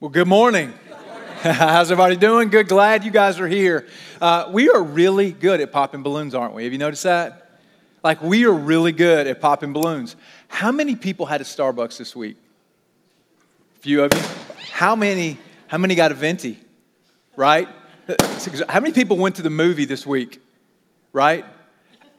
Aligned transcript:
Well, 0.00 0.10
good 0.10 0.28
morning. 0.28 0.72
How's 1.42 1.90
everybody 1.90 2.14
doing? 2.14 2.50
Good. 2.50 2.68
Glad 2.68 3.02
you 3.02 3.10
guys 3.10 3.40
are 3.40 3.48
here. 3.48 3.88
Uh, 4.20 4.48
we 4.52 4.70
are 4.70 4.80
really 4.80 5.32
good 5.32 5.60
at 5.60 5.72
popping 5.72 6.04
balloons, 6.04 6.36
aren't 6.36 6.54
we? 6.54 6.62
Have 6.62 6.72
you 6.72 6.78
noticed 6.78 7.02
that? 7.02 7.50
Like, 8.04 8.22
we 8.22 8.44
are 8.44 8.52
really 8.52 8.92
good 8.92 9.26
at 9.26 9.40
popping 9.40 9.72
balloons. 9.72 10.14
How 10.46 10.70
many 10.70 10.94
people 10.94 11.26
had 11.26 11.40
a 11.40 11.44
Starbucks 11.44 11.98
this 11.98 12.14
week? 12.14 12.36
A 13.76 13.80
few 13.80 14.04
of 14.04 14.14
you. 14.14 14.22
How 14.70 14.94
many? 14.94 15.36
How 15.66 15.78
many 15.78 15.96
got 15.96 16.12
a 16.12 16.14
venti? 16.14 16.60
Right? 17.34 17.68
How 18.68 18.78
many 18.78 18.92
people 18.92 19.16
went 19.16 19.34
to 19.34 19.42
the 19.42 19.50
movie 19.50 19.84
this 19.84 20.06
week? 20.06 20.40
Right? 21.12 21.44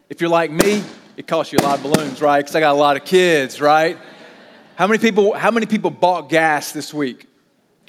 If 0.10 0.20
you're 0.20 0.30
like 0.30 0.52
me, 0.52 0.84
it 1.16 1.28
costs 1.28 1.54
you 1.54 1.60
a 1.60 1.64
lot 1.64 1.78
of 1.78 1.84
balloons, 1.84 2.22
right? 2.22 2.40
Because 2.40 2.58
I 2.58 2.60
got 2.60 2.74
a 2.74 2.78
lot 2.78 2.98
of 2.98 3.06
kids, 3.06 3.62
right? 3.62 3.98
How 4.76 4.86
many 4.86 5.00
people? 5.00 5.34
How 5.34 5.50
many 5.50 5.66
people 5.66 5.92
bought 5.92 6.28
gas 6.28 6.74
this 6.74 6.94
week? 6.94 7.29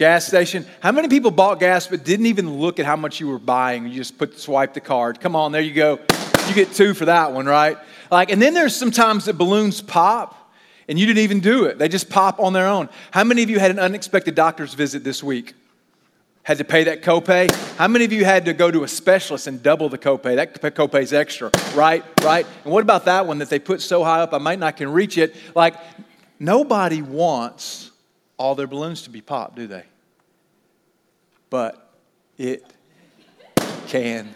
Gas 0.01 0.27
station. 0.27 0.65
How 0.81 0.93
many 0.93 1.09
people 1.09 1.31
bought 1.31 1.61
gas 1.61 1.87
but 1.87 2.05
didn't 2.05 2.25
even 2.25 2.59
look 2.59 2.81
at 2.81 2.87
how 2.87 2.97
much 2.97 3.21
you 3.21 3.29
were 3.29 3.39
buying? 3.39 3.87
You 3.87 3.97
just 3.97 4.17
put 4.17 4.41
swipe 4.41 4.73
the 4.73 4.81
card. 4.81 5.21
Come 5.21 5.37
on, 5.37 5.53
there 5.53 5.61
you 5.61 5.75
go. 5.75 5.99
You 6.49 6.55
get 6.55 6.73
two 6.73 6.95
for 6.95 7.05
that 7.05 7.35
one, 7.35 7.45
right? 7.45 7.77
Like, 8.11 8.31
and 8.31 8.41
then 8.41 8.55
there's 8.55 8.75
sometimes 8.75 9.27
that 9.27 9.35
balloons 9.35 9.83
pop 9.83 10.55
and 10.89 10.99
you 10.99 11.05
didn't 11.05 11.23
even 11.23 11.41
do 11.41 11.67
it. 11.67 11.79
They 11.79 11.87
just 11.87 12.09
pop 12.09 12.41
on 12.41 12.55
their 12.55 12.67
own. 12.67 12.89
How 13.11 13.25
many 13.25 13.43
of 13.43 13.51
you 13.51 13.59
had 13.59 13.71
an 13.71 13.79
unexpected 13.79 14.35
doctor's 14.35 14.73
visit 14.73 15.05
this 15.05 15.23
week? 15.23 15.53
Had 16.45 16.57
to 16.57 16.65
pay 16.65 16.85
that 16.85 17.03
copay? 17.03 17.55
How 17.77 17.87
many 17.87 18.07
of 18.07 18.13
you 18.13 18.25
had 18.25 18.47
to 18.47 18.55
go 18.55 18.71
to 18.71 18.85
a 18.85 18.89
specialist 18.89 19.49
and 19.49 19.63
double 19.63 19.91
the 19.91 19.99
copay? 19.99 20.35
That 20.37 20.75
copay's 20.75 21.13
extra, 21.13 21.51
right? 21.75 22.03
Right? 22.25 22.47
And 22.65 22.73
what 22.73 22.81
about 22.81 23.05
that 23.05 23.27
one 23.27 23.37
that 23.41 23.51
they 23.51 23.59
put 23.59 23.83
so 23.83 24.03
high 24.03 24.21
up 24.21 24.33
I 24.33 24.39
might 24.39 24.59
not 24.61 24.79
can 24.79 24.91
reach 24.91 25.19
it? 25.19 25.37
Like 25.55 25.75
nobody 26.39 27.03
wants 27.03 27.90
all 28.41 28.55
their 28.55 28.67
balloons 28.67 29.03
to 29.03 29.11
be 29.11 29.21
popped, 29.21 29.55
do 29.55 29.67
they? 29.67 29.85
But 31.51 31.93
it 32.39 32.65
can 33.87 34.35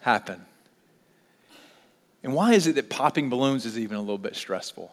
happen. 0.00 0.40
And 2.22 2.32
why 2.32 2.54
is 2.54 2.66
it 2.66 2.76
that 2.76 2.88
popping 2.88 3.28
balloons 3.28 3.66
is 3.66 3.78
even 3.78 3.98
a 3.98 4.00
little 4.00 4.16
bit 4.16 4.34
stressful? 4.34 4.90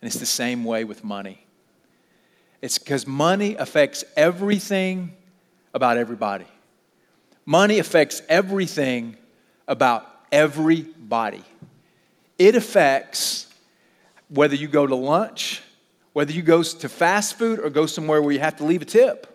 And 0.00 0.06
it's 0.06 0.20
the 0.20 0.26
same 0.26 0.62
way 0.62 0.84
with 0.84 1.02
money. 1.02 1.44
It's 2.60 2.78
because 2.78 3.04
money 3.04 3.56
affects 3.56 4.04
everything 4.16 5.12
about 5.74 5.96
everybody. 5.96 6.46
Money 7.44 7.80
affects 7.80 8.22
everything 8.28 9.16
about 9.66 10.06
everybody. 10.30 11.42
It 12.38 12.54
affects 12.54 13.52
whether 14.28 14.54
you 14.54 14.68
go 14.68 14.86
to 14.86 14.94
lunch 14.94 15.62
whether 16.12 16.32
you 16.32 16.42
go 16.42 16.62
to 16.62 16.88
fast 16.88 17.38
food 17.38 17.58
or 17.58 17.70
go 17.70 17.86
somewhere 17.86 18.20
where 18.20 18.32
you 18.32 18.40
have 18.40 18.56
to 18.56 18.64
leave 18.64 18.82
a 18.82 18.86
tip. 18.86 19.28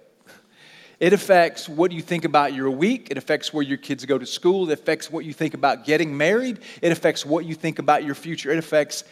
It 1.00 1.14
affects 1.14 1.70
what 1.70 1.92
you 1.92 2.02
think 2.02 2.25
about 2.25 2.53
your 2.53 2.72
week. 2.72 3.09
It 3.11 3.17
affects 3.17 3.53
where 3.53 3.64
your 3.64 3.78
kids 3.78 4.03
go 4.06 4.17
to 4.17 4.25
school. 4.25 4.70
It 4.70 4.73
affects 4.73 5.11
what 5.11 5.25
you 5.25 5.33
think 5.33 5.53
about 5.53 5.86
getting 5.86 6.17
married. 6.17 6.59
It 6.81 6.92
affects 6.92 7.23
what 7.25 7.45
you 7.45 7.53
think 7.53 7.78
about 7.78 8.03
your 8.03 8.16
future. 8.16 8.52
It 8.52 8.58
affects 8.58 9.03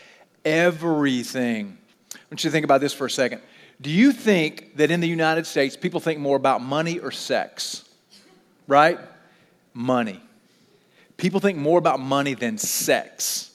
everything. 0.44 1.78
I 2.14 2.18
want 2.32 2.44
you 2.44 2.50
to 2.50 2.52
think 2.52 2.64
about 2.64 2.82
this 2.82 2.94
for 2.94 3.06
a 3.06 3.10
second. 3.10 3.42
Do 3.80 3.92
you 3.92 4.14
think 4.14 4.78
that 4.78 4.90
in 4.90 5.00
the 5.00 5.08
United 5.08 5.46
States, 5.46 5.76
people 5.76 6.00
think 6.00 6.20
more 6.20 6.38
about 6.38 6.62
money 6.62 6.98
or 6.98 7.12
sex? 7.12 7.88
Right? 8.68 8.98
Money. 9.74 10.22
People 11.18 11.40
think 11.40 11.58
more 11.58 11.78
about 11.78 12.00
money 12.00 12.34
than 12.34 12.58
sex. 12.58 13.52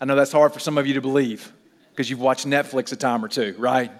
I 0.00 0.04
know 0.04 0.16
that's 0.16 0.32
hard 0.32 0.52
for 0.52 0.58
some 0.58 0.78
of 0.78 0.86
you 0.86 0.94
to 0.94 1.00
believe 1.00 1.52
because 1.96 2.10
you've 2.10 2.20
watched 2.20 2.46
Netflix 2.46 2.92
a 2.92 2.96
time 2.96 3.24
or 3.24 3.28
two, 3.28 3.54
right? 3.58 3.90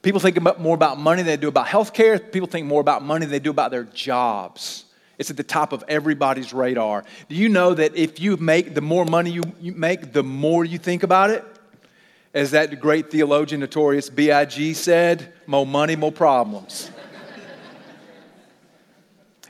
People 0.00 0.18
think 0.18 0.38
about 0.38 0.58
more 0.58 0.74
about 0.74 0.98
money 0.98 1.22
than 1.22 1.26
they 1.26 1.36
do 1.36 1.48
about 1.48 1.66
healthcare. 1.66 2.32
People 2.32 2.48
think 2.48 2.66
more 2.66 2.80
about 2.80 3.04
money 3.04 3.26
than 3.26 3.32
they 3.32 3.38
do 3.38 3.50
about 3.50 3.70
their 3.70 3.84
jobs. 3.84 4.86
It's 5.18 5.28
at 5.28 5.36
the 5.36 5.42
top 5.42 5.74
of 5.74 5.84
everybody's 5.88 6.54
radar. 6.54 7.04
Do 7.28 7.34
you 7.36 7.50
know 7.50 7.74
that 7.74 7.94
if 7.96 8.18
you 8.18 8.38
make 8.38 8.74
the 8.74 8.80
more 8.80 9.04
money 9.04 9.30
you, 9.30 9.42
you 9.60 9.72
make, 9.72 10.14
the 10.14 10.22
more 10.22 10.64
you 10.64 10.78
think 10.78 11.02
about 11.02 11.30
it? 11.30 11.44
As 12.32 12.52
that 12.52 12.80
great 12.80 13.10
theologian, 13.10 13.60
notorious 13.60 14.08
B.I.G. 14.08 14.72
said, 14.74 15.34
more 15.46 15.66
money, 15.66 15.96
more 15.96 16.12
problems. 16.12 16.90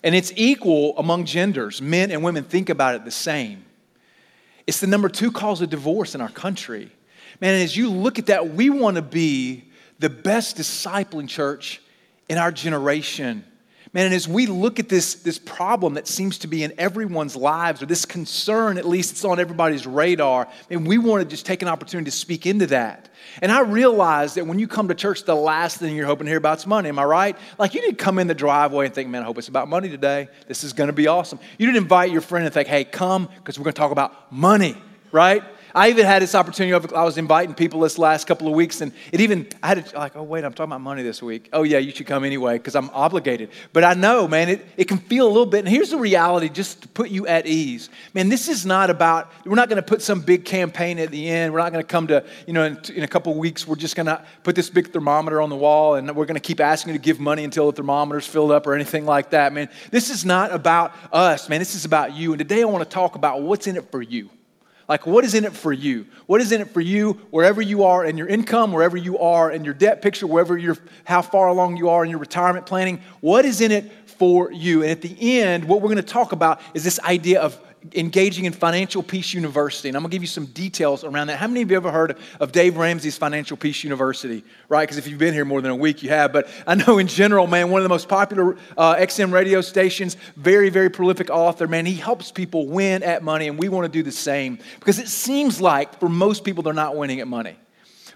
and 0.02 0.14
it's 0.16 0.32
equal 0.34 0.98
among 0.98 1.26
genders. 1.26 1.80
Men 1.80 2.10
and 2.10 2.24
women 2.24 2.42
think 2.42 2.70
about 2.70 2.96
it 2.96 3.04
the 3.04 3.10
same. 3.12 3.64
It's 4.66 4.80
the 4.80 4.88
number 4.88 5.08
two 5.08 5.30
cause 5.30 5.60
of 5.60 5.70
divorce 5.70 6.16
in 6.16 6.20
our 6.20 6.28
country. 6.28 6.90
Man, 7.40 7.62
as 7.62 7.76
you 7.76 7.90
look 7.90 8.18
at 8.18 8.26
that, 8.26 8.50
we 8.50 8.70
want 8.70 8.96
to 8.96 9.02
be 9.02 9.64
the 9.98 10.10
best 10.10 10.56
discipling 10.56 11.28
church 11.28 11.82
in 12.28 12.38
our 12.38 12.52
generation. 12.52 13.44
Man, 13.92 14.06
and 14.06 14.14
as 14.14 14.28
we 14.28 14.46
look 14.46 14.78
at 14.78 14.90
this, 14.90 15.14
this 15.14 15.38
problem 15.38 15.94
that 15.94 16.06
seems 16.06 16.38
to 16.38 16.48
be 16.48 16.62
in 16.62 16.74
everyone's 16.76 17.34
lives, 17.34 17.82
or 17.82 17.86
this 17.86 18.04
concern, 18.04 18.76
at 18.76 18.86
least 18.86 19.12
it's 19.12 19.24
on 19.24 19.40
everybody's 19.40 19.86
radar, 19.86 20.48
and 20.68 20.86
we 20.86 20.98
want 20.98 21.22
to 21.22 21.28
just 21.28 21.46
take 21.46 21.62
an 21.62 21.68
opportunity 21.68 22.10
to 22.10 22.16
speak 22.16 22.44
into 22.44 22.66
that. 22.66 23.08
And 23.40 23.50
I 23.50 23.60
realize 23.60 24.34
that 24.34 24.46
when 24.46 24.58
you 24.58 24.68
come 24.68 24.88
to 24.88 24.94
church, 24.94 25.22
the 25.24 25.34
last 25.34 25.78
thing 25.78 25.96
you're 25.96 26.04
hoping 26.04 26.26
to 26.26 26.30
hear 26.30 26.38
about 26.38 26.58
is 26.58 26.66
money. 26.66 26.88
Am 26.90 26.98
I 26.98 27.04
right? 27.04 27.38
Like 27.58 27.74
you 27.74 27.80
didn't 27.80 27.96
come 27.98 28.18
in 28.18 28.26
the 28.26 28.34
driveway 28.34 28.86
and 28.86 28.94
think, 28.94 29.08
man, 29.08 29.22
I 29.22 29.24
hope 29.24 29.38
it's 29.38 29.48
about 29.48 29.68
money 29.68 29.88
today. 29.88 30.28
This 30.46 30.62
is 30.62 30.72
going 30.72 30.88
to 30.88 30.92
be 30.92 31.06
awesome. 31.06 31.38
You 31.58 31.66
didn't 31.66 31.82
invite 31.82 32.10
your 32.10 32.20
friend 32.20 32.44
and 32.44 32.52
think, 32.52 32.68
hey, 32.68 32.84
come, 32.84 33.28
because 33.38 33.58
we're 33.58 33.64
going 33.64 33.74
to 33.74 33.80
talk 33.80 33.92
about 33.92 34.30
money, 34.30 34.76
right? 35.10 35.42
I 35.76 35.90
even 35.90 36.06
had 36.06 36.22
this 36.22 36.34
opportunity. 36.34 36.72
I 36.94 37.04
was 37.04 37.18
inviting 37.18 37.54
people 37.54 37.80
this 37.80 37.98
last 37.98 38.26
couple 38.26 38.48
of 38.48 38.54
weeks, 38.54 38.80
and 38.80 38.92
it 39.12 39.20
even, 39.20 39.46
I 39.62 39.68
had 39.68 39.84
to, 39.84 39.98
like, 39.98 40.16
oh, 40.16 40.22
wait, 40.22 40.42
I'm 40.42 40.54
talking 40.54 40.70
about 40.72 40.80
money 40.80 41.02
this 41.02 41.22
week. 41.22 41.50
Oh, 41.52 41.64
yeah, 41.64 41.76
you 41.76 41.90
should 41.90 42.06
come 42.06 42.24
anyway 42.24 42.56
because 42.56 42.74
I'm 42.74 42.88
obligated. 42.94 43.50
But 43.74 43.84
I 43.84 43.92
know, 43.92 44.26
man, 44.26 44.48
it, 44.48 44.64
it 44.78 44.88
can 44.88 44.96
feel 44.96 45.26
a 45.26 45.28
little 45.28 45.44
bit. 45.44 45.58
And 45.58 45.68
here's 45.68 45.90
the 45.90 45.98
reality 45.98 46.48
just 46.48 46.80
to 46.80 46.88
put 46.88 47.10
you 47.10 47.26
at 47.26 47.46
ease. 47.46 47.90
Man, 48.14 48.30
this 48.30 48.48
is 48.48 48.64
not 48.64 48.88
about, 48.88 49.30
we're 49.44 49.54
not 49.54 49.68
going 49.68 49.76
to 49.76 49.86
put 49.86 50.00
some 50.00 50.22
big 50.22 50.46
campaign 50.46 50.98
at 50.98 51.10
the 51.10 51.28
end. 51.28 51.52
We're 51.52 51.58
not 51.58 51.72
going 51.72 51.84
to 51.84 51.88
come 51.88 52.06
to, 52.06 52.24
you 52.46 52.54
know, 52.54 52.64
in, 52.64 52.80
in 52.94 53.02
a 53.02 53.08
couple 53.08 53.32
of 53.32 53.38
weeks, 53.38 53.68
we're 53.68 53.76
just 53.76 53.96
going 53.96 54.06
to 54.06 54.24
put 54.44 54.56
this 54.56 54.70
big 54.70 54.94
thermometer 54.94 55.42
on 55.42 55.50
the 55.50 55.56
wall 55.56 55.96
and 55.96 56.16
we're 56.16 56.24
going 56.24 56.40
to 56.40 56.40
keep 56.40 56.58
asking 56.58 56.94
you 56.94 56.98
to 56.98 57.04
give 57.04 57.20
money 57.20 57.44
until 57.44 57.70
the 57.70 57.76
thermometer's 57.76 58.26
filled 58.26 58.50
up 58.50 58.66
or 58.66 58.72
anything 58.72 59.04
like 59.04 59.28
that, 59.28 59.52
man. 59.52 59.68
This 59.90 60.08
is 60.08 60.24
not 60.24 60.52
about 60.52 60.94
us, 61.12 61.50
man. 61.50 61.58
This 61.58 61.74
is 61.74 61.84
about 61.84 62.14
you. 62.14 62.32
And 62.32 62.38
today 62.38 62.62
I 62.62 62.64
want 62.64 62.82
to 62.82 62.88
talk 62.88 63.14
about 63.14 63.42
what's 63.42 63.66
in 63.66 63.76
it 63.76 63.90
for 63.90 64.00
you. 64.00 64.30
Like, 64.88 65.06
what 65.06 65.24
is 65.24 65.34
in 65.34 65.44
it 65.44 65.52
for 65.52 65.72
you? 65.72 66.06
What 66.26 66.40
is 66.40 66.52
in 66.52 66.60
it 66.60 66.70
for 66.70 66.80
you 66.80 67.14
wherever 67.30 67.60
you 67.60 67.84
are 67.84 68.04
in 68.04 68.16
your 68.16 68.28
income, 68.28 68.72
wherever 68.72 68.96
you 68.96 69.18
are 69.18 69.50
in 69.50 69.64
your 69.64 69.74
debt 69.74 70.00
picture, 70.00 70.26
wherever 70.26 70.56
you're, 70.56 70.76
how 71.04 71.22
far 71.22 71.48
along 71.48 71.76
you 71.76 71.88
are 71.88 72.04
in 72.04 72.10
your 72.10 72.20
retirement 72.20 72.66
planning? 72.66 73.00
What 73.20 73.44
is 73.44 73.60
in 73.60 73.72
it 73.72 73.90
for 74.06 74.52
you? 74.52 74.82
And 74.82 74.90
at 74.90 75.02
the 75.02 75.40
end, 75.40 75.64
what 75.64 75.82
we're 75.82 75.88
going 75.88 75.96
to 75.96 76.02
talk 76.02 76.32
about 76.32 76.60
is 76.72 76.84
this 76.84 77.00
idea 77.00 77.40
of 77.40 77.58
engaging 77.94 78.44
in 78.44 78.52
Financial 78.52 79.02
Peace 79.02 79.34
University. 79.34 79.88
And 79.88 79.96
I'm 79.96 80.02
going 80.02 80.10
to 80.10 80.14
give 80.14 80.22
you 80.22 80.28
some 80.28 80.46
details 80.46 81.04
around 81.04 81.28
that. 81.28 81.38
How 81.38 81.46
many 81.46 81.62
of 81.62 81.70
you 81.70 81.76
ever 81.76 81.90
heard 81.90 82.16
of 82.40 82.52
Dave 82.52 82.76
Ramsey's 82.76 83.16
Financial 83.16 83.56
Peace 83.56 83.84
University? 83.84 84.44
Right? 84.68 84.82
Because 84.84 84.98
if 84.98 85.06
you've 85.06 85.18
been 85.18 85.34
here 85.34 85.44
more 85.44 85.60
than 85.60 85.70
a 85.70 85.76
week, 85.76 86.02
you 86.02 86.08
have. 86.08 86.32
But 86.32 86.48
I 86.66 86.74
know 86.74 86.98
in 86.98 87.06
general, 87.06 87.46
man, 87.46 87.70
one 87.70 87.80
of 87.80 87.84
the 87.84 87.88
most 87.88 88.08
popular 88.08 88.56
uh, 88.76 88.96
XM 88.96 89.32
radio 89.32 89.60
stations, 89.60 90.16
very, 90.36 90.68
very 90.68 90.90
prolific 90.90 91.30
author, 91.30 91.66
man, 91.66 91.86
he 91.86 91.94
helps 91.94 92.30
people 92.30 92.66
win 92.66 93.02
at 93.02 93.22
money. 93.22 93.48
And 93.48 93.58
we 93.58 93.68
want 93.68 93.84
to 93.84 93.92
do 93.92 94.02
the 94.02 94.12
same 94.12 94.58
because 94.78 94.98
it 94.98 95.08
seems 95.08 95.60
like 95.60 96.00
for 96.00 96.08
most 96.08 96.44
people, 96.44 96.62
they're 96.62 96.72
not 96.72 96.96
winning 96.96 97.20
at 97.20 97.28
money. 97.28 97.56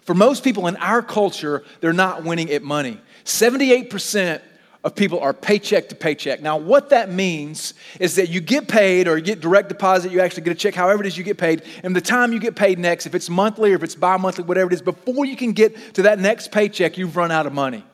For 0.02 0.14
most 0.14 0.42
people 0.42 0.66
in 0.66 0.76
our 0.76 1.02
culture, 1.02 1.62
they're 1.80 1.92
not 1.92 2.24
winning 2.24 2.50
at 2.50 2.62
money. 2.62 3.00
78% 3.24 4.40
of 4.82 4.94
people 4.94 5.20
are 5.20 5.34
paycheck 5.34 5.88
to 5.90 5.94
paycheck. 5.94 6.40
Now, 6.40 6.56
what 6.56 6.90
that 6.90 7.10
means 7.10 7.74
is 7.98 8.16
that 8.16 8.30
you 8.30 8.40
get 8.40 8.66
paid 8.66 9.08
or 9.08 9.18
you 9.18 9.22
get 9.22 9.40
direct 9.40 9.68
deposit, 9.68 10.10
you 10.10 10.20
actually 10.20 10.42
get 10.42 10.52
a 10.52 10.56
check, 10.56 10.74
however 10.74 11.02
it 11.02 11.06
is 11.06 11.18
you 11.18 11.24
get 11.24 11.36
paid, 11.36 11.62
and 11.82 11.94
the 11.94 12.00
time 12.00 12.32
you 12.32 12.38
get 12.38 12.56
paid 12.56 12.78
next, 12.78 13.06
if 13.06 13.14
it's 13.14 13.28
monthly 13.28 13.72
or 13.72 13.76
if 13.76 13.82
it's 13.82 13.94
bi 13.94 14.16
monthly, 14.16 14.44
whatever 14.44 14.70
it 14.70 14.74
is, 14.74 14.82
before 14.82 15.24
you 15.26 15.36
can 15.36 15.52
get 15.52 15.94
to 15.94 16.02
that 16.02 16.18
next 16.18 16.50
paycheck, 16.50 16.96
you've 16.96 17.16
run 17.16 17.30
out 17.30 17.46
of 17.46 17.52
money. 17.52 17.84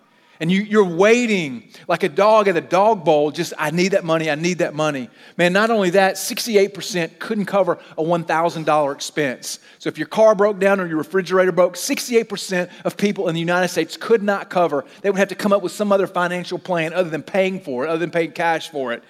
And 0.40 0.50
you, 0.50 0.62
you're 0.62 0.84
waiting 0.84 1.68
like 1.88 2.02
a 2.02 2.08
dog 2.08 2.48
at 2.48 2.56
a 2.56 2.60
dog 2.60 3.04
bowl, 3.04 3.30
just, 3.30 3.52
I 3.58 3.70
need 3.70 3.88
that 3.88 4.04
money, 4.04 4.30
I 4.30 4.34
need 4.34 4.58
that 4.58 4.74
money. 4.74 5.08
Man, 5.36 5.52
not 5.52 5.70
only 5.70 5.90
that, 5.90 6.16
68% 6.16 7.18
couldn't 7.18 7.46
cover 7.46 7.78
a 7.96 8.02
$1,000 8.02 8.94
expense. 8.94 9.58
So 9.78 9.88
if 9.88 9.98
your 9.98 10.08
car 10.08 10.34
broke 10.34 10.58
down 10.58 10.80
or 10.80 10.86
your 10.86 10.98
refrigerator 10.98 11.52
broke, 11.52 11.74
68% 11.74 12.70
of 12.84 12.96
people 12.96 13.28
in 13.28 13.34
the 13.34 13.40
United 13.40 13.68
States 13.68 13.96
could 13.96 14.22
not 14.22 14.50
cover. 14.50 14.84
They 15.02 15.10
would 15.10 15.18
have 15.18 15.28
to 15.28 15.34
come 15.34 15.52
up 15.52 15.62
with 15.62 15.72
some 15.72 15.92
other 15.92 16.06
financial 16.06 16.58
plan 16.58 16.92
other 16.92 17.10
than 17.10 17.22
paying 17.22 17.60
for 17.60 17.84
it, 17.84 17.88
other 17.88 17.98
than 17.98 18.10
paying 18.10 18.32
cash 18.32 18.70
for 18.70 18.92
it, 18.92 19.02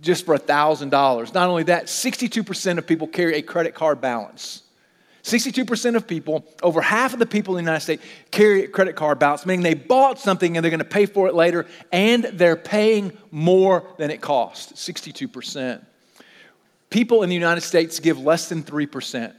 just 0.00 0.26
for 0.26 0.34
a 0.34 0.40
$1,000. 0.40 1.34
Not 1.34 1.48
only 1.48 1.62
that, 1.64 1.86
62% 1.86 2.78
of 2.78 2.86
people 2.86 3.06
carry 3.06 3.36
a 3.36 3.42
credit 3.42 3.74
card 3.74 4.00
balance. 4.00 4.61
62% 5.22 5.94
of 5.94 6.06
people, 6.06 6.44
over 6.62 6.80
half 6.80 7.12
of 7.12 7.18
the 7.20 7.26
people 7.26 7.56
in 7.56 7.64
the 7.64 7.70
United 7.70 7.84
States, 7.84 8.04
carry 8.30 8.64
a 8.64 8.68
credit 8.68 8.96
card 8.96 9.18
balance, 9.18 9.46
meaning 9.46 9.62
they 9.62 9.74
bought 9.74 10.18
something 10.18 10.56
and 10.56 10.64
they're 10.64 10.70
going 10.70 10.78
to 10.78 10.84
pay 10.84 11.06
for 11.06 11.28
it 11.28 11.34
later, 11.34 11.66
and 11.92 12.24
they're 12.24 12.56
paying 12.56 13.16
more 13.30 13.84
than 13.98 14.10
it 14.10 14.20
cost 14.20 14.74
62%. 14.74 15.84
People 16.90 17.22
in 17.22 17.28
the 17.28 17.34
United 17.34 17.60
States 17.60 18.00
give 18.00 18.18
less 18.18 18.48
than 18.48 18.64
3%. 18.64 19.32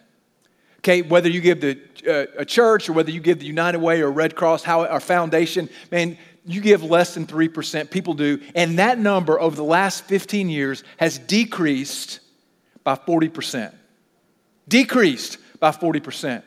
Okay, 0.80 1.02
whether 1.02 1.30
you 1.30 1.40
give 1.40 1.62
the 1.62 1.80
uh, 2.08 2.26
a 2.42 2.46
church 2.46 2.90
or 2.90 2.94
whether 2.94 3.12
you 3.12 3.22
give 3.22 3.40
the 3.40 3.46
United 3.46 3.80
Way 3.80 4.02
or 4.02 4.12
Red 4.12 4.36
Cross, 4.36 4.64
how 4.64 4.86
our 4.86 5.00
foundation, 5.00 5.70
man, 5.92 6.18
you 6.46 6.62
give 6.62 6.84
less 6.84 7.14
than 7.14 7.26
3%. 7.26 7.90
People 7.90 8.14
do. 8.14 8.42
And 8.56 8.80
that 8.80 9.00
number 9.00 9.40
over 9.40 9.56
the 9.56 9.64
last 9.64 10.06
15 10.06 10.50
years 10.50 10.84
has 10.98 11.18
decreased 11.18 12.20
by 12.84 12.96
40%. 12.96 13.74
Decreased 14.68 15.38
by 15.64 15.72
40%. 15.72 16.44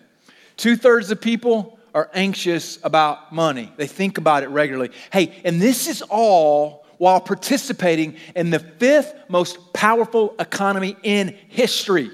Two 0.59 0.77
thirds 0.77 1.11
of 1.11 1.23
people 1.23 1.79
are 1.95 2.11
anxious 2.13 2.79
about 2.85 3.33
money, 3.33 3.73
they 3.79 3.87
think 3.87 4.19
about 4.19 4.43
it 4.43 4.49
regularly. 4.49 4.91
Hey, 5.11 5.41
and 5.43 5.59
this 5.59 5.87
is 5.87 6.03
all 6.03 6.85
while 6.99 7.19
participating 7.23 8.17
in 8.35 8.51
the 8.51 8.59
fifth 8.59 9.15
most 9.31 9.73
powerful 9.73 10.35
economy 10.39 10.99
in 11.03 11.35
history 11.49 12.11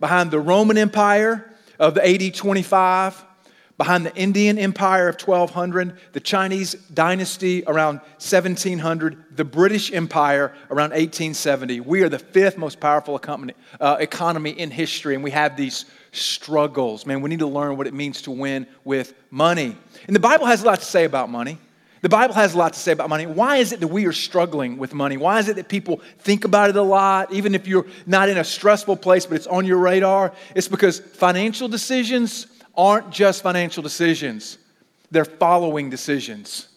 behind 0.00 0.30
the 0.30 0.38
Roman 0.38 0.76
Empire 0.76 1.50
of 1.78 1.94
the 1.94 2.06
AD 2.06 2.34
25 2.34 3.24
behind 3.78 4.06
the 4.06 4.14
Indian 4.14 4.58
Empire 4.58 5.08
of 5.08 5.20
1200, 5.20 5.98
the 6.12 6.20
Chinese 6.20 6.74
dynasty 6.94 7.64
around 7.66 7.96
1700, 8.18 9.36
the 9.36 9.44
British 9.44 9.92
Empire 9.92 10.54
around 10.70 10.90
1870. 10.90 11.80
We 11.80 12.02
are 12.02 12.08
the 12.08 12.18
fifth 12.18 12.56
most 12.56 12.78
powerful 12.78 13.16
economy, 13.16 13.54
uh, 13.80 13.96
economy 13.98 14.50
in 14.50 14.70
history, 14.70 15.14
and 15.14 15.24
we 15.24 15.32
have 15.32 15.56
these 15.56 15.86
struggles. 16.12 17.04
Man, 17.06 17.22
we 17.22 17.30
need 17.30 17.40
to 17.40 17.46
learn 17.46 17.76
what 17.76 17.86
it 17.86 17.94
means 17.94 18.22
to 18.22 18.30
win 18.30 18.66
with 18.84 19.14
money. 19.30 19.76
And 20.06 20.14
the 20.14 20.20
Bible 20.20 20.46
has 20.46 20.62
a 20.62 20.66
lot 20.66 20.78
to 20.78 20.84
say 20.84 21.04
about 21.04 21.28
money. 21.28 21.58
The 22.02 22.08
Bible 22.08 22.34
has 22.34 22.54
a 22.54 22.58
lot 22.58 22.72
to 22.72 22.78
say 22.78 22.92
about 22.92 23.08
money. 23.08 23.26
Why 23.26 23.58
is 23.58 23.72
it 23.72 23.80
that 23.80 23.88
we 23.88 24.06
are 24.06 24.12
struggling 24.12 24.76
with 24.76 24.92
money? 24.92 25.16
Why 25.16 25.38
is 25.38 25.48
it 25.48 25.56
that 25.56 25.68
people 25.68 26.00
think 26.18 26.44
about 26.44 26.68
it 26.68 26.76
a 26.76 26.82
lot, 26.82 27.32
even 27.32 27.54
if 27.54 27.68
you're 27.68 27.86
not 28.06 28.28
in 28.28 28.38
a 28.38 28.44
stressful 28.44 28.96
place, 28.96 29.24
but 29.24 29.36
it's 29.36 29.46
on 29.46 29.64
your 29.64 29.78
radar? 29.78 30.32
It's 30.56 30.66
because 30.66 30.98
financial 30.98 31.68
decisions 31.68 32.48
aren't 32.76 33.10
just 33.10 33.42
financial 33.42 33.82
decisions, 33.82 34.58
they're 35.10 35.24
following 35.24 35.90
decisions. 35.90 36.68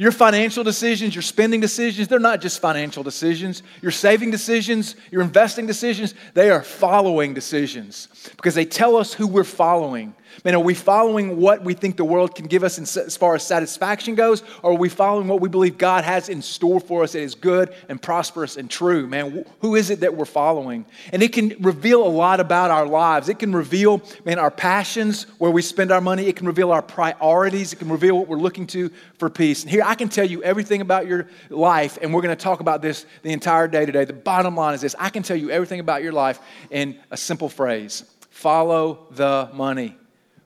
Your 0.00 0.12
financial 0.12 0.62
decisions, 0.62 1.12
your 1.12 1.22
spending 1.22 1.60
decisions, 1.60 2.06
they're 2.06 2.20
not 2.20 2.40
just 2.40 2.60
financial 2.60 3.02
decisions. 3.02 3.64
Your 3.82 3.90
saving 3.90 4.30
decisions, 4.30 4.94
your 5.10 5.22
investing 5.22 5.66
decisions, 5.66 6.14
they 6.34 6.50
are 6.50 6.62
following 6.62 7.34
decisions 7.34 8.06
because 8.36 8.54
they 8.54 8.64
tell 8.64 8.96
us 8.96 9.12
who 9.12 9.26
we're 9.26 9.42
following. 9.42 10.14
Man, 10.44 10.54
are 10.54 10.60
we 10.60 10.74
following 10.74 11.36
what 11.36 11.64
we 11.64 11.74
think 11.74 11.96
the 11.96 12.04
world 12.04 12.34
can 12.34 12.46
give 12.46 12.62
us 12.62 12.78
as 12.96 13.16
far 13.16 13.34
as 13.34 13.42
satisfaction 13.42 14.14
goes, 14.14 14.42
or 14.62 14.72
are 14.72 14.74
we 14.74 14.88
following 14.88 15.28
what 15.28 15.40
we 15.40 15.48
believe 15.48 15.78
God 15.78 16.04
has 16.04 16.28
in 16.28 16.42
store 16.42 16.80
for 16.80 17.02
us 17.02 17.12
that 17.12 17.20
is 17.20 17.34
good 17.34 17.74
and 17.88 18.00
prosperous 18.00 18.56
and 18.56 18.70
true? 18.70 19.06
Man, 19.06 19.44
who 19.60 19.74
is 19.74 19.90
it 19.90 20.00
that 20.00 20.16
we're 20.16 20.24
following? 20.24 20.86
And 21.12 21.22
it 21.22 21.32
can 21.32 21.54
reveal 21.60 22.06
a 22.06 22.08
lot 22.08 22.40
about 22.40 22.70
our 22.70 22.86
lives. 22.86 23.28
It 23.28 23.38
can 23.38 23.52
reveal, 23.52 24.02
man, 24.24 24.38
our 24.38 24.50
passions, 24.50 25.24
where 25.38 25.50
we 25.50 25.62
spend 25.62 25.90
our 25.90 26.00
money. 26.00 26.26
It 26.26 26.36
can 26.36 26.46
reveal 26.46 26.70
our 26.70 26.82
priorities. 26.82 27.72
It 27.72 27.76
can 27.76 27.88
reveal 27.88 28.16
what 28.16 28.28
we're 28.28 28.36
looking 28.36 28.66
to 28.68 28.90
for 29.18 29.28
peace. 29.28 29.62
And 29.62 29.70
here, 29.70 29.82
I 29.84 29.94
can 29.94 30.08
tell 30.08 30.26
you 30.26 30.42
everything 30.42 30.80
about 30.80 31.06
your 31.06 31.28
life, 31.50 31.98
and 32.00 32.14
we're 32.14 32.22
going 32.22 32.36
to 32.36 32.42
talk 32.42 32.60
about 32.60 32.82
this 32.82 33.06
the 33.22 33.32
entire 33.32 33.68
day 33.68 33.86
today. 33.86 34.04
The 34.04 34.12
bottom 34.12 34.56
line 34.56 34.74
is 34.74 34.80
this 34.80 34.94
I 34.98 35.10
can 35.10 35.22
tell 35.22 35.36
you 35.36 35.50
everything 35.50 35.80
about 35.80 36.02
your 36.02 36.12
life 36.12 36.40
in 36.70 36.98
a 37.10 37.16
simple 37.16 37.48
phrase 37.48 38.04
follow 38.30 39.08
the 39.10 39.50
money 39.52 39.96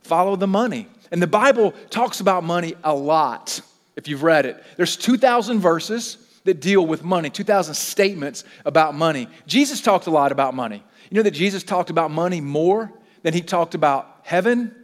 follow 0.03 0.37
the 0.37 0.47
money. 0.47 0.89
And 1.11 1.21
the 1.21 1.27
Bible 1.27 1.73
talks 1.91 2.21
about 2.21 2.45
money 2.45 2.75
a 2.83 2.95
lot, 2.95 3.61
if 3.97 4.09
you've 4.09 4.23
read 4.23 4.47
it. 4.47 4.63
There's 4.77 4.97
2,000 4.97 5.61
verses 5.61 6.17
that 6.45 6.61
deal 6.61 6.87
with 6.87 7.05
money, 7.05 7.31
2,000 7.31 7.75
statements 7.75 8.45
about 8.65 8.95
money. 8.95 9.29
Jesus 9.47 9.81
talked 9.81 10.07
a 10.07 10.11
lot 10.11 10.33
about 10.33 10.55
money. 10.55 10.83
You 11.11 11.17
know 11.17 11.23
that 11.23 11.33
Jesus 11.33 11.63
talked 11.63 11.91
about 11.91 12.11
money 12.11 12.41
more 12.41 12.91
than 13.23 13.35
he 13.35 13.43
talked 13.43 13.75
about 13.75 14.21
heaven, 14.23 14.75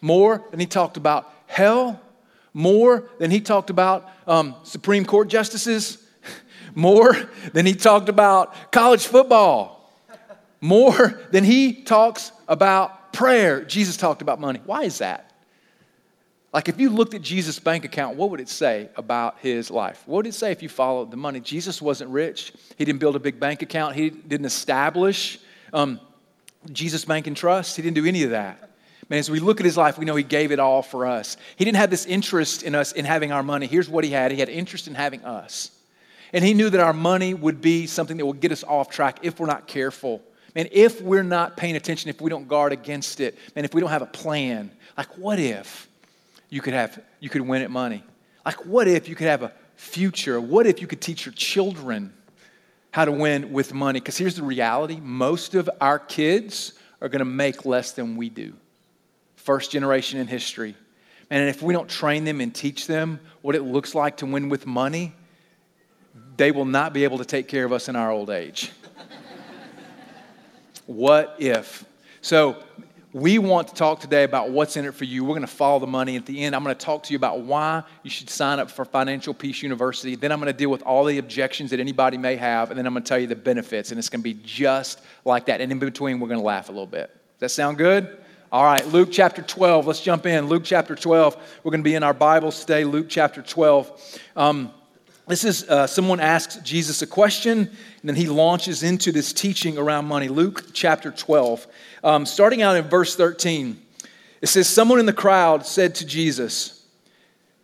more 0.00 0.44
than 0.50 0.60
he 0.60 0.66
talked 0.66 0.96
about 0.96 1.32
hell, 1.46 2.00
more 2.54 3.08
than 3.18 3.30
he 3.30 3.40
talked 3.40 3.70
about 3.70 4.08
um, 4.26 4.54
Supreme 4.62 5.04
Court 5.04 5.28
justices, 5.28 5.98
more 6.74 7.14
than 7.52 7.66
he 7.66 7.74
talked 7.74 8.08
about 8.08 8.54
college 8.70 9.06
football, 9.06 9.92
more 10.60 11.20
than 11.32 11.44
he 11.44 11.82
talks 11.82 12.30
about 12.46 13.01
prayer, 13.12 13.62
Jesus 13.64 13.96
talked 13.96 14.22
about 14.22 14.40
money. 14.40 14.60
Why 14.64 14.82
is 14.82 14.98
that? 14.98 15.32
Like, 16.52 16.68
if 16.68 16.78
you 16.78 16.90
looked 16.90 17.14
at 17.14 17.22
Jesus' 17.22 17.58
bank 17.58 17.84
account, 17.84 18.16
what 18.16 18.30
would 18.30 18.40
it 18.40 18.48
say 18.48 18.90
about 18.96 19.38
his 19.38 19.70
life? 19.70 20.02
What 20.04 20.16
would 20.16 20.26
it 20.26 20.34
say 20.34 20.52
if 20.52 20.62
you 20.62 20.68
followed 20.68 21.10
the 21.10 21.16
money? 21.16 21.40
Jesus 21.40 21.80
wasn't 21.80 22.10
rich. 22.10 22.52
He 22.76 22.84
didn't 22.84 23.00
build 23.00 23.16
a 23.16 23.20
big 23.20 23.40
bank 23.40 23.62
account. 23.62 23.96
He 23.96 24.10
didn't 24.10 24.44
establish 24.44 25.38
um, 25.72 25.98
Jesus 26.70 27.06
Bank 27.06 27.26
and 27.26 27.36
Trust. 27.36 27.76
He 27.76 27.82
didn't 27.82 27.96
do 27.96 28.04
any 28.04 28.24
of 28.24 28.30
that. 28.30 28.70
Man, 29.08 29.18
as 29.18 29.30
we 29.30 29.40
look 29.40 29.60
at 29.60 29.66
his 29.66 29.76
life, 29.78 29.98
we 29.98 30.04
know 30.04 30.14
he 30.14 30.22
gave 30.22 30.52
it 30.52 30.58
all 30.58 30.82
for 30.82 31.06
us. 31.06 31.38
He 31.56 31.64
didn't 31.64 31.78
have 31.78 31.90
this 31.90 32.06
interest 32.06 32.62
in 32.62 32.74
us 32.74 32.92
in 32.92 33.04
having 33.04 33.32
our 33.32 33.42
money. 33.42 33.66
Here's 33.66 33.88
what 33.88 34.04
he 34.04 34.10
had 34.10 34.30
he 34.30 34.38
had 34.38 34.48
interest 34.48 34.86
in 34.86 34.94
having 34.94 35.24
us. 35.24 35.70
And 36.32 36.44
he 36.44 36.54
knew 36.54 36.70
that 36.70 36.80
our 36.80 36.94
money 36.94 37.34
would 37.34 37.60
be 37.60 37.86
something 37.86 38.16
that 38.16 38.26
would 38.26 38.40
get 38.40 38.52
us 38.52 38.64
off 38.64 38.90
track 38.90 39.18
if 39.22 39.38
we're 39.40 39.46
not 39.46 39.66
careful. 39.66 40.22
Man, 40.54 40.68
if 40.70 41.00
we're 41.00 41.22
not 41.22 41.56
paying 41.56 41.76
attention, 41.76 42.10
if 42.10 42.20
we 42.20 42.28
don't 42.28 42.46
guard 42.46 42.72
against 42.72 43.20
it, 43.20 43.38
and 43.56 43.64
if 43.64 43.74
we 43.74 43.80
don't 43.80 43.90
have 43.90 44.02
a 44.02 44.06
plan, 44.06 44.70
like 44.96 45.16
what 45.16 45.38
if 45.38 45.88
you 46.50 46.60
could 46.60 46.74
have 46.74 47.02
you 47.20 47.30
could 47.30 47.40
win 47.40 47.62
at 47.62 47.70
money? 47.70 48.04
Like 48.44 48.66
what 48.66 48.86
if 48.86 49.08
you 49.08 49.14
could 49.14 49.28
have 49.28 49.42
a 49.42 49.52
future? 49.76 50.40
What 50.40 50.66
if 50.66 50.80
you 50.80 50.86
could 50.86 51.00
teach 51.00 51.24
your 51.24 51.32
children 51.32 52.12
how 52.90 53.06
to 53.06 53.12
win 53.12 53.52
with 53.52 53.72
money? 53.72 54.00
Because 54.00 54.18
here's 54.18 54.36
the 54.36 54.42
reality: 54.42 55.00
most 55.00 55.54
of 55.54 55.70
our 55.80 55.98
kids 55.98 56.74
are 57.00 57.08
going 57.08 57.20
to 57.20 57.24
make 57.24 57.64
less 57.64 57.92
than 57.92 58.16
we 58.16 58.28
do. 58.28 58.52
First 59.36 59.72
generation 59.72 60.20
in 60.20 60.26
history. 60.26 60.76
And 61.30 61.48
if 61.48 61.62
we 61.62 61.72
don't 61.72 61.88
train 61.88 62.24
them 62.24 62.42
and 62.42 62.54
teach 62.54 62.86
them 62.86 63.18
what 63.40 63.56
it 63.56 63.62
looks 63.62 63.94
like 63.94 64.18
to 64.18 64.26
win 64.26 64.50
with 64.50 64.66
money, 64.66 65.14
they 66.36 66.52
will 66.52 66.66
not 66.66 66.92
be 66.92 67.04
able 67.04 67.18
to 67.18 67.24
take 67.24 67.48
care 67.48 67.64
of 67.64 67.72
us 67.72 67.88
in 67.88 67.96
our 67.96 68.10
old 68.10 68.28
age. 68.28 68.70
What 70.86 71.36
if? 71.38 71.84
So, 72.20 72.62
we 73.12 73.38
want 73.38 73.68
to 73.68 73.74
talk 73.74 74.00
today 74.00 74.24
about 74.24 74.50
what's 74.50 74.78
in 74.78 74.86
it 74.86 74.94
for 74.94 75.04
you. 75.04 75.22
We're 75.22 75.34
going 75.34 75.42
to 75.42 75.46
follow 75.46 75.78
the 75.78 75.86
money. 75.86 76.16
At 76.16 76.24
the 76.24 76.42
end, 76.42 76.56
I'm 76.56 76.64
going 76.64 76.74
to 76.74 76.84
talk 76.84 77.02
to 77.04 77.12
you 77.12 77.16
about 77.18 77.40
why 77.40 77.82
you 78.02 78.08
should 78.08 78.30
sign 78.30 78.58
up 78.58 78.70
for 78.70 78.86
Financial 78.86 79.34
Peace 79.34 79.62
University. 79.62 80.16
Then 80.16 80.32
I'm 80.32 80.40
going 80.40 80.50
to 80.50 80.56
deal 80.56 80.70
with 80.70 80.82
all 80.82 81.04
the 81.04 81.18
objections 81.18 81.70
that 81.72 81.80
anybody 81.80 82.16
may 82.16 82.36
have, 82.36 82.70
and 82.70 82.78
then 82.78 82.86
I'm 82.86 82.94
going 82.94 83.02
to 83.02 83.08
tell 83.08 83.18
you 83.18 83.26
the 83.26 83.36
benefits. 83.36 83.90
And 83.90 83.98
it's 83.98 84.08
going 84.08 84.20
to 84.20 84.24
be 84.24 84.40
just 84.42 85.02
like 85.26 85.44
that. 85.46 85.60
And 85.60 85.70
in 85.70 85.78
between, 85.78 86.20
we're 86.20 86.28
going 86.28 86.40
to 86.40 86.46
laugh 86.46 86.70
a 86.70 86.72
little 86.72 86.86
bit. 86.86 87.10
Does 87.38 87.40
that 87.40 87.48
sound 87.50 87.76
good? 87.76 88.18
All 88.50 88.64
right, 88.64 88.86
Luke 88.88 89.10
chapter 89.12 89.42
12. 89.42 89.86
Let's 89.86 90.00
jump 90.00 90.24
in. 90.24 90.46
Luke 90.46 90.62
chapter 90.64 90.94
12. 90.94 91.36
We're 91.62 91.70
going 91.70 91.82
to 91.82 91.84
be 91.84 91.94
in 91.94 92.02
our 92.02 92.14
Bibles 92.14 92.60
today, 92.60 92.84
Luke 92.84 93.06
chapter 93.10 93.42
12. 93.42 94.20
Um, 94.36 94.72
this 95.32 95.44
is 95.44 95.66
uh, 95.66 95.86
someone 95.86 96.20
asks 96.20 96.56
Jesus 96.56 97.00
a 97.00 97.06
question, 97.06 97.58
and 97.60 97.70
then 98.02 98.16
he 98.16 98.26
launches 98.26 98.82
into 98.82 99.10
this 99.10 99.32
teaching 99.32 99.78
around 99.78 100.04
money. 100.04 100.28
Luke 100.28 100.66
chapter 100.74 101.10
12. 101.10 101.66
Um, 102.04 102.26
starting 102.26 102.60
out 102.60 102.76
in 102.76 102.84
verse 102.84 103.16
13, 103.16 103.80
it 104.42 104.48
says, 104.48 104.68
Someone 104.68 105.00
in 105.00 105.06
the 105.06 105.12
crowd 105.14 105.64
said 105.64 105.94
to 105.96 106.06
Jesus, 106.06 106.81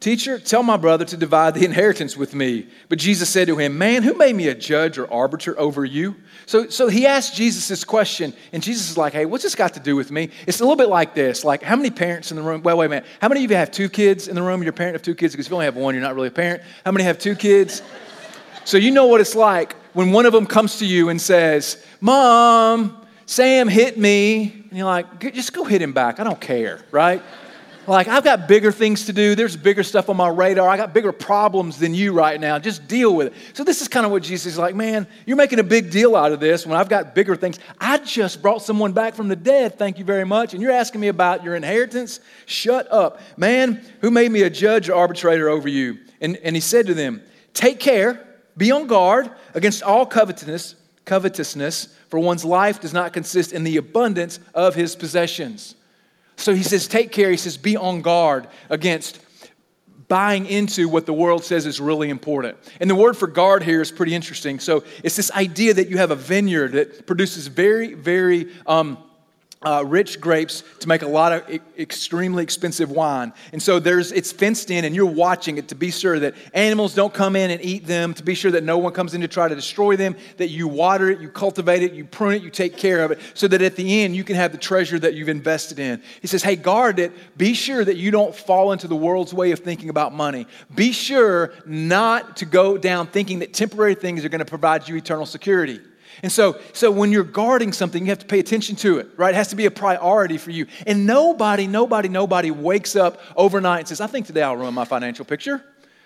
Teacher, 0.00 0.38
tell 0.38 0.62
my 0.62 0.76
brother 0.76 1.04
to 1.06 1.16
divide 1.16 1.54
the 1.54 1.64
inheritance 1.64 2.16
with 2.16 2.32
me. 2.32 2.68
But 2.88 3.00
Jesus 3.00 3.28
said 3.28 3.48
to 3.48 3.56
him, 3.56 3.76
Man, 3.76 4.04
who 4.04 4.14
made 4.14 4.36
me 4.36 4.46
a 4.46 4.54
judge 4.54 4.96
or 4.96 5.12
arbiter 5.12 5.58
over 5.58 5.84
you? 5.84 6.14
So, 6.46 6.68
so 6.68 6.86
he 6.86 7.04
asked 7.04 7.34
Jesus 7.34 7.66
this 7.66 7.82
question, 7.82 8.32
and 8.52 8.62
Jesus 8.62 8.90
is 8.90 8.96
like, 8.96 9.12
Hey, 9.12 9.26
what's 9.26 9.42
this 9.42 9.56
got 9.56 9.74
to 9.74 9.80
do 9.80 9.96
with 9.96 10.12
me? 10.12 10.30
It's 10.46 10.60
a 10.60 10.62
little 10.62 10.76
bit 10.76 10.88
like 10.88 11.14
this. 11.14 11.44
Like, 11.44 11.64
how 11.64 11.74
many 11.74 11.90
parents 11.90 12.30
in 12.30 12.36
the 12.36 12.44
room? 12.44 12.62
Well, 12.62 12.76
wait 12.78 12.86
a 12.86 12.88
minute. 12.90 13.06
How 13.20 13.28
many 13.28 13.44
of 13.44 13.50
you 13.50 13.56
have 13.56 13.72
two 13.72 13.88
kids 13.88 14.28
in 14.28 14.36
the 14.36 14.42
room? 14.42 14.62
You're 14.62 14.70
a 14.70 14.72
parent 14.72 14.94
of 14.94 15.02
two 15.02 15.16
kids? 15.16 15.32
Because 15.32 15.46
if 15.46 15.50
you 15.50 15.56
only 15.56 15.64
have 15.64 15.74
one, 15.74 15.94
you're 15.94 16.02
not 16.02 16.14
really 16.14 16.28
a 16.28 16.32
parent. 16.32 16.62
How 16.84 16.92
many 16.92 17.02
have 17.02 17.18
two 17.18 17.34
kids? 17.34 17.82
So 18.64 18.76
you 18.76 18.92
know 18.92 19.06
what 19.06 19.20
it's 19.20 19.34
like 19.34 19.74
when 19.94 20.12
one 20.12 20.26
of 20.26 20.32
them 20.32 20.46
comes 20.46 20.78
to 20.78 20.86
you 20.86 21.08
and 21.08 21.20
says, 21.20 21.84
Mom, 22.00 23.04
Sam 23.26 23.66
hit 23.66 23.98
me. 23.98 24.64
And 24.68 24.78
you're 24.78 24.86
like, 24.86 25.32
just 25.34 25.52
go 25.52 25.64
hit 25.64 25.82
him 25.82 25.92
back. 25.92 26.20
I 26.20 26.24
don't 26.24 26.40
care, 26.40 26.82
right? 26.92 27.20
Like, 27.88 28.06
I've 28.06 28.22
got 28.22 28.46
bigger 28.46 28.70
things 28.70 29.06
to 29.06 29.14
do. 29.14 29.34
There's 29.34 29.56
bigger 29.56 29.82
stuff 29.82 30.10
on 30.10 30.16
my 30.18 30.28
radar. 30.28 30.68
I 30.68 30.76
got 30.76 30.92
bigger 30.92 31.10
problems 31.10 31.78
than 31.78 31.94
you 31.94 32.12
right 32.12 32.38
now. 32.38 32.58
Just 32.58 32.86
deal 32.86 33.16
with 33.16 33.28
it. 33.28 33.32
So, 33.54 33.64
this 33.64 33.80
is 33.80 33.88
kind 33.88 34.04
of 34.04 34.12
what 34.12 34.22
Jesus 34.22 34.52
is 34.52 34.58
like, 34.58 34.74
man, 34.74 35.06
you're 35.24 35.38
making 35.38 35.58
a 35.58 35.64
big 35.64 35.90
deal 35.90 36.14
out 36.14 36.30
of 36.30 36.38
this 36.38 36.66
when 36.66 36.78
I've 36.78 36.90
got 36.90 37.14
bigger 37.14 37.34
things. 37.34 37.58
I 37.80 37.96
just 37.96 38.42
brought 38.42 38.60
someone 38.60 38.92
back 38.92 39.14
from 39.14 39.28
the 39.28 39.36
dead, 39.36 39.78
thank 39.78 39.98
you 39.98 40.04
very 40.04 40.24
much. 40.24 40.52
And 40.52 40.62
you're 40.62 40.70
asking 40.70 41.00
me 41.00 41.08
about 41.08 41.42
your 41.42 41.56
inheritance? 41.56 42.20
Shut 42.44 42.92
up. 42.92 43.22
Man, 43.38 43.82
who 44.02 44.10
made 44.10 44.30
me 44.30 44.42
a 44.42 44.50
judge 44.50 44.90
or 44.90 44.94
arbitrator 44.94 45.48
over 45.48 45.68
you? 45.68 45.98
And, 46.20 46.36
and 46.36 46.54
he 46.54 46.60
said 46.60 46.86
to 46.88 46.94
them, 46.94 47.22
Take 47.54 47.80
care, 47.80 48.22
be 48.58 48.70
on 48.70 48.86
guard 48.86 49.30
against 49.54 49.82
all 49.82 50.04
covetousness, 50.04 50.74
covetousness, 51.06 51.96
for 52.10 52.18
one's 52.18 52.44
life 52.44 52.80
does 52.82 52.92
not 52.92 53.14
consist 53.14 53.52
in 53.52 53.64
the 53.64 53.78
abundance 53.78 54.40
of 54.52 54.74
his 54.74 54.94
possessions. 54.94 55.74
So 56.38 56.54
he 56.54 56.62
says, 56.62 56.86
take 56.86 57.12
care. 57.12 57.30
He 57.30 57.36
says, 57.36 57.56
be 57.56 57.76
on 57.76 58.00
guard 58.00 58.48
against 58.70 59.20
buying 60.06 60.46
into 60.46 60.88
what 60.88 61.04
the 61.04 61.12
world 61.12 61.44
says 61.44 61.66
is 61.66 61.80
really 61.80 62.08
important. 62.08 62.56
And 62.80 62.88
the 62.88 62.94
word 62.94 63.16
for 63.16 63.26
guard 63.26 63.62
here 63.62 63.82
is 63.82 63.92
pretty 63.92 64.14
interesting. 64.14 64.58
So 64.58 64.84
it's 65.04 65.16
this 65.16 65.30
idea 65.32 65.74
that 65.74 65.88
you 65.88 65.98
have 65.98 66.10
a 66.10 66.16
vineyard 66.16 66.72
that 66.72 67.06
produces 67.06 67.46
very, 67.48 67.92
very 67.92 68.50
um, 68.66 68.96
uh, 69.62 69.82
rich 69.84 70.20
grapes 70.20 70.62
to 70.78 70.88
make 70.88 71.02
a 71.02 71.06
lot 71.08 71.32
of 71.32 71.50
e- 71.50 71.60
extremely 71.76 72.44
expensive 72.44 72.90
wine. 72.90 73.32
And 73.52 73.60
so 73.60 73.80
there's 73.80 74.12
it's 74.12 74.30
fenced 74.30 74.70
in 74.70 74.84
and 74.84 74.94
you're 74.94 75.06
watching 75.06 75.58
it 75.58 75.68
to 75.68 75.74
be 75.74 75.90
sure 75.90 76.18
that 76.20 76.34
animals 76.54 76.94
don't 76.94 77.12
come 77.12 77.34
in 77.34 77.50
and 77.50 77.60
eat 77.64 77.84
them, 77.84 78.14
to 78.14 78.22
be 78.22 78.34
sure 78.34 78.52
that 78.52 78.62
no 78.62 78.78
one 78.78 78.92
comes 78.92 79.14
in 79.14 79.20
to 79.22 79.28
try 79.28 79.48
to 79.48 79.54
destroy 79.54 79.96
them, 79.96 80.14
that 80.36 80.48
you 80.48 80.68
water 80.68 81.10
it, 81.10 81.20
you 81.20 81.28
cultivate 81.28 81.82
it, 81.82 81.92
you 81.92 82.04
prune 82.04 82.34
it, 82.34 82.42
you 82.42 82.50
take 82.50 82.76
care 82.76 83.02
of 83.02 83.10
it, 83.10 83.18
so 83.34 83.48
that 83.48 83.60
at 83.60 83.74
the 83.74 84.02
end 84.02 84.14
you 84.14 84.22
can 84.22 84.36
have 84.36 84.52
the 84.52 84.58
treasure 84.58 84.98
that 84.98 85.14
you've 85.14 85.28
invested 85.28 85.80
in. 85.80 86.00
He 86.20 86.28
says, 86.28 86.42
hey, 86.42 86.54
guard 86.54 87.00
it. 87.00 87.12
Be 87.36 87.52
sure 87.52 87.84
that 87.84 87.96
you 87.96 88.12
don't 88.12 88.34
fall 88.34 88.70
into 88.70 88.86
the 88.86 88.96
world's 88.96 89.34
way 89.34 89.50
of 89.50 89.58
thinking 89.58 89.88
about 89.88 90.14
money. 90.14 90.46
Be 90.72 90.92
sure 90.92 91.52
not 91.66 92.36
to 92.36 92.44
go 92.44 92.78
down 92.78 93.08
thinking 93.08 93.40
that 93.40 93.52
temporary 93.54 93.96
things 93.96 94.24
are 94.24 94.28
going 94.28 94.38
to 94.38 94.44
provide 94.44 94.88
you 94.88 94.94
eternal 94.94 95.26
security. 95.26 95.80
And 96.22 96.32
so, 96.32 96.60
so 96.72 96.90
when 96.90 97.12
you're 97.12 97.24
guarding 97.24 97.72
something, 97.72 98.02
you 98.02 98.10
have 98.10 98.18
to 98.18 98.26
pay 98.26 98.38
attention 98.38 98.76
to 98.76 98.98
it, 98.98 99.08
right? 99.16 99.34
It 99.34 99.36
has 99.36 99.48
to 99.48 99.56
be 99.56 99.66
a 99.66 99.70
priority 99.70 100.38
for 100.38 100.50
you. 100.50 100.66
And 100.86 101.06
nobody, 101.06 101.66
nobody, 101.66 102.08
nobody 102.08 102.50
wakes 102.50 102.96
up 102.96 103.20
overnight 103.36 103.80
and 103.80 103.88
says, 103.88 104.00
I 104.00 104.06
think 104.06 104.26
today 104.26 104.42
I'll 104.42 104.56
ruin 104.56 104.74
my 104.74 104.84
financial 104.84 105.24
picture. 105.24 105.62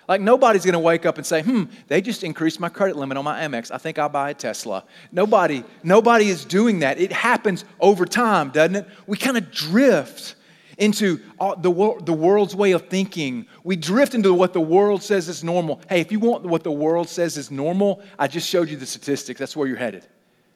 Like 0.07 0.21
nobody's 0.21 0.65
going 0.65 0.73
to 0.73 0.79
wake 0.79 1.05
up 1.05 1.17
and 1.17 1.25
say, 1.25 1.41
"Hmm, 1.41 1.63
they 1.87 2.01
just 2.01 2.23
increased 2.23 2.59
my 2.59 2.69
credit 2.69 2.97
limit 2.97 3.17
on 3.17 3.23
my 3.23 3.39
Amex. 3.39 3.71
I 3.71 3.77
think 3.77 3.97
I'll 3.97 4.09
buy 4.09 4.31
a 4.31 4.33
Tesla." 4.33 4.83
Nobody, 5.11 5.63
nobody 5.81 6.27
is 6.27 6.43
doing 6.43 6.79
that. 6.79 6.99
It 6.99 7.11
happens 7.11 7.63
over 7.79 8.05
time, 8.05 8.49
doesn't 8.49 8.75
it? 8.75 8.87
We 9.07 9.17
kind 9.17 9.37
of 9.37 9.49
drift 9.51 10.35
into 10.77 11.19
uh, 11.39 11.55
the, 11.55 11.71
the 12.03 12.13
world's 12.13 12.55
way 12.55 12.71
of 12.71 12.87
thinking. 12.89 13.47
We 13.63 13.75
drift 13.75 14.15
into 14.15 14.33
what 14.33 14.53
the 14.53 14.61
world 14.61 15.03
says 15.03 15.29
is 15.29 15.43
normal. 15.43 15.81
Hey, 15.89 16.01
if 16.01 16.11
you 16.11 16.19
want 16.19 16.43
what 16.43 16.63
the 16.63 16.71
world 16.71 17.09
says 17.09 17.37
is 17.37 17.51
normal, 17.51 18.01
I 18.17 18.27
just 18.27 18.49
showed 18.49 18.69
you 18.69 18.77
the 18.77 18.85
statistics. 18.85 19.39
That's 19.39 19.55
where 19.55 19.67
you're 19.67 19.77
headed. 19.77 20.07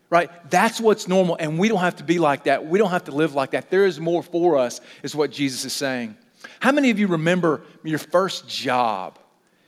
Right? 0.09 0.29
That's 0.50 0.79
what's 0.79 1.07
normal. 1.07 1.36
And 1.39 1.59
we 1.59 1.67
don't 1.67 1.79
have 1.79 1.97
to 1.97 2.03
be 2.03 2.17
like 2.17 2.45
that. 2.45 2.65
We 2.65 2.79
don't 2.79 2.91
have 2.91 3.05
to 3.05 3.12
live 3.12 3.36
like 3.36 3.51
that. 3.51 3.69
There 3.69 3.86
is 3.86 4.00
more 4.00 4.24
for 4.24 4.57
us, 4.57 4.79
is 5.03 5.15
what 5.15 5.31
Jesus 5.31 5.65
is 5.65 5.74
saying. 5.74 6.15
How 6.59 6.71
many 6.71 6.89
of 6.91 7.00
you 7.00 7.07
remember 7.07 7.63
your 7.83 8.00
first 8.00 8.47
job? 8.47 9.19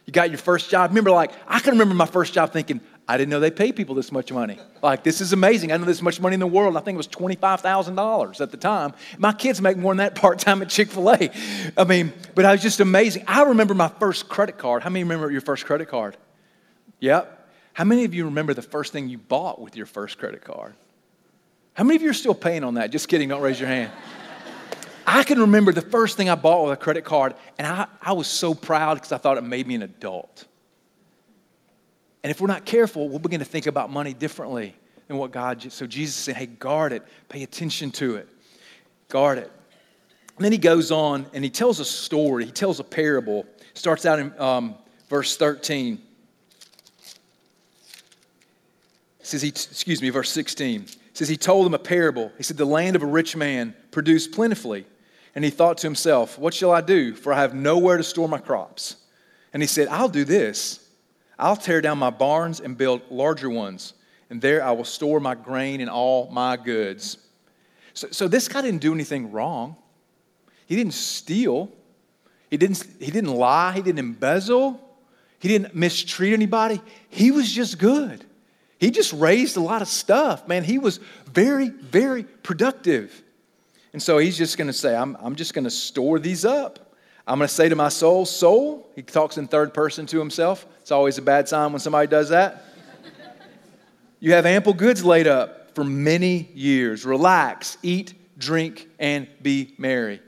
You 0.05 0.13
got 0.13 0.29
your 0.29 0.39
first 0.39 0.71
job. 0.71 0.89
Remember, 0.89 1.11
like, 1.11 1.31
I 1.47 1.59
can 1.59 1.73
remember 1.73 1.93
my 1.93 2.05
first 2.05 2.33
job 2.33 2.51
thinking, 2.51 2.81
I 3.09 3.17
didn't 3.17 3.31
know 3.31 3.39
they 3.39 3.49
pay 3.49 3.71
people 3.71 3.95
this 3.95 4.11
much 4.11 4.31
money. 4.31 4.59
Like, 4.83 5.01
this 5.01 5.19
is 5.19 5.33
amazing. 5.33 5.71
I 5.71 5.77
know 5.77 5.85
this 5.85 5.99
much 5.99 6.21
money 6.21 6.35
in 6.35 6.39
the 6.39 6.45
world. 6.45 6.77
I 6.77 6.81
think 6.81 6.93
it 6.93 6.97
was 6.97 7.07
$25,000 7.07 8.39
at 8.39 8.51
the 8.51 8.57
time. 8.57 8.93
My 9.17 9.33
kids 9.33 9.59
make 9.59 9.77
more 9.77 9.93
than 9.93 9.97
that 9.97 10.13
part 10.21 10.37
time 10.37 10.61
at 10.61 10.69
Chick 10.69 10.89
fil 10.89 11.09
A. 11.09 11.31
I 11.75 11.85
mean, 11.85 12.13
but 12.35 12.45
I 12.45 12.51
was 12.51 12.61
just 12.61 12.79
amazing. 12.79 13.23
I 13.27 13.41
remember 13.41 13.73
my 13.73 13.87
first 13.87 14.29
credit 14.29 14.59
card. 14.59 14.83
How 14.83 14.91
many 14.91 15.01
remember 15.03 15.31
your 15.31 15.41
first 15.41 15.65
credit 15.65 15.87
card? 15.87 16.17
Yep. 16.99 17.49
How 17.73 17.83
many 17.83 18.05
of 18.05 18.13
you 18.13 18.25
remember 18.25 18.53
the 18.53 18.61
first 18.61 18.93
thing 18.93 19.09
you 19.09 19.17
bought 19.17 19.59
with 19.59 19.75
your 19.75 19.87
first 19.87 20.19
credit 20.19 20.43
card? 20.43 20.75
How 21.73 21.85
many 21.85 21.95
of 21.95 22.03
you 22.03 22.11
are 22.11 22.13
still 22.13 22.35
paying 22.35 22.63
on 22.63 22.75
that? 22.75 22.91
Just 22.91 23.07
kidding, 23.07 23.29
don't 23.29 23.41
raise 23.41 23.59
your 23.59 23.69
hand. 23.69 23.91
I 25.07 25.23
can 25.23 25.39
remember 25.39 25.71
the 25.71 25.81
first 25.81 26.15
thing 26.15 26.29
I 26.29 26.35
bought 26.35 26.63
with 26.63 26.73
a 26.73 26.77
credit 26.77 27.05
card, 27.05 27.33
and 27.57 27.65
I, 27.65 27.87
I 28.03 28.13
was 28.13 28.27
so 28.27 28.53
proud 28.53 28.95
because 28.95 29.11
I 29.11 29.17
thought 29.17 29.39
it 29.39 29.43
made 29.43 29.65
me 29.65 29.73
an 29.73 29.81
adult. 29.81 30.45
And 32.23 32.31
if 32.31 32.41
we're 32.41 32.47
not 32.47 32.65
careful, 32.65 33.07
we'll 33.07 33.19
begin 33.19 33.39
to 33.39 33.45
think 33.45 33.65
about 33.65 33.89
money 33.89 34.13
differently 34.13 34.75
than 35.07 35.17
what 35.17 35.31
God. 35.31 35.71
So 35.71 35.87
Jesus 35.87 36.15
said, 36.15 36.35
hey, 36.35 36.45
guard 36.45 36.91
it, 36.91 37.03
pay 37.29 37.43
attention 37.43 37.91
to 37.91 38.15
it, 38.15 38.27
guard 39.07 39.37
it. 39.37 39.51
And 40.37 40.45
then 40.45 40.51
he 40.51 40.57
goes 40.57 40.91
on 40.91 41.25
and 41.33 41.43
he 41.43 41.49
tells 41.49 41.79
a 41.79 41.85
story, 41.85 42.45
he 42.45 42.51
tells 42.51 42.79
a 42.79 42.83
parable. 42.83 43.45
Starts 43.73 44.05
out 44.05 44.19
in 44.19 44.37
um, 44.39 44.75
verse 45.09 45.37
13. 45.37 46.01
says 49.29 49.41
he, 49.41 49.49
excuse 49.49 50.01
me, 50.01 50.09
verse 50.09 50.31
16. 50.31 50.87
says 51.13 51.29
he 51.29 51.37
told 51.37 51.65
them 51.65 51.73
a 51.73 51.79
parable. 51.79 52.31
He 52.37 52.43
said, 52.43 52.57
The 52.57 52.65
land 52.65 52.95
of 52.95 53.03
a 53.03 53.05
rich 53.05 53.35
man 53.35 53.75
produced 53.91 54.31
plentifully. 54.31 54.85
And 55.35 55.45
he 55.45 55.51
thought 55.51 55.77
to 55.79 55.87
himself, 55.87 56.39
What 56.39 56.53
shall 56.53 56.71
I 56.71 56.81
do? 56.81 57.13
For 57.13 57.31
I 57.31 57.41
have 57.41 57.53
nowhere 57.53 57.97
to 57.97 58.03
store 58.03 58.27
my 58.27 58.39
crops. 58.39 58.95
And 59.53 59.61
he 59.61 59.67
said, 59.67 59.87
I'll 59.87 60.09
do 60.09 60.25
this. 60.25 60.88
I'll 61.39 61.55
tear 61.55 61.81
down 61.81 61.97
my 61.97 62.09
barns 62.09 62.59
and 62.59 62.77
build 62.77 63.01
larger 63.09 63.49
ones, 63.49 63.93
and 64.29 64.41
there 64.41 64.63
I 64.63 64.71
will 64.71 64.85
store 64.85 65.19
my 65.19 65.35
grain 65.35 65.81
and 65.81 65.89
all 65.89 66.29
my 66.29 66.57
goods. 66.57 67.17
So, 67.93 68.09
so 68.11 68.27
this 68.27 68.47
guy 68.47 68.61
didn't 68.61 68.81
do 68.81 68.93
anything 68.93 69.31
wrong. 69.31 69.75
He 70.67 70.75
didn't 70.75 70.93
steal. 70.93 71.71
He 72.49 72.57
didn't, 72.57 72.85
he 72.99 73.09
didn't 73.09 73.33
lie. 73.33 73.73
He 73.73 73.81
didn't 73.81 73.99
embezzle. 73.99 74.79
He 75.39 75.47
didn't 75.47 75.73
mistreat 75.73 76.33
anybody. 76.33 76.81
He 77.09 77.31
was 77.31 77.51
just 77.51 77.79
good. 77.79 78.25
He 78.77 78.91
just 78.91 79.13
raised 79.13 79.57
a 79.57 79.61
lot 79.61 79.81
of 79.81 79.87
stuff. 79.87 80.47
Man, 80.47 80.63
he 80.63 80.77
was 80.77 80.99
very, 81.31 81.69
very 81.69 82.23
productive. 82.23 83.23
And 83.93 84.01
so 84.01 84.17
he's 84.17 84.37
just 84.37 84.57
going 84.57 84.67
to 84.67 84.73
say, 84.73 84.95
I'm, 84.95 85.17
I'm 85.19 85.35
just 85.35 85.53
going 85.53 85.63
to 85.63 85.71
store 85.71 86.19
these 86.19 86.45
up. 86.45 86.88
I'm 87.29 87.37
going 87.37 87.47
to 87.47 87.53
say 87.53 87.69
to 87.69 87.75
my 87.75 87.89
soul, 87.89 88.25
Soul, 88.25 88.89
he 88.95 89.03
talks 89.03 89.37
in 89.37 89.47
third 89.47 89.71
person 89.71 90.07
to 90.07 90.17
himself. 90.17 90.65
It's 90.81 90.89
always 90.89 91.19
a 91.19 91.21
bad 91.21 91.47
sign 91.47 91.71
when 91.71 91.79
somebody 91.79 92.07
does 92.07 92.29
that. 92.29 92.63
you 94.19 94.33
have 94.33 94.47
ample 94.47 94.73
goods 94.73 95.05
laid 95.05 95.27
up 95.27 95.75
for 95.75 95.83
many 95.83 96.49
years. 96.55 97.05
Relax, 97.05 97.77
eat, 97.83 98.15
drink, 98.39 98.87
and 98.97 99.27
be 99.43 99.75
merry. 99.77 100.21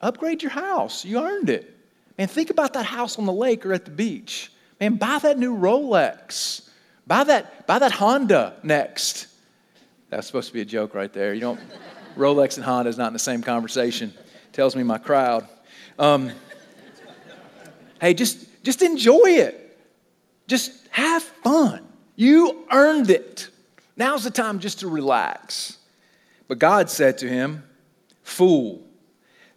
Upgrade 0.00 0.42
your 0.42 0.50
house. 0.50 1.04
You 1.04 1.22
earned 1.22 1.50
it. 1.50 1.76
Man, 2.16 2.26
think 2.26 2.48
about 2.48 2.72
that 2.72 2.86
house 2.86 3.18
on 3.18 3.26
the 3.26 3.32
lake 3.32 3.66
or 3.66 3.74
at 3.74 3.84
the 3.84 3.90
beach. 3.90 4.50
Man, 4.80 4.94
buy 4.94 5.18
that 5.18 5.38
new 5.38 5.54
Rolex. 5.54 6.70
Buy 7.06 7.24
that, 7.24 7.66
buy 7.66 7.78
that 7.78 7.92
Honda 7.92 8.56
next. 8.62 9.26
That's 10.08 10.26
supposed 10.26 10.48
to 10.48 10.54
be 10.54 10.62
a 10.62 10.64
joke 10.64 10.94
right 10.94 11.12
there. 11.12 11.34
You 11.34 11.40
don't, 11.42 11.60
Rolex 12.16 12.56
and 12.56 12.64
Honda 12.64 12.88
is 12.88 12.96
not 12.96 13.08
in 13.08 13.12
the 13.12 13.18
same 13.18 13.42
conversation. 13.42 14.14
Tells 14.54 14.74
me 14.74 14.82
my 14.82 14.96
crowd. 14.96 15.46
Um, 15.98 16.32
hey, 18.00 18.14
just, 18.14 18.46
just 18.62 18.82
enjoy 18.82 19.26
it. 19.26 19.78
Just 20.46 20.72
have 20.90 21.22
fun. 21.22 21.86
You 22.16 22.64
earned 22.70 23.10
it. 23.10 23.48
Now's 23.96 24.24
the 24.24 24.30
time 24.30 24.58
just 24.58 24.80
to 24.80 24.88
relax. 24.88 25.78
But 26.48 26.58
God 26.58 26.90
said 26.90 27.18
to 27.18 27.28
him, 27.28 27.64
Fool, 28.22 28.82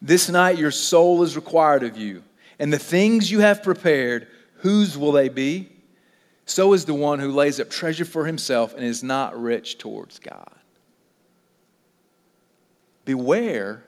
this 0.01 0.29
night 0.29 0.57
your 0.57 0.71
soul 0.71 1.23
is 1.23 1.35
required 1.35 1.83
of 1.83 1.97
you, 1.97 2.23
and 2.59 2.71
the 2.71 2.79
things 2.79 3.31
you 3.31 3.39
have 3.39 3.63
prepared, 3.63 4.27
whose 4.55 4.97
will 4.97 5.11
they 5.11 5.29
be? 5.29 5.69
So 6.45 6.73
is 6.73 6.85
the 6.85 6.93
one 6.93 7.19
who 7.19 7.31
lays 7.31 7.59
up 7.59 7.69
treasure 7.69 8.05
for 8.05 8.25
himself 8.25 8.73
and 8.73 8.83
is 8.83 9.03
not 9.03 9.39
rich 9.39 9.77
towards 9.77 10.19
God. 10.19 10.51
Beware 13.05 13.83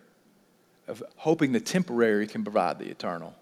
of 0.90 1.04
hoping 1.16 1.52
the 1.52 1.60
temporary 1.60 2.28
can 2.28 2.44
provide 2.44 2.80
the 2.80 2.90
eternal. 2.90 3.34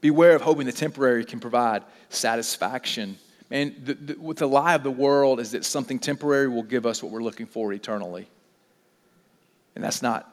Beware 0.00 0.34
of 0.34 0.42
hoping 0.42 0.66
the 0.66 0.72
temporary 0.72 1.24
can 1.24 1.38
provide 1.38 1.84
satisfaction. 2.08 3.18
And 3.50 3.76
the, 3.84 3.94
the, 3.94 4.14
with 4.14 4.38
the 4.38 4.48
lie 4.48 4.74
of 4.74 4.82
the 4.82 4.90
world 4.90 5.38
is 5.38 5.52
that 5.52 5.64
something 5.64 5.98
temporary 5.98 6.48
will 6.48 6.62
give 6.62 6.86
us 6.86 7.02
what 7.02 7.12
we're 7.12 7.22
looking 7.22 7.46
for 7.46 7.72
eternally. 7.72 8.26
And 9.74 9.84
that's 9.84 10.02
not. 10.02 10.28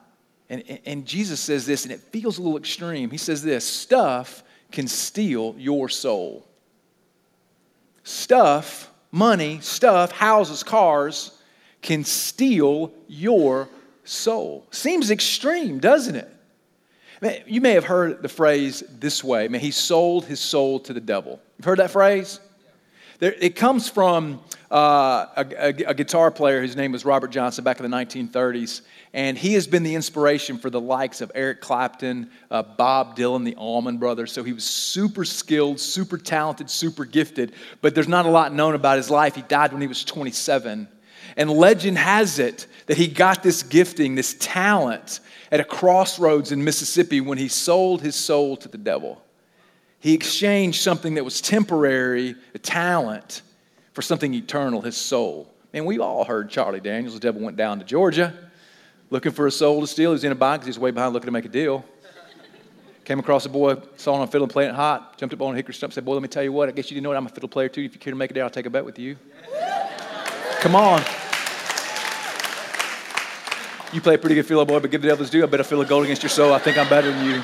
And, 0.48 0.80
and 0.84 1.06
Jesus 1.06 1.38
says 1.38 1.66
this, 1.66 1.84
and 1.84 1.92
it 1.92 2.00
feels 2.00 2.38
a 2.38 2.42
little 2.42 2.58
extreme. 2.58 3.10
He 3.10 3.18
says 3.18 3.42
this 3.42 3.64
stuff 3.64 4.42
can 4.72 4.88
steal 4.88 5.54
your 5.58 5.88
soul. 5.88 6.46
Stuff, 8.02 8.90
money, 9.12 9.60
stuff, 9.60 10.10
houses, 10.10 10.62
cars 10.62 11.38
can 11.82 12.04
steal 12.04 12.92
your 13.06 13.68
soul. 14.04 14.66
Seems 14.70 15.10
extreme, 15.10 15.78
doesn't 15.78 16.16
it? 16.16 17.44
You 17.46 17.60
may 17.60 17.72
have 17.72 17.84
heard 17.84 18.22
the 18.22 18.28
phrase 18.28 18.82
this 18.98 19.22
way 19.22 19.48
man, 19.48 19.60
he 19.60 19.70
sold 19.70 20.24
his 20.24 20.40
soul 20.40 20.80
to 20.80 20.92
the 20.92 21.00
devil. 21.00 21.40
You've 21.58 21.66
heard 21.66 21.78
that 21.78 21.90
phrase? 21.90 22.40
There, 23.18 23.34
it 23.38 23.54
comes 23.54 23.86
from 23.86 24.40
uh, 24.70 25.26
a, 25.36 25.46
a, 25.58 25.68
a, 25.88 25.94
guitar 25.94 26.30
player 26.30 26.62
whose 26.62 26.74
name 26.74 26.92
was 26.92 27.04
Robert 27.04 27.30
Johnson 27.30 27.62
back 27.62 27.78
in 27.78 27.90
the 27.90 27.94
1930s. 27.94 28.80
And 29.12 29.36
he 29.36 29.52
has 29.54 29.66
been 29.66 29.82
the 29.82 29.94
inspiration 29.94 30.56
for 30.56 30.70
the 30.70 30.80
likes 30.80 31.20
of 31.20 31.30
Eric 31.34 31.60
Clapton, 31.60 32.30
uh, 32.50 32.62
Bob 32.62 33.16
Dylan, 33.16 33.44
the 33.44 33.56
Allman 33.56 33.98
Brothers. 33.98 34.32
So 34.32 34.42
he 34.42 34.54
was 34.54 34.64
super 34.64 35.26
skilled, 35.26 35.80
super 35.80 36.16
talented, 36.16 36.70
super 36.70 37.04
gifted. 37.04 37.52
But 37.82 37.94
there's 37.94 38.08
not 38.08 38.24
a 38.24 38.30
lot 38.30 38.54
known 38.54 38.74
about 38.74 38.96
his 38.96 39.10
life. 39.10 39.34
He 39.34 39.42
died 39.42 39.72
when 39.72 39.82
he 39.82 39.88
was 39.88 40.02
27. 40.02 40.88
And 41.36 41.50
legend 41.50 41.98
has 41.98 42.38
it 42.38 42.66
that 42.86 42.96
he 42.96 43.06
got 43.06 43.42
this 43.42 43.62
gifting, 43.62 44.14
this 44.14 44.34
talent, 44.38 45.20
at 45.52 45.60
a 45.60 45.64
crossroads 45.64 46.52
in 46.52 46.62
Mississippi 46.62 47.20
when 47.20 47.38
he 47.38 47.48
sold 47.48 48.02
his 48.02 48.14
soul 48.14 48.56
to 48.58 48.68
the 48.68 48.78
devil. 48.78 49.22
He 49.98 50.14
exchanged 50.14 50.80
something 50.80 51.14
that 51.14 51.24
was 51.24 51.40
temporary, 51.40 52.34
a 52.54 52.58
talent, 52.58 53.42
for 53.92 54.02
something 54.02 54.32
eternal, 54.32 54.80
his 54.80 54.96
soul. 54.96 55.52
And 55.72 55.86
we've 55.86 56.00
all 56.00 56.24
heard 56.24 56.50
Charlie 56.50 56.80
Daniels. 56.80 57.14
The 57.14 57.20
devil 57.20 57.42
went 57.42 57.56
down 57.56 57.78
to 57.80 57.84
Georgia 57.84 58.34
looking 59.10 59.32
for 59.32 59.46
a 59.46 59.50
soul 59.50 59.80
to 59.80 59.86
steal. 59.86 60.10
He 60.10 60.14
was 60.14 60.24
in 60.24 60.32
a 60.32 60.34
because 60.34 60.64
he 60.64 60.70
was 60.70 60.78
way 60.78 60.92
behind 60.92 61.12
looking 61.12 61.26
to 61.26 61.32
make 61.32 61.44
a 61.44 61.48
deal. 61.48 61.84
Came 63.04 63.18
across 63.18 63.44
a 63.44 63.48
boy, 63.48 63.76
saw 63.96 64.14
him 64.14 64.20
on 64.20 64.28
fiddle 64.28 64.46
playing 64.46 64.70
it 64.70 64.76
hot, 64.76 65.18
jumped 65.18 65.34
up 65.34 65.42
on 65.42 65.54
a 65.54 65.56
hickory 65.56 65.74
stump, 65.74 65.92
said, 65.92 66.04
Boy, 66.04 66.12
let 66.12 66.22
me 66.22 66.28
tell 66.28 66.44
you 66.44 66.52
what, 66.52 66.68
I 66.68 66.72
guess 66.72 66.90
you 66.90 66.94
didn't 66.94 67.04
know 67.04 67.12
it. 67.12 67.16
I'm 67.16 67.26
a 67.26 67.30
fiddle 67.30 67.48
player 67.48 67.68
too. 67.68 67.82
If 67.82 67.92
you 67.92 67.98
care 67.98 68.12
to 68.12 68.16
make 68.16 68.30
a 68.30 68.34
deal, 68.34 68.44
I'll 68.44 68.50
take 68.50 68.66
a 68.66 68.70
bet 68.70 68.84
with 68.84 68.98
you. 68.98 69.16
Come 70.60 70.76
on. 70.76 71.02
You 73.92 74.00
play 74.00 74.14
a 74.14 74.18
pretty 74.18 74.36
good 74.36 74.46
field 74.46 74.68
boy, 74.68 74.78
but 74.78 74.90
give 74.90 75.02
the 75.02 75.08
devil 75.08 75.24
his 75.24 75.30
due. 75.30 75.42
I 75.42 75.46
bet 75.46 75.60
I 75.60 75.62
feel 75.64 75.80
a 75.80 75.86
gold 75.86 76.04
against 76.04 76.22
your 76.22 76.30
soul. 76.30 76.52
I 76.52 76.58
think 76.58 76.78
I'm 76.78 76.88
better 76.88 77.10
than 77.10 77.26
you. 77.26 77.42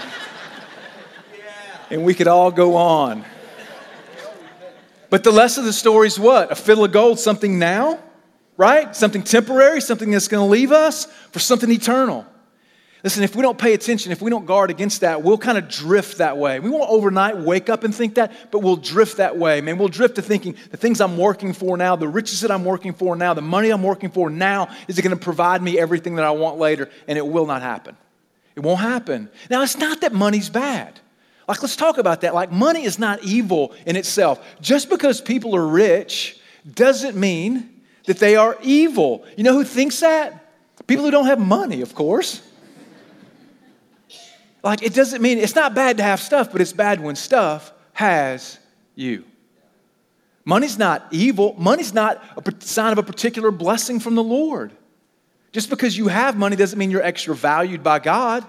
And 1.90 2.04
we 2.04 2.14
could 2.14 2.28
all 2.28 2.50
go 2.50 2.76
on. 2.76 3.24
But 5.10 5.24
the 5.24 5.32
lesson 5.32 5.62
of 5.62 5.66
the 5.66 5.72
story 5.72 6.06
is 6.06 6.18
what? 6.18 6.52
A 6.52 6.54
fiddle 6.54 6.84
of 6.84 6.92
gold, 6.92 7.18
something 7.18 7.58
now, 7.58 7.98
right? 8.56 8.94
Something 8.94 9.22
temporary, 9.22 9.80
something 9.80 10.10
that's 10.10 10.28
going 10.28 10.44
to 10.44 10.50
leave 10.50 10.72
us 10.72 11.06
for 11.32 11.38
something 11.38 11.70
eternal. 11.70 12.26
Listen, 13.06 13.22
if 13.22 13.36
we 13.36 13.42
don't 13.42 13.56
pay 13.56 13.72
attention, 13.72 14.10
if 14.10 14.20
we 14.20 14.30
don't 14.30 14.46
guard 14.46 14.68
against 14.68 15.02
that, 15.02 15.22
we'll 15.22 15.38
kind 15.38 15.56
of 15.56 15.68
drift 15.68 16.18
that 16.18 16.38
way. 16.38 16.58
We 16.58 16.70
won't 16.70 16.90
overnight 16.90 17.36
wake 17.36 17.70
up 17.70 17.84
and 17.84 17.94
think 17.94 18.16
that, 18.16 18.50
but 18.50 18.64
we'll 18.64 18.74
drift 18.74 19.18
that 19.18 19.38
way. 19.38 19.60
Man, 19.60 19.78
we'll 19.78 19.86
drift 19.86 20.16
to 20.16 20.22
thinking 20.22 20.56
the 20.72 20.76
things 20.76 21.00
I'm 21.00 21.16
working 21.16 21.52
for 21.52 21.76
now, 21.76 21.94
the 21.94 22.08
riches 22.08 22.40
that 22.40 22.50
I'm 22.50 22.64
working 22.64 22.92
for 22.92 23.14
now, 23.14 23.32
the 23.32 23.42
money 23.42 23.70
I'm 23.70 23.84
working 23.84 24.10
for 24.10 24.28
now, 24.28 24.70
is 24.88 24.98
it 24.98 25.02
going 25.02 25.16
to 25.16 25.22
provide 25.22 25.62
me 25.62 25.78
everything 25.78 26.16
that 26.16 26.24
I 26.24 26.32
want 26.32 26.58
later? 26.58 26.90
And 27.06 27.16
it 27.16 27.24
will 27.24 27.46
not 27.46 27.62
happen. 27.62 27.96
It 28.56 28.64
won't 28.64 28.80
happen. 28.80 29.28
Now, 29.50 29.62
it's 29.62 29.78
not 29.78 30.00
that 30.00 30.12
money's 30.12 30.50
bad. 30.50 30.98
Like, 31.46 31.62
let's 31.62 31.76
talk 31.76 31.98
about 31.98 32.22
that. 32.22 32.34
Like, 32.34 32.50
money 32.50 32.82
is 32.82 32.98
not 32.98 33.22
evil 33.22 33.72
in 33.86 33.94
itself. 33.94 34.44
Just 34.60 34.90
because 34.90 35.20
people 35.20 35.54
are 35.54 35.64
rich 35.64 36.40
doesn't 36.74 37.16
mean 37.16 37.70
that 38.06 38.18
they 38.18 38.34
are 38.34 38.58
evil. 38.64 39.24
You 39.36 39.44
know 39.44 39.52
who 39.52 39.62
thinks 39.62 40.00
that? 40.00 40.42
People 40.88 41.04
who 41.04 41.12
don't 41.12 41.26
have 41.26 41.38
money, 41.38 41.82
of 41.82 41.94
course. 41.94 42.42
Like, 44.62 44.82
it 44.82 44.94
doesn't 44.94 45.22
mean 45.22 45.38
it's 45.38 45.54
not 45.54 45.74
bad 45.74 45.98
to 45.98 46.02
have 46.02 46.20
stuff, 46.20 46.50
but 46.50 46.60
it's 46.60 46.72
bad 46.72 47.00
when 47.00 47.16
stuff 47.16 47.72
has 47.92 48.58
you. 48.94 49.24
Money's 50.44 50.78
not 50.78 51.06
evil. 51.10 51.54
Money's 51.58 51.92
not 51.92 52.22
a 52.36 52.64
sign 52.64 52.92
of 52.92 52.98
a 52.98 53.02
particular 53.02 53.50
blessing 53.50 53.98
from 54.00 54.14
the 54.14 54.22
Lord. 54.22 54.72
Just 55.52 55.70
because 55.70 55.96
you 55.96 56.08
have 56.08 56.36
money 56.36 56.54
doesn't 56.54 56.78
mean 56.78 56.90
you're 56.90 57.02
extra 57.02 57.34
valued 57.34 57.82
by 57.82 57.98
God. 57.98 58.44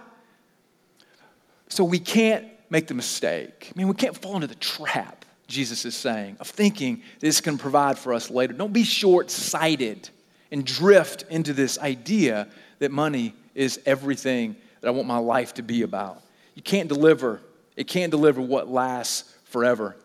So 1.70 1.84
we 1.84 2.00
can't 2.00 2.46
make 2.70 2.88
the 2.88 2.94
mistake. 2.94 3.72
I 3.74 3.78
mean, 3.78 3.88
we 3.88 3.94
can't 3.94 4.16
fall 4.16 4.36
into 4.36 4.48
the 4.48 4.56
trap, 4.56 5.26
Jesus 5.48 5.86
is 5.86 5.96
saying, 5.96 6.38
of 6.40 6.48
thinking 6.48 7.02
this 7.20 7.42
can 7.42 7.58
provide 7.58 7.98
for 7.98 8.14
us 8.14 8.30
later. 8.30 8.54
Don't 8.54 8.74
be 8.74 8.84
short 8.84 9.32
sighted 9.32 10.10
and 10.52 10.66
drift 10.66 11.24
into 11.30 11.54
this 11.54 11.80
idea 11.80 12.48
that 12.80 12.92
money 12.92 13.34
is 13.56 13.80
everything 13.86 14.56
that 14.88 14.94
I 14.94 14.96
want 14.96 15.06
my 15.10 15.18
life 15.18 15.56
to 15.56 15.62
be 15.62 15.82
about. 15.82 16.22
You 16.56 16.62
can't 16.62 16.88
deliver, 16.88 17.42
it 17.76 17.90
can't 17.90 18.10
deliver 18.10 18.40
what 18.40 18.70
lasts 18.70 19.36
forever. 19.44 19.98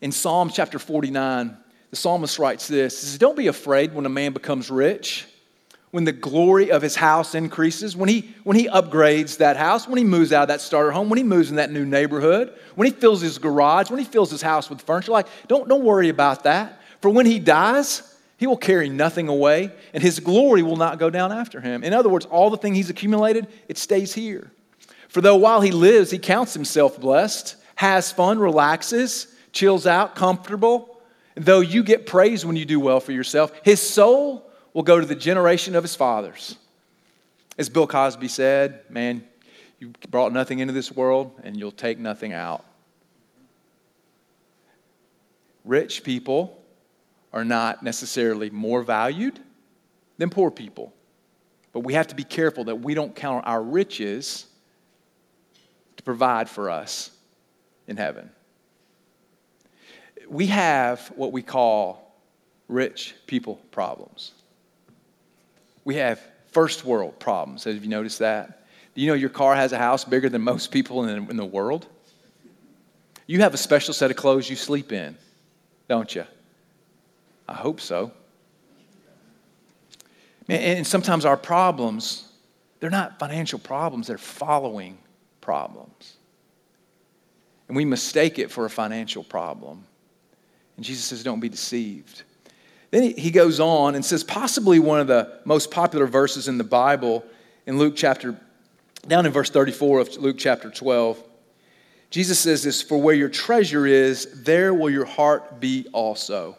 In 0.00 0.10
Psalm 0.10 0.48
chapter 0.48 0.78
49, 0.78 1.54
the 1.90 1.96
psalmist 1.96 2.38
writes 2.38 2.66
this 2.66 2.96
says, 2.96 3.18
Don't 3.18 3.36
be 3.36 3.48
afraid 3.48 3.94
when 3.94 4.06
a 4.06 4.08
man 4.08 4.32
becomes 4.32 4.70
rich, 4.70 5.26
when 5.90 6.04
the 6.04 6.12
glory 6.12 6.72
of 6.72 6.80
his 6.80 6.96
house 6.96 7.34
increases, 7.34 7.94
when 7.94 8.08
he, 8.08 8.34
when 8.42 8.56
he 8.56 8.68
upgrades 8.68 9.36
that 9.36 9.58
house, 9.58 9.86
when 9.86 9.98
he 9.98 10.04
moves 10.04 10.32
out 10.32 10.44
of 10.44 10.48
that 10.48 10.62
starter 10.62 10.92
home, 10.92 11.10
when 11.10 11.18
he 11.18 11.24
moves 11.24 11.50
in 11.50 11.56
that 11.56 11.70
new 11.70 11.84
neighborhood, 11.84 12.58
when 12.74 12.86
he 12.86 12.92
fills 12.92 13.20
his 13.20 13.36
garage, 13.36 13.90
when 13.90 13.98
he 13.98 14.06
fills 14.06 14.30
his 14.30 14.40
house 14.40 14.70
with 14.70 14.80
furniture. 14.80 15.12
Like, 15.12 15.26
don't, 15.46 15.68
don't 15.68 15.84
worry 15.84 16.08
about 16.08 16.44
that. 16.44 16.80
For 17.02 17.10
when 17.10 17.26
he 17.26 17.38
dies, 17.38 18.11
he 18.42 18.48
will 18.48 18.56
carry 18.56 18.88
nothing 18.88 19.28
away, 19.28 19.70
and 19.94 20.02
his 20.02 20.18
glory 20.18 20.64
will 20.64 20.74
not 20.74 20.98
go 20.98 21.10
down 21.10 21.30
after 21.30 21.60
him. 21.60 21.84
In 21.84 21.92
other 21.92 22.08
words, 22.08 22.26
all 22.26 22.50
the 22.50 22.56
thing 22.56 22.74
he's 22.74 22.90
accumulated, 22.90 23.46
it 23.68 23.78
stays 23.78 24.12
here. 24.12 24.50
For 25.06 25.20
though 25.20 25.36
while 25.36 25.60
he 25.60 25.70
lives, 25.70 26.10
he 26.10 26.18
counts 26.18 26.52
himself 26.52 27.00
blessed, 27.00 27.54
has 27.76 28.10
fun, 28.10 28.40
relaxes, 28.40 29.28
chills 29.52 29.86
out, 29.86 30.16
comfortable, 30.16 31.00
though 31.36 31.60
you 31.60 31.84
get 31.84 32.04
praise 32.04 32.44
when 32.44 32.56
you 32.56 32.64
do 32.64 32.80
well 32.80 32.98
for 32.98 33.12
yourself, 33.12 33.52
his 33.62 33.80
soul 33.80 34.50
will 34.72 34.82
go 34.82 34.98
to 34.98 35.06
the 35.06 35.14
generation 35.14 35.76
of 35.76 35.84
his 35.84 35.94
fathers. 35.94 36.56
As 37.58 37.68
Bill 37.68 37.86
Cosby 37.86 38.26
said, 38.26 38.80
man, 38.90 39.22
you 39.78 39.92
brought 40.10 40.32
nothing 40.32 40.58
into 40.58 40.72
this 40.72 40.90
world 40.90 41.30
and 41.44 41.56
you'll 41.56 41.70
take 41.70 42.00
nothing 42.00 42.32
out. 42.32 42.64
Rich 45.64 46.02
people 46.02 46.58
are 47.32 47.44
not 47.44 47.82
necessarily 47.82 48.50
more 48.50 48.82
valued 48.82 49.38
than 50.18 50.30
poor 50.30 50.50
people. 50.50 50.92
But 51.72 51.80
we 51.80 51.94
have 51.94 52.08
to 52.08 52.14
be 52.14 52.24
careful 52.24 52.64
that 52.64 52.76
we 52.76 52.94
don't 52.94 53.14
count 53.14 53.46
our 53.46 53.62
riches 53.62 54.46
to 55.96 56.02
provide 56.02 56.48
for 56.48 56.70
us 56.70 57.10
in 57.86 57.96
heaven. 57.96 58.30
We 60.28 60.46
have 60.48 61.08
what 61.16 61.32
we 61.32 61.42
call 61.42 62.14
rich 62.68 63.14
people 63.26 63.56
problems. 63.70 64.32
We 65.84 65.96
have 65.96 66.20
first 66.50 66.84
world 66.84 67.18
problems. 67.18 67.64
Have 67.64 67.82
you 67.82 67.90
noticed 67.90 68.18
that? 68.20 68.66
Do 68.94 69.00
you 69.00 69.08
know 69.08 69.14
your 69.14 69.30
car 69.30 69.54
has 69.54 69.72
a 69.72 69.78
house 69.78 70.04
bigger 70.04 70.28
than 70.28 70.42
most 70.42 70.70
people 70.70 71.04
in, 71.04 71.30
in 71.30 71.36
the 71.36 71.44
world? 71.44 71.86
You 73.26 73.40
have 73.40 73.54
a 73.54 73.58
special 73.58 73.94
set 73.94 74.10
of 74.10 74.16
clothes 74.16 74.50
you 74.50 74.56
sleep 74.56 74.92
in, 74.92 75.16
don't 75.88 76.14
you? 76.14 76.24
I 77.52 77.56
hope 77.56 77.80
so. 77.82 78.10
And 80.48 80.86
sometimes 80.86 81.26
our 81.26 81.36
problems, 81.36 82.28
they're 82.80 82.90
not 82.90 83.18
financial 83.18 83.58
problems, 83.58 84.06
they're 84.06 84.16
following 84.16 84.96
problems. 85.42 86.16
And 87.68 87.76
we 87.76 87.84
mistake 87.84 88.38
it 88.38 88.50
for 88.50 88.64
a 88.64 88.70
financial 88.70 89.22
problem. 89.22 89.84
And 90.76 90.84
Jesus 90.84 91.04
says, 91.04 91.22
Don't 91.22 91.40
be 91.40 91.50
deceived. 91.50 92.22
Then 92.90 93.02
he 93.16 93.30
goes 93.30 93.60
on 93.60 93.94
and 93.94 94.04
says, 94.04 94.22
possibly 94.22 94.78
one 94.78 95.00
of 95.00 95.06
the 95.06 95.40
most 95.46 95.70
popular 95.70 96.06
verses 96.06 96.46
in 96.46 96.58
the 96.58 96.64
Bible 96.64 97.24
in 97.66 97.78
Luke 97.78 97.94
chapter, 97.96 98.38
down 99.08 99.24
in 99.24 99.32
verse 99.32 99.48
34 99.48 100.00
of 100.00 100.16
Luke 100.18 100.36
chapter 100.38 100.70
12. 100.70 101.22
Jesus 102.10 102.38
says 102.38 102.62
this 102.62 102.82
For 102.82 103.00
where 103.00 103.14
your 103.14 103.30
treasure 103.30 103.86
is, 103.86 104.42
there 104.42 104.74
will 104.74 104.90
your 104.90 105.06
heart 105.06 105.60
be 105.60 105.86
also 105.92 106.56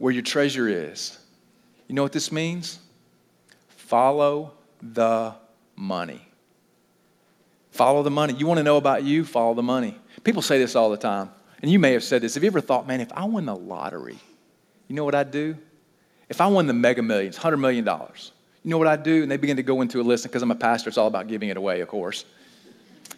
where 0.00 0.14
your 0.14 0.22
treasure 0.22 0.66
is. 0.66 1.18
You 1.86 1.94
know 1.94 2.02
what 2.02 2.12
this 2.12 2.32
means? 2.32 2.78
Follow 3.68 4.54
the 4.80 5.34
money. 5.76 6.26
Follow 7.70 8.02
the 8.02 8.10
money. 8.10 8.32
You 8.32 8.46
want 8.46 8.56
to 8.56 8.64
know 8.64 8.78
about 8.78 9.04
you? 9.04 9.26
Follow 9.26 9.52
the 9.52 9.62
money. 9.62 9.94
People 10.24 10.40
say 10.40 10.58
this 10.58 10.74
all 10.74 10.88
the 10.88 10.96
time. 10.96 11.28
And 11.60 11.70
you 11.70 11.78
may 11.78 11.92
have 11.92 12.02
said 12.02 12.22
this. 12.22 12.32
Have 12.32 12.42
you 12.42 12.46
ever 12.46 12.62
thought, 12.62 12.88
man, 12.88 13.02
if 13.02 13.12
I 13.12 13.26
won 13.26 13.44
the 13.44 13.54
lottery, 13.54 14.18
you 14.88 14.96
know 14.96 15.04
what 15.04 15.14
I'd 15.14 15.30
do? 15.30 15.54
If 16.30 16.40
I 16.40 16.46
won 16.46 16.66
the 16.66 16.72
mega 16.72 17.02
millions, 17.02 17.38
$100 17.38 17.60
million, 17.60 17.84
you 17.84 18.70
know 18.70 18.78
what 18.78 18.86
I'd 18.86 19.02
do? 19.02 19.20
And 19.20 19.30
they 19.30 19.36
begin 19.36 19.58
to 19.58 19.62
go 19.62 19.82
into 19.82 20.00
a 20.00 20.02
list. 20.02 20.22
Because 20.22 20.40
I'm 20.40 20.50
a 20.50 20.54
pastor, 20.54 20.88
it's 20.88 20.96
all 20.96 21.08
about 21.08 21.28
giving 21.28 21.50
it 21.50 21.58
away, 21.58 21.82
of 21.82 21.88
course. 21.88 22.24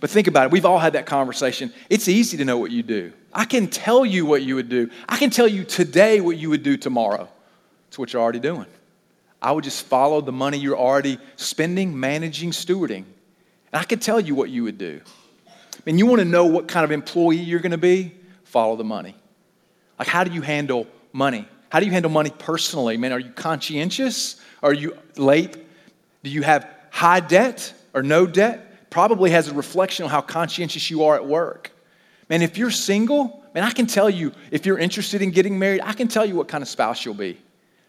But 0.03 0.11
think 0.11 0.27
about 0.27 0.47
it. 0.47 0.51
We've 0.51 0.65
all 0.65 0.81
had 0.81 0.95
that 0.95 1.07
conversation. 1.07 1.73
It's 1.88 2.09
easy 2.09 2.37
to 2.38 2.45
know 2.45 2.59
what 2.59 2.73
you 2.73 2.83
do. 2.83 3.12
I 3.33 3.45
can 3.45 3.69
tell 3.69 4.05
you 4.05 4.27
what 4.27 4.43
you 4.43 4.57
would 4.57 4.69
do. 4.69 4.91
I 5.09 5.17
can 5.17 5.31
tell 5.31 5.47
you 5.47 5.62
today 5.62 6.21
what 6.21 6.37
you 6.37 6.51
would 6.51 6.65
do 6.65 6.77
tomorrow. 6.77 7.29
It's 7.87 8.01
what 8.01 8.12
you're 8.12 8.21
already 8.21 8.41
doing. 8.41 8.67
I 9.41 9.53
would 9.53 9.62
just 9.62 9.87
follow 9.87 10.21
the 10.21 10.33
money 10.33 10.59
you're 10.59 10.77
already 10.77 11.19
spending, 11.37 12.01
managing, 12.01 12.51
stewarding. 12.51 13.05
And 13.05 13.81
I 13.81 13.85
can 13.85 14.01
tell 14.01 14.19
you 14.19 14.35
what 14.35 14.51
you 14.51 14.65
would 14.65 14.77
do. 14.77 15.03
And 15.87 16.01
you 16.01 16.07
want 16.07 16.19
to 16.19 16.25
know 16.25 16.47
what 16.47 16.67
kind 16.67 16.83
of 16.83 16.91
employee 16.91 17.37
you're 17.37 17.61
going 17.61 17.71
to 17.71 17.79
be? 17.79 18.12
Follow 18.43 18.75
the 18.75 18.83
money. 18.83 19.15
Like, 20.01 20.09
how 20.09 20.25
do 20.25 20.33
you 20.33 20.43
handle 20.43 20.88
money? 21.12 21.47
How 21.69 21.79
do 21.79 21.87
you 21.87 21.93
handle 21.93 22.11
money 22.11 22.31
personally? 22.31 22.97
Man, 22.97 23.12
are 23.12 23.21
you 23.21 23.31
conscientious? 23.31 24.41
Are 24.65 24.73
you 24.73 24.99
late? 25.17 25.57
Do 26.25 26.31
you 26.31 26.43
have 26.43 26.69
high 26.91 27.21
debt 27.21 27.73
or 27.95 28.03
no 28.03 28.27
debt? 28.27 28.71
Probably 28.93 29.31
has 29.31 29.49
a 29.49 29.55
reflection 29.55 30.05
on 30.05 30.11
how 30.11 30.21
conscientious 30.21 30.91
you 30.91 31.05
are 31.05 31.17
at 31.17 31.27
work. 31.27 31.73
Man, 32.29 32.43
if 32.43 32.59
you're 32.59 32.71
single, 32.71 33.43
man, 33.55 33.65
I 33.65 33.71
can 33.71 33.87
tell 33.87 34.11
you, 34.11 34.33
if 34.51 34.67
you're 34.67 34.79
interested 34.79 35.23
in 35.23 35.31
getting 35.31 35.59
married, 35.59 35.81
I 35.83 35.95
can 35.95 36.09
tell 36.09 36.27
you 36.27 36.37
what 36.37 36.47
kind 36.47 36.61
of 36.61 36.69
spouse 36.69 37.05
you'll 37.05 37.15
be. 37.15 37.41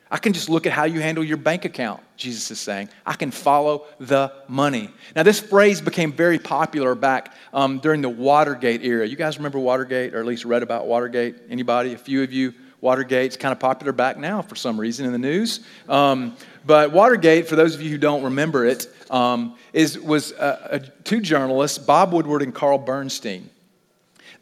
I 0.09 0.17
can 0.17 0.31
just 0.31 0.47
look 0.47 0.65
at 0.65 0.71
how 0.71 0.85
you 0.85 1.01
handle 1.01 1.23
your 1.23 1.37
bank 1.37 1.65
account, 1.65 2.01
Jesus 2.15 2.49
is 2.51 2.59
saying. 2.59 2.87
I 3.05 3.13
can 3.15 3.31
follow 3.31 3.85
the 3.99 4.31
money. 4.47 4.89
Now, 5.15 5.23
this 5.23 5.41
phrase 5.41 5.81
became 5.81 6.13
very 6.13 6.39
popular 6.39 6.95
back 6.95 7.33
um, 7.51 7.79
during 7.79 8.01
the 8.01 8.09
Watergate 8.09 8.85
era. 8.85 9.05
You 9.05 9.17
guys 9.17 9.37
remember 9.37 9.59
Watergate, 9.59 10.13
or 10.13 10.19
at 10.19 10.25
least 10.25 10.45
read 10.45 10.63
about 10.63 10.87
Watergate? 10.87 11.35
Anybody? 11.49 11.93
A 11.93 11.97
few 11.97 12.23
of 12.23 12.31
you? 12.31 12.53
Watergate's 12.83 13.37
kind 13.37 13.53
of 13.53 13.59
popular 13.59 13.93
back 13.93 14.17
now 14.17 14.41
for 14.41 14.55
some 14.55 14.77
reason 14.77 15.05
in 15.05 15.13
the 15.13 15.17
news. 15.17 15.61
Um, 15.87 16.35
but 16.65 16.91
Watergate, 16.91 17.47
for 17.47 17.55
those 17.55 17.75
of 17.75 17.81
you 17.81 17.89
who 17.89 17.97
don't 17.97 18.23
remember 18.23 18.65
it, 18.65 18.93
um, 19.09 19.55
is, 19.71 19.97
was 19.97 20.33
uh, 20.33 20.85
two 21.05 21.21
journalists, 21.21 21.77
Bob 21.77 22.11
Woodward 22.11 22.41
and 22.41 22.53
Carl 22.53 22.77
Bernstein. 22.77 23.49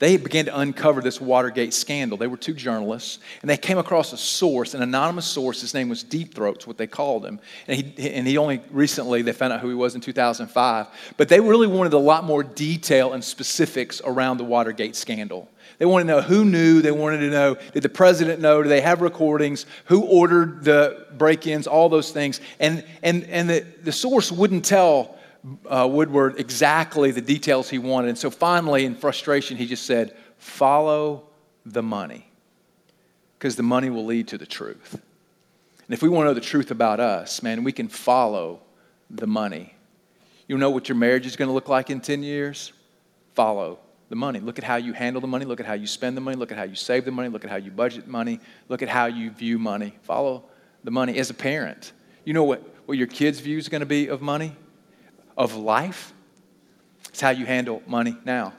They 0.01 0.17
began 0.17 0.45
to 0.45 0.59
uncover 0.59 0.99
this 0.99 1.21
Watergate 1.21 1.75
scandal. 1.75 2.17
They 2.17 2.25
were 2.25 2.35
two 2.35 2.55
journalists, 2.55 3.19
and 3.41 3.49
they 3.49 3.55
came 3.55 3.77
across 3.77 4.11
a 4.13 4.17
source, 4.17 4.73
an 4.73 4.81
anonymous 4.81 5.27
source. 5.27 5.61
His 5.61 5.75
name 5.75 5.89
was 5.89 6.01
Deep 6.01 6.33
Throats, 6.33 6.65
what 6.65 6.79
they 6.79 6.87
called 6.87 7.23
him. 7.23 7.39
And 7.67 7.77
he, 7.77 8.09
and 8.09 8.25
he 8.25 8.39
only 8.39 8.63
recently, 8.71 9.21
they 9.21 9.31
found 9.31 9.53
out 9.53 9.59
who 9.59 9.69
he 9.69 9.75
was 9.75 9.93
in 9.93 10.01
2005. 10.01 10.87
But 11.17 11.29
they 11.29 11.39
really 11.39 11.67
wanted 11.67 11.93
a 11.93 11.99
lot 11.99 12.23
more 12.23 12.41
detail 12.41 13.13
and 13.13 13.23
specifics 13.23 14.01
around 14.03 14.37
the 14.37 14.43
Watergate 14.43 14.95
scandal. 14.95 15.47
They 15.77 15.85
wanted 15.85 16.05
to 16.05 16.13
know 16.13 16.21
who 16.21 16.45
knew. 16.45 16.81
They 16.81 16.91
wanted 16.91 17.19
to 17.19 17.29
know 17.29 17.57
did 17.71 17.83
the 17.83 17.89
president 17.89 18.41
know? 18.41 18.63
Do 18.63 18.69
they 18.69 18.81
have 18.81 19.01
recordings? 19.01 19.67
Who 19.85 20.01
ordered 20.01 20.63
the 20.63 21.05
break 21.15 21.45
ins? 21.45 21.67
All 21.67 21.89
those 21.89 22.09
things. 22.09 22.41
And, 22.59 22.83
and, 23.03 23.23
and 23.25 23.47
the, 23.47 23.65
the 23.83 23.91
source 23.91 24.31
wouldn't 24.31 24.65
tell 24.65 25.19
uh, 25.69 25.87
Woodward 25.91 26.39
exactly 26.39 27.11
the 27.11 27.21
details 27.21 27.69
he 27.69 27.77
wanted. 27.77 28.09
And 28.09 28.17
so 28.17 28.29
finally, 28.29 28.85
in 28.85 28.95
frustration, 28.95 29.57
he 29.57 29.65
just 29.65 29.85
said, 29.85 30.15
Follow 30.37 31.23
the 31.65 31.83
money, 31.83 32.27
because 33.37 33.55
the 33.55 33.63
money 33.63 33.89
will 33.89 34.05
lead 34.05 34.27
to 34.29 34.37
the 34.37 34.45
truth. 34.45 34.93
And 34.93 35.93
if 35.93 36.01
we 36.01 36.09
want 36.09 36.25
to 36.25 36.29
know 36.29 36.33
the 36.33 36.41
truth 36.41 36.71
about 36.71 36.99
us, 36.99 37.43
man, 37.43 37.63
we 37.63 37.71
can 37.71 37.87
follow 37.87 38.61
the 39.09 39.27
money. 39.27 39.75
You 40.47 40.57
know 40.57 40.69
what 40.69 40.89
your 40.89 40.95
marriage 40.95 41.25
is 41.25 41.35
going 41.35 41.47
to 41.47 41.53
look 41.53 41.69
like 41.69 41.89
in 41.89 42.01
10 42.01 42.23
years? 42.23 42.73
Follow 43.35 43.79
the 44.09 44.15
money. 44.15 44.39
Look 44.39 44.57
at 44.57 44.63
how 44.63 44.77
you 44.77 44.93
handle 44.93 45.21
the 45.21 45.27
money. 45.27 45.45
Look 45.45 45.59
at 45.59 45.65
how 45.65 45.73
you 45.73 45.87
spend 45.87 46.17
the 46.17 46.21
money. 46.21 46.35
Look 46.37 46.51
at 46.51 46.57
how 46.57 46.63
you 46.63 46.75
save 46.75 47.05
the 47.05 47.11
money. 47.11 47.29
Look 47.29 47.43
at 47.43 47.49
how 47.49 47.57
you 47.57 47.71
budget 47.71 48.07
money. 48.07 48.39
Look 48.67 48.81
at 48.81 48.89
how 48.89 49.05
you 49.05 49.31
view 49.31 49.59
money. 49.59 49.95
Follow 50.01 50.43
the 50.83 50.91
money. 50.91 51.17
As 51.17 51.29
a 51.29 51.33
parent, 51.33 51.93
you 52.25 52.33
know 52.33 52.43
what, 52.43 52.61
what 52.85 52.97
your 52.97 53.07
kids' 53.07 53.39
view 53.39 53.57
is 53.57 53.69
going 53.69 53.81
to 53.81 53.85
be 53.85 54.07
of 54.07 54.21
money? 54.21 54.55
Of 55.37 55.55
life. 55.55 56.13
It's 57.09 57.21
how 57.21 57.31
you 57.31 57.45
handle 57.45 57.81
money 57.87 58.17
now. 58.25 58.53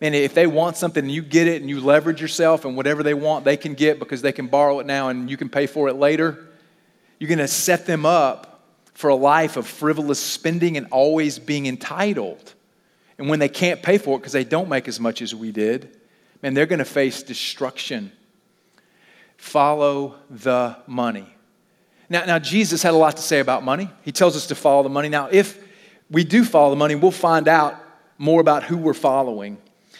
Man, 0.00 0.12
if 0.12 0.34
they 0.34 0.46
want 0.46 0.76
something 0.76 1.08
you 1.08 1.22
get 1.22 1.48
it 1.48 1.62
and 1.62 1.70
you 1.70 1.80
leverage 1.80 2.20
yourself 2.20 2.64
and 2.64 2.76
whatever 2.76 3.02
they 3.02 3.14
want, 3.14 3.44
they 3.44 3.56
can 3.56 3.74
get 3.74 3.98
because 3.98 4.20
they 4.20 4.32
can 4.32 4.46
borrow 4.46 4.80
it 4.80 4.86
now 4.86 5.08
and 5.08 5.30
you 5.30 5.36
can 5.36 5.48
pay 5.48 5.66
for 5.66 5.88
it 5.88 5.94
later, 5.94 6.46
you're 7.18 7.28
going 7.28 7.38
to 7.38 7.48
set 7.48 7.86
them 7.86 8.04
up 8.04 8.62
for 8.92 9.08
a 9.08 9.14
life 9.14 9.56
of 9.56 9.66
frivolous 9.66 10.18
spending 10.18 10.76
and 10.76 10.86
always 10.90 11.38
being 11.38 11.66
entitled. 11.66 12.54
And 13.18 13.28
when 13.28 13.38
they 13.38 13.48
can't 13.48 13.82
pay 13.82 13.96
for 13.96 14.16
it 14.16 14.20
because 14.20 14.32
they 14.32 14.44
don't 14.44 14.68
make 14.68 14.86
as 14.86 15.00
much 15.00 15.22
as 15.22 15.34
we 15.34 15.50
did, 15.50 15.96
man, 16.42 16.52
they're 16.52 16.66
going 16.66 16.78
to 16.80 16.84
face 16.84 17.22
destruction. 17.22 18.12
Follow 19.38 20.16
the 20.28 20.76
money. 20.86 21.26
Now, 22.08 22.24
now, 22.24 22.38
Jesus 22.38 22.82
had 22.82 22.94
a 22.94 22.96
lot 22.96 23.16
to 23.16 23.22
say 23.22 23.40
about 23.40 23.64
money. 23.64 23.90
He 24.02 24.12
tells 24.12 24.36
us 24.36 24.46
to 24.48 24.54
follow 24.54 24.82
the 24.82 24.88
money. 24.88 25.08
Now, 25.08 25.28
if 25.30 25.58
we 26.10 26.24
do 26.24 26.44
follow 26.44 26.70
the 26.70 26.76
money, 26.76 26.94
we'll 26.94 27.10
find 27.10 27.48
out 27.48 27.82
more 28.18 28.40
about 28.40 28.64
who 28.64 28.76
we're 28.76 28.94
following. 28.94 29.58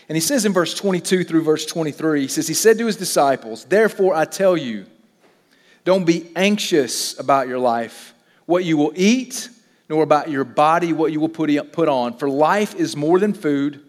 And 0.09 0.17
he 0.17 0.21
says 0.21 0.45
in 0.45 0.53
verse 0.53 0.75
22 0.75 1.25
through 1.25 1.43
verse 1.43 1.67
23, 1.67 2.23
he 2.23 2.29
says, 2.29 2.47
He 2.47 2.55
said 2.55 2.79
to 2.79 2.87
his 2.87 2.97
disciples, 2.97 3.65
Therefore 3.65 4.15
I 4.15 4.25
tell 4.25 4.57
you, 4.57 4.87
don't 5.85 6.05
be 6.05 6.31
anxious 6.37 7.19
about 7.19 7.49
your 7.49 7.59
life, 7.59 8.15
what 8.47 8.65
you 8.65 8.77
will 8.77 8.93
eat, 8.95 9.49
nor 9.89 10.03
about 10.03 10.31
your 10.31 10.45
body, 10.45 10.93
what 10.93 11.13
you 11.13 11.21
will 11.21 11.29
put, 11.29 11.73
put 11.73 11.89
on. 11.89 12.17
For 12.19 12.29
life 12.29 12.75
is 12.75 12.97
more 12.97 13.19
than 13.19 13.33
food, 13.33 13.83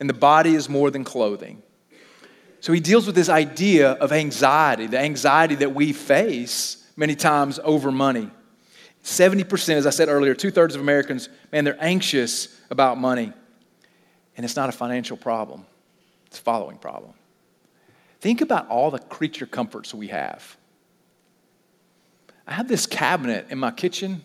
and 0.00 0.08
the 0.08 0.14
body 0.14 0.54
is 0.54 0.68
more 0.68 0.90
than 0.90 1.04
clothing. 1.04 1.62
So 2.60 2.72
he 2.72 2.80
deals 2.80 3.06
with 3.06 3.14
this 3.14 3.28
idea 3.28 3.92
of 3.92 4.12
anxiety, 4.12 4.86
the 4.86 4.98
anxiety 4.98 5.56
that 5.56 5.74
we 5.74 5.92
face 5.92 6.88
many 6.96 7.14
times 7.14 7.60
over 7.62 7.92
money. 7.92 8.30
70%, 9.04 9.74
as 9.74 9.86
I 9.86 9.90
said 9.90 10.08
earlier, 10.08 10.34
two 10.34 10.50
thirds 10.50 10.74
of 10.74 10.80
Americans, 10.80 11.28
man, 11.52 11.64
they're 11.64 11.76
anxious 11.78 12.58
about 12.70 12.98
money. 12.98 13.32
And 14.36 14.44
it's 14.44 14.56
not 14.56 14.68
a 14.68 14.72
financial 14.72 15.16
problem, 15.16 15.64
it's 16.26 16.38
a 16.38 16.42
following 16.42 16.78
problem. 16.78 17.12
Think 18.20 18.40
about 18.40 18.68
all 18.68 18.90
the 18.90 18.98
creature 18.98 19.46
comforts 19.46 19.92
we 19.94 20.08
have. 20.08 20.56
I 22.46 22.54
have 22.54 22.68
this 22.68 22.86
cabinet 22.86 23.46
in 23.50 23.58
my 23.58 23.70
kitchen. 23.70 24.24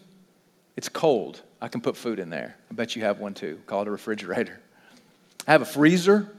It's 0.78 0.88
cold. 0.88 1.42
I 1.62 1.68
can 1.68 1.82
put 1.82 1.98
food 1.98 2.20
in 2.20 2.30
there. 2.30 2.56
I 2.72 2.74
bet 2.74 2.96
you 2.96 3.02
have 3.02 3.20
one 3.20 3.34
too. 3.34 3.60
Call 3.66 3.82
it 3.82 3.88
a 3.90 3.92
refrigerator. 3.92 4.60
I 5.46 5.52
have 5.52 5.62
a 5.62 5.66
freezer. 5.66 6.32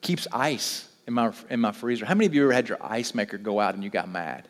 Keeps 0.00 0.26
ice 0.32 0.88
in 1.06 1.12
my, 1.12 1.32
in 1.50 1.60
my 1.60 1.72
freezer. 1.72 2.06
How 2.06 2.14
many 2.14 2.26
of 2.26 2.34
you 2.34 2.44
ever 2.44 2.52
had 2.52 2.68
your 2.68 2.78
ice 2.80 3.14
maker 3.14 3.36
go 3.36 3.60
out 3.60 3.74
and 3.74 3.84
you 3.84 3.90
got 3.90 4.08
mad? 4.08 4.48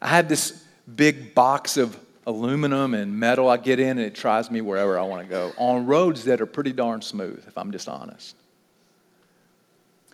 I 0.00 0.08
have 0.08 0.28
this 0.28 0.64
big 0.94 1.34
box 1.34 1.76
of 1.76 1.98
aluminum 2.26 2.94
and 2.94 3.18
metal 3.18 3.48
I 3.48 3.56
get 3.56 3.80
in, 3.80 3.90
and 3.90 4.00
it 4.00 4.14
tries 4.14 4.50
me 4.50 4.60
wherever 4.60 4.98
I 4.98 5.02
want 5.02 5.22
to 5.22 5.28
go 5.28 5.52
on 5.56 5.86
roads 5.86 6.24
that 6.24 6.40
are 6.40 6.46
pretty 6.46 6.72
darn 6.72 7.02
smooth, 7.02 7.42
if 7.46 7.56
I'm 7.56 7.72
just 7.72 7.88
honest. 7.88 8.36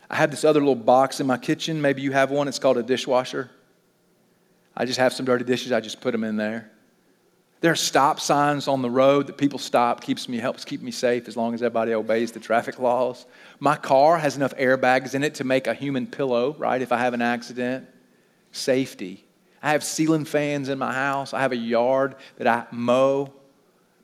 I 0.08 0.16
have 0.16 0.30
this 0.30 0.44
other 0.44 0.60
little 0.60 0.74
box 0.74 1.20
in 1.20 1.26
my 1.26 1.38
kitchen. 1.38 1.80
Maybe 1.80 2.02
you 2.02 2.12
have 2.12 2.30
one. 2.30 2.46
It's 2.46 2.58
called 2.58 2.76
a 2.76 2.82
dishwasher. 2.82 3.50
I 4.76 4.84
just 4.84 4.98
have 4.98 5.12
some 5.12 5.26
dirty 5.26 5.44
dishes. 5.44 5.72
I 5.72 5.80
just 5.80 6.00
put 6.00 6.12
them 6.12 6.24
in 6.24 6.36
there. 6.36 6.70
There 7.60 7.72
are 7.72 7.76
stop 7.76 8.20
signs 8.20 8.68
on 8.68 8.82
the 8.82 8.90
road 8.90 9.26
that 9.26 9.38
people 9.38 9.58
stop, 9.58 10.02
keeps 10.02 10.28
me 10.28 10.36
helps 10.36 10.66
keep 10.66 10.82
me 10.82 10.90
safe 10.90 11.26
as 11.28 11.36
long 11.36 11.54
as 11.54 11.62
everybody 11.62 11.94
obeys 11.94 12.30
the 12.30 12.40
traffic 12.40 12.78
laws. 12.78 13.24
My 13.58 13.74
car 13.74 14.18
has 14.18 14.36
enough 14.36 14.54
airbags 14.56 15.14
in 15.14 15.24
it 15.24 15.36
to 15.36 15.44
make 15.44 15.66
a 15.66 15.72
human 15.72 16.06
pillow, 16.06 16.54
right? 16.58 16.82
If 16.82 16.92
I 16.92 16.98
have 16.98 17.14
an 17.14 17.22
accident, 17.22 17.88
safety. 18.52 19.23
I 19.64 19.70
have 19.70 19.82
ceiling 19.82 20.26
fans 20.26 20.68
in 20.68 20.78
my 20.78 20.92
house. 20.92 21.32
I 21.32 21.40
have 21.40 21.52
a 21.52 21.56
yard 21.56 22.16
that 22.36 22.46
I 22.46 22.66
mow. 22.70 23.32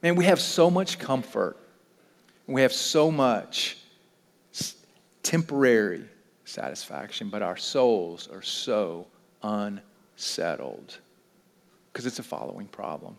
Man, 0.03 0.17
we 0.17 0.25
have 0.25 0.41
so 0.41 0.71
much 0.71 0.99
comfort. 0.99 1.59
We 2.47 2.63
have 2.63 2.73
so 2.73 3.11
much 3.11 3.77
temporary 5.23 6.07
satisfaction, 6.47 7.29
but 7.29 7.43
our 7.43 7.59
souls 7.59 8.27
are 8.33 8.41
so 8.41 9.07
unsettled 9.43 10.97
because 11.93 12.07
it's 12.07 12.19
a 12.19 12.23
following 12.23 12.67
problem. 12.67 13.15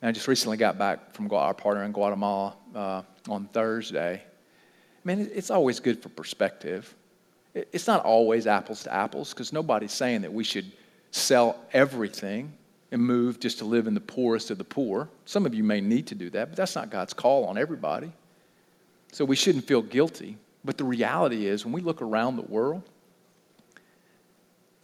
And 0.00 0.08
I 0.08 0.12
just 0.12 0.28
recently 0.28 0.56
got 0.56 0.78
back 0.78 1.12
from 1.12 1.28
our 1.32 1.54
partner 1.54 1.82
in 1.82 1.90
Guatemala 1.90 2.54
uh, 2.72 3.02
on 3.28 3.46
Thursday. 3.46 4.22
I 4.22 5.00
mean, 5.02 5.28
it's 5.34 5.50
always 5.50 5.80
good 5.80 6.00
for 6.00 6.08
perspective. 6.08 6.94
It's 7.52 7.88
not 7.88 8.04
always 8.04 8.46
apples 8.46 8.84
to 8.84 8.94
apples 8.94 9.30
because 9.30 9.52
nobody's 9.52 9.92
saying 9.92 10.20
that 10.20 10.32
we 10.32 10.44
should 10.44 10.70
sell 11.10 11.58
everything 11.72 12.52
and 12.92 13.02
move 13.02 13.40
just 13.40 13.58
to 13.58 13.64
live 13.64 13.86
in 13.86 13.94
the 13.94 14.00
poorest 14.00 14.50
of 14.50 14.58
the 14.58 14.64
poor. 14.64 15.08
Some 15.24 15.46
of 15.46 15.54
you 15.54 15.64
may 15.64 15.80
need 15.80 16.06
to 16.08 16.14
do 16.14 16.30
that, 16.30 16.50
but 16.50 16.56
that's 16.56 16.74
not 16.74 16.90
God's 16.90 17.12
call 17.12 17.44
on 17.46 17.58
everybody. 17.58 18.12
So 19.12 19.24
we 19.24 19.36
shouldn't 19.36 19.66
feel 19.66 19.82
guilty. 19.82 20.38
But 20.64 20.78
the 20.78 20.84
reality 20.84 21.46
is, 21.46 21.64
when 21.64 21.72
we 21.72 21.80
look 21.80 22.02
around 22.02 22.36
the 22.36 22.42
world, 22.42 22.82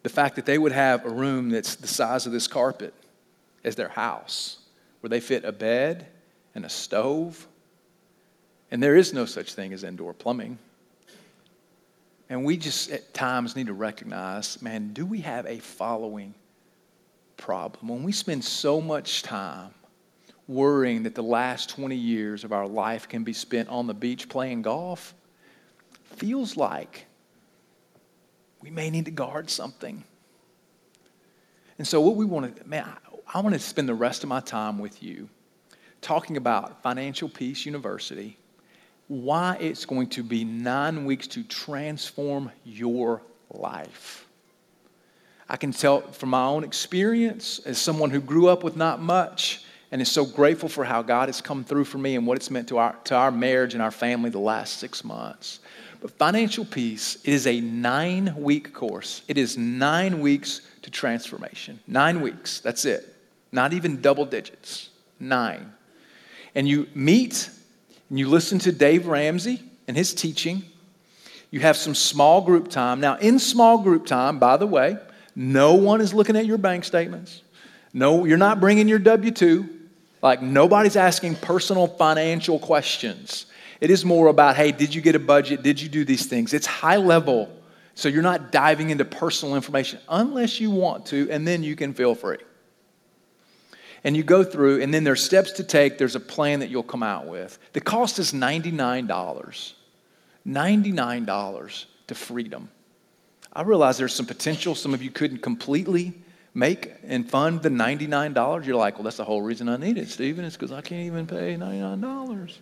the 0.03 0.09
fact 0.09 0.37
that 0.37 0.47
they 0.47 0.59
would 0.59 0.73
have 0.73 1.05
a 1.05 1.11
room 1.11 1.51
that's 1.51 1.77
the 1.77 1.89
size 1.89 2.27
of 2.27 2.33
this 2.33 2.47
carpet 2.47 2.95
as 3.65 3.77
their 3.77 3.89
house, 3.89 4.59
where 5.01 5.09
they 5.09 5.21
fit 5.21 5.45
a 5.45 5.53
bed 5.53 6.07
and 6.55 6.65
a 6.65 6.69
stove, 6.69 7.47
and 8.71 8.83
there 8.83 8.97
is 8.97 9.13
no 9.13 9.27
such 9.27 9.55
thing 9.55 9.73
as 9.73 9.85
indoor 9.85 10.13
plumbing. 10.13 10.59
And 12.33 12.47
we 12.47 12.57
just 12.57 12.91
at 12.91 13.13
times 13.13 13.57
need 13.57 13.67
to 13.67 13.75
recognize 13.75 14.63
man, 14.63 14.95
do 14.95 15.05
we 15.05 15.21
have 15.21 15.45
a 15.45 15.59
following 15.59 16.33
problem? 17.37 17.89
When 17.89 18.05
we 18.05 18.13
spend 18.13 18.43
so 18.43 18.81
much 18.81 19.23
time 19.23 19.75
worrying 20.49 21.03
that 21.03 21.15
the 21.15 21.23
last 21.23 21.69
20 21.69 21.95
years 21.95 22.43
of 22.43 22.51
our 22.51 22.67
life 22.67 23.07
can 23.07 23.23
be 23.23 23.35
spent 23.35 23.69
on 23.69 23.87
the 23.87 23.93
beach 23.93 24.31
playing 24.31 24.63
golf, 24.63 25.15
feels 26.05 26.57
like 26.57 27.05
we 28.63 28.71
may 28.71 28.89
need 28.89 29.05
to 29.05 29.11
guard 29.11 29.51
something. 29.51 30.03
And 31.77 31.87
so, 31.87 32.01
what 32.01 32.17
we 32.17 32.25
want 32.25 32.57
to, 32.57 32.67
man, 32.67 32.91
I, 33.35 33.41
want 33.43 33.53
to 33.53 33.61
spend 33.61 33.91
the 33.91 33.95
rest 33.95 34.23
of 34.23 34.31
my 34.31 34.41
time 34.41 34.79
with 34.79 35.03
you 35.03 35.29
talking 36.01 36.39
about 36.39 36.83
Financial 36.83 37.29
Peace 37.29 37.67
University 37.67 38.39
why 39.09 39.57
it's 39.61 39.85
going 39.85 40.09
to 40.09 40.23
be 40.23 40.45
nine 40.45 41.05
weeks 41.05 41.27
to 41.29 41.43
transform 41.45 42.51
your 42.65 43.23
life. 43.51 44.27
I 45.49 45.57
can 45.57 45.73
tell 45.73 46.01
from 46.01 46.31
my 46.31 46.45
own 46.45 46.65
experience 46.65 47.61
as 47.67 47.79
someone 47.79 48.11
who 48.11 48.21
grew 48.21 48.49
up 48.49 48.65
with 48.65 48.77
not 48.77 49.01
much 49.01 49.65
and 49.91 50.01
is 50.01 50.11
so 50.11 50.25
grateful 50.25 50.69
for 50.69 50.85
how 50.85 51.03
God 51.03 51.29
has 51.29 51.43
come 51.43 51.63
through 51.63 51.85
for 51.85 51.99
me 51.99 52.17
and 52.17 52.27
what 52.27 52.39
it's 52.39 52.51
meant 52.51 52.69
to 52.69 52.79
our, 52.79 52.97
to 53.05 53.15
our 53.15 53.31
marriage 53.31 53.75
and 53.75 53.83
our 53.83 53.91
family 53.91 54.31
the 54.31 54.39
last 54.39 54.79
six 54.79 55.05
months. 55.05 55.61
But 56.01 56.11
financial 56.13 56.65
peace 56.65 57.23
is 57.25 57.47
a 57.47 57.61
nine 57.61 58.35
week 58.37 58.73
course. 58.73 59.23
It 59.29 59.37
is 59.37 59.59
nine 59.59 60.21
weeks 60.21 60.63
to 60.81 60.91
transformation. 60.91 61.79
Nine 61.87 62.23
weeks, 62.23 62.61
that's 62.61 62.87
it. 62.87 63.15
Not 63.53 63.75
even 63.75 64.01
double 64.01 64.25
digits. 64.25 64.89
Nine. 65.21 65.73
And 66.55 66.67
you 66.67 66.89
meet 66.95 67.51
and 68.13 68.19
you 68.19 68.29
listen 68.29 68.59
to 68.59 68.73
Dave 68.73 69.07
Ramsey 69.07 69.63
and 69.89 69.97
his 69.97 70.13
teaching. 70.13 70.65
You 71.51 71.61
have 71.61 71.79
some 71.79 71.95
small 71.95 72.43
group 72.43 72.69
time. 72.69 73.01
Now, 73.01 73.17
in 73.17 73.39
small 73.39 73.79
group 73.79 74.05
time, 74.05 74.39
by 74.39 74.59
the 74.59 74.67
way, 74.67 74.99
no 75.35 75.77
one 75.77 76.03
is 76.03 76.13
looking 76.13 76.37
at 76.37 76.45
your 76.45 76.59
bank 76.59 76.85
statements. 76.85 77.41
No, 77.95 78.27
you're 78.27 78.37
not 78.37 78.61
bringing 78.61 78.87
your 78.87 78.99
W 78.99 79.31
2. 79.31 79.67
Like 80.21 80.43
nobody's 80.43 80.95
asking 80.95 81.37
personal 81.37 81.87
financial 81.87 82.59
questions. 82.59 83.47
It 83.81 83.89
is 83.89 84.05
more 84.05 84.27
about, 84.27 84.57
hey, 84.57 84.73
did 84.73 84.95
you 84.95 85.01
get 85.01 85.15
a 85.15 85.19
budget? 85.19 85.63
Did 85.63 85.81
you 85.81 85.89
do 85.89 86.05
these 86.05 86.27
things? 86.27 86.53
It's 86.53 86.67
high 86.67 86.99
level. 86.99 87.51
So 87.95 88.11
you're 88.11 88.21
not 88.21 88.53
diving 88.53 88.91
into 88.91 89.07
personal 89.07 89.55
information 89.55 90.01
unless 90.07 90.61
you 90.61 90.71
want 90.71 91.07
to, 91.07 91.31
and 91.31 91.49
then 91.49 91.63
you 91.63 91.77
can 91.77 91.95
feel 91.95 92.15
free. 92.15 92.37
And 94.05 94.17
you 94.17 94.23
go 94.23 94.43
through, 94.43 94.83
and 94.83 94.93
then 94.93 95.05
there's 95.05 95.23
steps 95.23 95.53
to 95.53 95.65
take. 95.65 95.97
There's 95.97 96.17
a 96.17 96.21
plan 96.21 96.61
that 96.61 96.71
you'll 96.71 96.83
come 96.83 97.03
out 97.03 97.27
with. 97.27 97.59
The 97.73 97.81
cost 97.81 98.19
is 98.19 98.33
$99. 98.33 99.07
$99 100.47 101.85
to 102.09 102.15
freedom. 102.15 102.69
I 103.53 103.63
realize 103.63 103.99
there's 103.99 104.15
some 104.15 104.27
potential 104.27 104.75
some 104.75 104.95
of 104.95 105.03
you 105.03 105.11
couldn't 105.11 105.39
completely 105.39 106.15
make 106.55 106.93
and 107.05 107.29
fund 107.29 107.63
the 107.63 107.69
$99. 107.69 108.67
You're 108.67 108.77
like, 108.77 108.95
well, 108.95 109.05
that's 109.05 109.17
the 109.17 109.25
whole 109.25 109.43
reason 109.43 109.69
I 109.69 109.77
need 109.77 109.99
it, 109.99 110.09
Stephen. 110.09 110.45
It's 110.45 110.57
because 110.57 110.73
I 110.73 110.81
can't 110.81 111.07
even 111.07 111.27
pay 111.27 111.57
$99. 111.57 112.57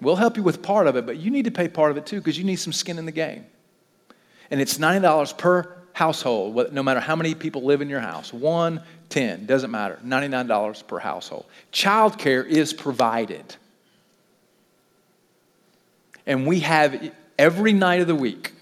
We'll 0.00 0.16
help 0.16 0.36
you 0.36 0.42
with 0.42 0.62
part 0.62 0.86
of 0.86 0.96
it, 0.96 1.06
but 1.06 1.16
you 1.16 1.30
need 1.30 1.46
to 1.46 1.50
pay 1.50 1.68
part 1.68 1.90
of 1.90 1.96
it 1.96 2.06
too 2.06 2.18
because 2.18 2.38
you 2.38 2.44
need 2.44 2.56
some 2.56 2.72
skin 2.72 2.98
in 2.98 3.06
the 3.06 3.12
game. 3.12 3.46
And 4.50 4.60
it's 4.60 4.78
$90 4.78 5.36
per 5.36 5.76
household, 5.92 6.72
no 6.72 6.82
matter 6.82 7.00
how 7.00 7.16
many 7.16 7.34
people 7.34 7.64
live 7.64 7.82
in 7.82 7.88
your 7.88 8.00
house. 8.00 8.32
One, 8.32 8.82
ten, 9.08 9.46
doesn't 9.46 9.70
matter. 9.70 9.98
$99 10.04 10.86
per 10.86 10.98
household. 10.98 11.46
Childcare 11.72 12.46
is 12.46 12.72
provided. 12.72 13.56
And 16.26 16.46
we 16.46 16.60
have 16.60 17.12
every 17.38 17.72
night 17.72 18.00
of 18.00 18.06
the 18.06 18.14
week 18.14 18.52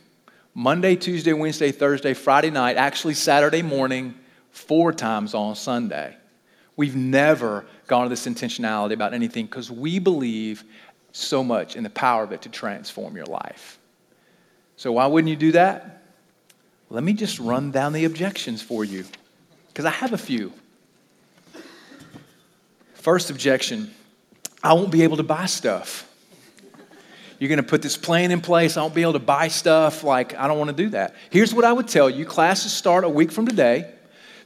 Monday, 0.55 0.97
Tuesday, 0.97 1.35
Wednesday, 1.35 1.71
Thursday, 1.71 2.15
Friday 2.15 2.51
night, 2.51 2.79
actually 2.79 3.13
Saturday 3.13 3.61
morning, 3.61 4.15
four 4.53 4.91
times 4.91 5.35
on 5.35 5.55
Sunday. 5.55 6.17
We've 6.77 6.97
never 6.97 7.67
gone 7.87 8.05
to 8.05 8.09
this 8.09 8.27
intentionality 8.27 8.93
about 8.93 9.13
anything 9.13 9.47
because 9.47 9.71
we 9.71 9.99
believe 9.99 10.65
so 11.13 11.45
much 11.45 11.77
in 11.77 11.83
the 11.83 11.91
power 11.91 12.25
of 12.25 12.33
it 12.33 12.43
to 12.43 12.49
transform 12.49 13.17
your 13.17 13.27
life. 13.27 13.79
So, 14.77 14.93
why 14.93 15.07
wouldn't 15.07 15.29
you 15.29 15.37
do 15.37 15.53
that? 15.53 16.03
Let 16.89 17.03
me 17.03 17.13
just 17.13 17.39
run 17.39 17.71
down 17.71 17.93
the 17.93 18.05
objections 18.05 18.63
for 18.63 18.85
you 18.85 19.05
because 19.77 19.85
I 19.85 19.91
have 19.91 20.15
a 20.15 20.19
few. 20.19 20.55
First 22.95 23.29
objection 23.29 23.91
I 24.63 24.73
won't 24.73 24.91
be 24.91 25.03
able 25.03 25.19
to 25.19 25.23
buy 25.23 25.45
stuff. 25.45 26.11
You're 27.39 27.51
going 27.51 27.59
to 27.59 27.63
put 27.63 27.83
this 27.83 27.95
plan 27.95 28.31
in 28.31 28.41
place. 28.41 28.79
I 28.79 28.81
won't 28.81 28.95
be 28.95 29.03
able 29.03 29.13
to 29.13 29.19
buy 29.19 29.49
stuff. 29.49 30.03
Like, 30.03 30.35
I 30.35 30.49
don't 30.49 30.57
want 30.57 30.71
to 30.71 30.77
do 30.77 30.89
that. 30.91 31.15
Here's 31.29 31.53
what 31.53 31.67
I 31.67 31.75
would 31.75 31.89
tell 31.89 32.09
you 32.09 32.25
classes 32.25 32.73
start 32.73 33.05
a 33.05 33.09
week 33.11 33.31
from 33.31 33.47
today. 33.47 33.93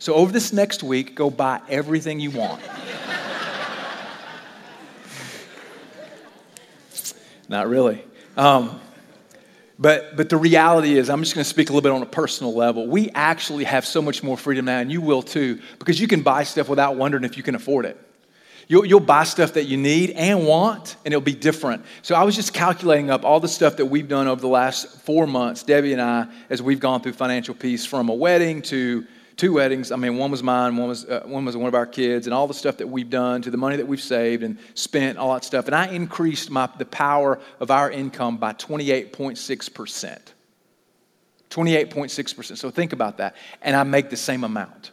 So, 0.00 0.14
over 0.14 0.32
this 0.32 0.52
next 0.52 0.82
week, 0.82 1.14
go 1.14 1.30
buy 1.30 1.60
everything 1.68 2.18
you 2.18 2.32
want. 2.32 2.60
Not 7.48 7.68
really. 7.68 8.02
Um, 8.36 8.80
but, 9.80 10.14
but 10.14 10.28
the 10.28 10.36
reality 10.36 10.98
is, 10.98 11.08
I'm 11.08 11.22
just 11.22 11.34
going 11.34 11.42
to 11.42 11.48
speak 11.48 11.70
a 11.70 11.72
little 11.72 11.82
bit 11.82 11.90
on 11.90 12.02
a 12.02 12.06
personal 12.06 12.54
level. 12.54 12.86
We 12.86 13.08
actually 13.10 13.64
have 13.64 13.86
so 13.86 14.02
much 14.02 14.22
more 14.22 14.36
freedom 14.36 14.66
now, 14.66 14.78
and 14.78 14.92
you 14.92 15.00
will 15.00 15.22
too, 15.22 15.58
because 15.78 15.98
you 15.98 16.06
can 16.06 16.20
buy 16.20 16.44
stuff 16.44 16.68
without 16.68 16.96
wondering 16.96 17.24
if 17.24 17.38
you 17.38 17.42
can 17.42 17.54
afford 17.54 17.86
it. 17.86 17.98
You'll, 18.68 18.84
you'll 18.84 19.00
buy 19.00 19.24
stuff 19.24 19.54
that 19.54 19.64
you 19.64 19.78
need 19.78 20.10
and 20.10 20.46
want, 20.46 20.96
and 21.04 21.12
it'll 21.12 21.22
be 21.22 21.34
different. 21.34 21.84
So 22.02 22.14
I 22.14 22.24
was 22.24 22.36
just 22.36 22.52
calculating 22.52 23.10
up 23.10 23.24
all 23.24 23.40
the 23.40 23.48
stuff 23.48 23.78
that 23.78 23.86
we've 23.86 24.06
done 24.06 24.28
over 24.28 24.40
the 24.40 24.48
last 24.48 25.00
four 25.00 25.26
months, 25.26 25.62
Debbie 25.62 25.92
and 25.94 26.02
I, 26.02 26.28
as 26.50 26.62
we've 26.62 26.78
gone 26.78 27.00
through 27.00 27.14
financial 27.14 27.54
peace 27.54 27.86
from 27.86 28.10
a 28.10 28.14
wedding 28.14 28.62
to 28.62 29.06
two 29.40 29.54
weddings. 29.54 29.90
I 29.90 29.96
mean, 29.96 30.18
one 30.18 30.30
was 30.30 30.42
mine, 30.42 30.76
one 30.76 30.88
was, 30.88 31.06
uh, 31.06 31.22
one 31.24 31.46
was 31.46 31.56
one 31.56 31.66
of 31.66 31.74
our 31.74 31.86
kids, 31.86 32.26
and 32.26 32.34
all 32.34 32.46
the 32.46 32.52
stuff 32.52 32.76
that 32.76 32.86
we've 32.86 33.08
done 33.08 33.40
to 33.40 33.50
the 33.50 33.56
money 33.56 33.76
that 33.76 33.88
we've 33.88 34.00
saved 34.00 34.42
and 34.42 34.58
spent, 34.74 35.16
all 35.16 35.32
that 35.32 35.44
stuff. 35.44 35.64
And 35.64 35.74
I 35.74 35.88
increased 35.88 36.50
my, 36.50 36.68
the 36.76 36.84
power 36.84 37.40
of 37.58 37.70
our 37.70 37.90
income 37.90 38.36
by 38.36 38.52
28.6%. 38.52 40.18
28.6%. 41.48 42.58
So 42.58 42.70
think 42.70 42.92
about 42.92 43.16
that. 43.16 43.34
And 43.62 43.74
I 43.74 43.82
make 43.82 44.10
the 44.10 44.16
same 44.16 44.44
amount 44.44 44.90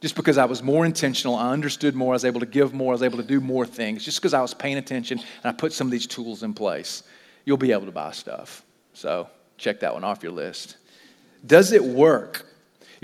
just 0.00 0.14
because 0.14 0.38
I 0.38 0.44
was 0.46 0.62
more 0.62 0.86
intentional, 0.86 1.34
I 1.34 1.52
understood 1.52 1.94
more, 1.94 2.12
I 2.12 2.16
was 2.16 2.24
able 2.24 2.40
to 2.40 2.46
give 2.46 2.72
more, 2.72 2.92
I 2.92 2.94
was 2.94 3.02
able 3.02 3.18
to 3.18 3.24
do 3.24 3.40
more 3.40 3.66
things, 3.66 4.04
just 4.04 4.18
because 4.18 4.34
I 4.34 4.40
was 4.40 4.54
paying 4.54 4.76
attention 4.76 5.18
and 5.18 5.44
I 5.44 5.52
put 5.52 5.72
some 5.72 5.86
of 5.86 5.90
these 5.90 6.06
tools 6.06 6.42
in 6.42 6.54
place, 6.54 7.02
you'll 7.44 7.56
be 7.56 7.72
able 7.72 7.86
to 7.86 7.92
buy 7.92 8.12
stuff. 8.12 8.62
So 8.92 9.28
check 9.58 9.80
that 9.80 9.92
one 9.92 10.04
off 10.04 10.22
your 10.22 10.32
list. 10.32 10.76
Does 11.46 11.72
it 11.72 11.82
work? 11.84 12.46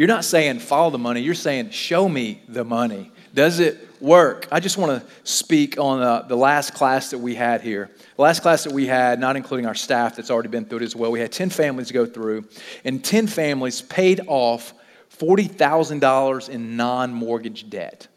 You're 0.02 0.08
not 0.08 0.24
saying 0.24 0.58
follow 0.58 0.90
the 0.90 0.98
money, 0.98 1.20
you're 1.20 1.32
saying 1.32 1.70
show 1.70 2.08
me 2.08 2.42
the 2.48 2.64
money. 2.64 3.12
Does 3.34 3.60
it 3.60 3.88
work? 4.00 4.48
I 4.50 4.58
just 4.58 4.76
want 4.76 5.00
to 5.00 5.08
speak 5.22 5.78
on 5.78 6.02
uh, 6.02 6.22
the 6.22 6.34
last 6.34 6.74
class 6.74 7.10
that 7.10 7.18
we 7.18 7.36
had 7.36 7.60
here. 7.60 7.88
The 8.16 8.22
last 8.22 8.42
class 8.42 8.64
that 8.64 8.72
we 8.72 8.88
had, 8.88 9.20
not 9.20 9.36
including 9.36 9.64
our 9.64 9.76
staff 9.76 10.16
that's 10.16 10.28
already 10.28 10.48
been 10.48 10.64
through 10.64 10.78
it 10.78 10.82
as 10.82 10.96
well, 10.96 11.12
we 11.12 11.20
had 11.20 11.30
10 11.30 11.50
families 11.50 11.92
go 11.92 12.04
through, 12.04 12.48
and 12.84 13.04
10 13.04 13.28
families 13.28 13.80
paid 13.80 14.22
off 14.26 14.74
$40,000 15.18 16.48
in 16.48 16.76
non 16.76 17.14
mortgage 17.14 17.70
debt. 17.70 18.08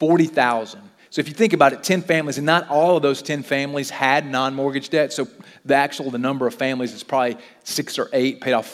40,000. 0.00 0.80
So 1.10 1.20
if 1.20 1.28
you 1.28 1.34
think 1.34 1.52
about 1.52 1.72
it, 1.72 1.84
10 1.84 2.02
families, 2.02 2.38
and 2.38 2.46
not 2.46 2.68
all 2.68 2.96
of 2.96 3.02
those 3.02 3.22
10 3.22 3.44
families 3.44 3.90
had 3.90 4.28
non 4.28 4.52
mortgage 4.54 4.90
debt. 4.90 5.12
So 5.12 5.28
the 5.64 5.74
actual 5.76 6.10
the 6.10 6.18
number 6.18 6.48
of 6.48 6.54
families 6.54 6.92
is 6.92 7.04
probably 7.04 7.36
six 7.62 8.00
or 8.00 8.08
eight, 8.12 8.40
paid 8.40 8.52
off 8.52 8.66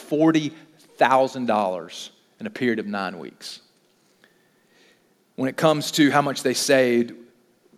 $40,000 0.97 2.09
in 2.39 2.47
a 2.47 2.49
period 2.49 2.79
of 2.79 2.87
nine 2.87 3.19
weeks. 3.19 3.59
When 5.35 5.49
it 5.49 5.57
comes 5.57 5.91
to 5.91 6.09
how 6.11 6.21
much 6.21 6.43
they 6.43 6.53
saved, 6.53 7.13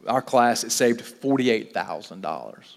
our 0.08 0.21
class, 0.21 0.63
it 0.63 0.71
saved 0.71 1.01
$48,000. 1.01 2.75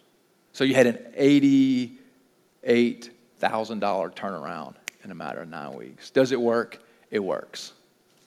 So 0.52 0.64
you 0.64 0.74
had 0.74 0.86
an 0.86 0.98
$88,000 1.18 4.14
turnaround 4.14 4.74
in 5.04 5.10
a 5.10 5.14
matter 5.14 5.42
of 5.42 5.48
nine 5.48 5.74
weeks. 5.74 6.10
Does 6.10 6.32
it 6.32 6.40
work? 6.40 6.78
It 7.10 7.20
works. 7.20 7.72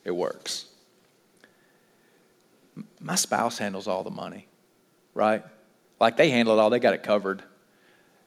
It 0.04 0.12
works. 0.12 0.66
My 3.00 3.16
spouse 3.16 3.58
handles 3.58 3.88
all 3.88 4.04
the 4.04 4.12
money, 4.12 4.48
right? 5.14 5.44
Like 6.00 6.18
they 6.18 6.30
handle 6.30 6.58
it 6.58 6.62
all, 6.62 6.70
they 6.70 6.80
got 6.80 6.94
it 6.94 7.04
covered. 7.04 7.44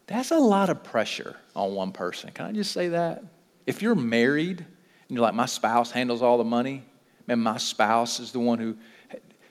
That's 0.07 0.31
a 0.31 0.39
lot 0.39 0.71
of 0.71 0.83
pressure 0.83 1.37
on 1.55 1.75
one 1.75 1.93
person. 1.93 2.31
Can 2.31 2.47
I 2.47 2.53
just 2.53 2.73
say 2.73 2.89
that? 2.89 3.23
If 3.69 3.83
you're 3.83 3.95
married 3.95 4.61
and 4.61 4.67
you're 5.11 5.21
like, 5.21 5.35
my 5.35 5.45
spouse 5.45 5.91
handles 5.91 6.23
all 6.23 6.39
the 6.39 6.45
money, 6.45 6.85
man, 7.27 7.41
my 7.41 7.59
spouse 7.59 8.19
is 8.19 8.33
the 8.33 8.39
one 8.39 8.59
who 8.59 8.77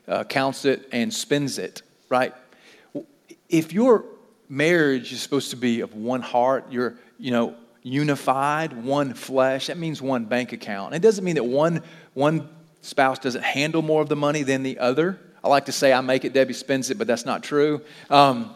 uh, 0.08 0.23
counts 0.23 0.65
it 0.65 0.89
and 0.91 1.13
spends 1.13 1.60
it, 1.60 1.84
right? 2.10 2.34
If 3.47 3.73
your 3.73 4.06
marriage 4.49 5.13
is 5.13 5.21
supposed 5.21 5.51
to 5.51 5.56
be 5.56 5.82
of 5.82 5.93
one 5.93 6.21
heart, 6.23 6.71
you're, 6.71 6.95
you 7.19 7.30
know, 7.30 7.53
unified, 7.84 8.73
one 8.73 9.13
flesh. 9.13 9.67
That 9.67 9.77
means 9.77 10.01
one 10.01 10.25
bank 10.25 10.51
account. 10.51 10.95
And 10.95 10.95
it 10.95 11.06
doesn't 11.06 11.23
mean 11.23 11.36
that 11.36 11.45
one, 11.45 11.84
one 12.15 12.49
spouse 12.82 13.19
doesn't 13.19 13.43
handle 13.43 13.84
more 13.84 14.01
of 14.01 14.10
the 14.10 14.15
money 14.15 14.41
than 14.41 14.63
the 14.63 14.80
other. 14.80 15.19
I 15.43 15.47
like 15.47 15.65
to 15.65 15.71
say 15.71 15.93
I 15.93 16.01
make 16.01 16.25
it, 16.25 16.34
Debbie 16.34 16.53
spends 16.53 16.89
it, 16.89 16.97
but 16.97 17.06
that's 17.06 17.23
not 17.23 17.43
true. 17.43 17.82
Um, 18.10 18.56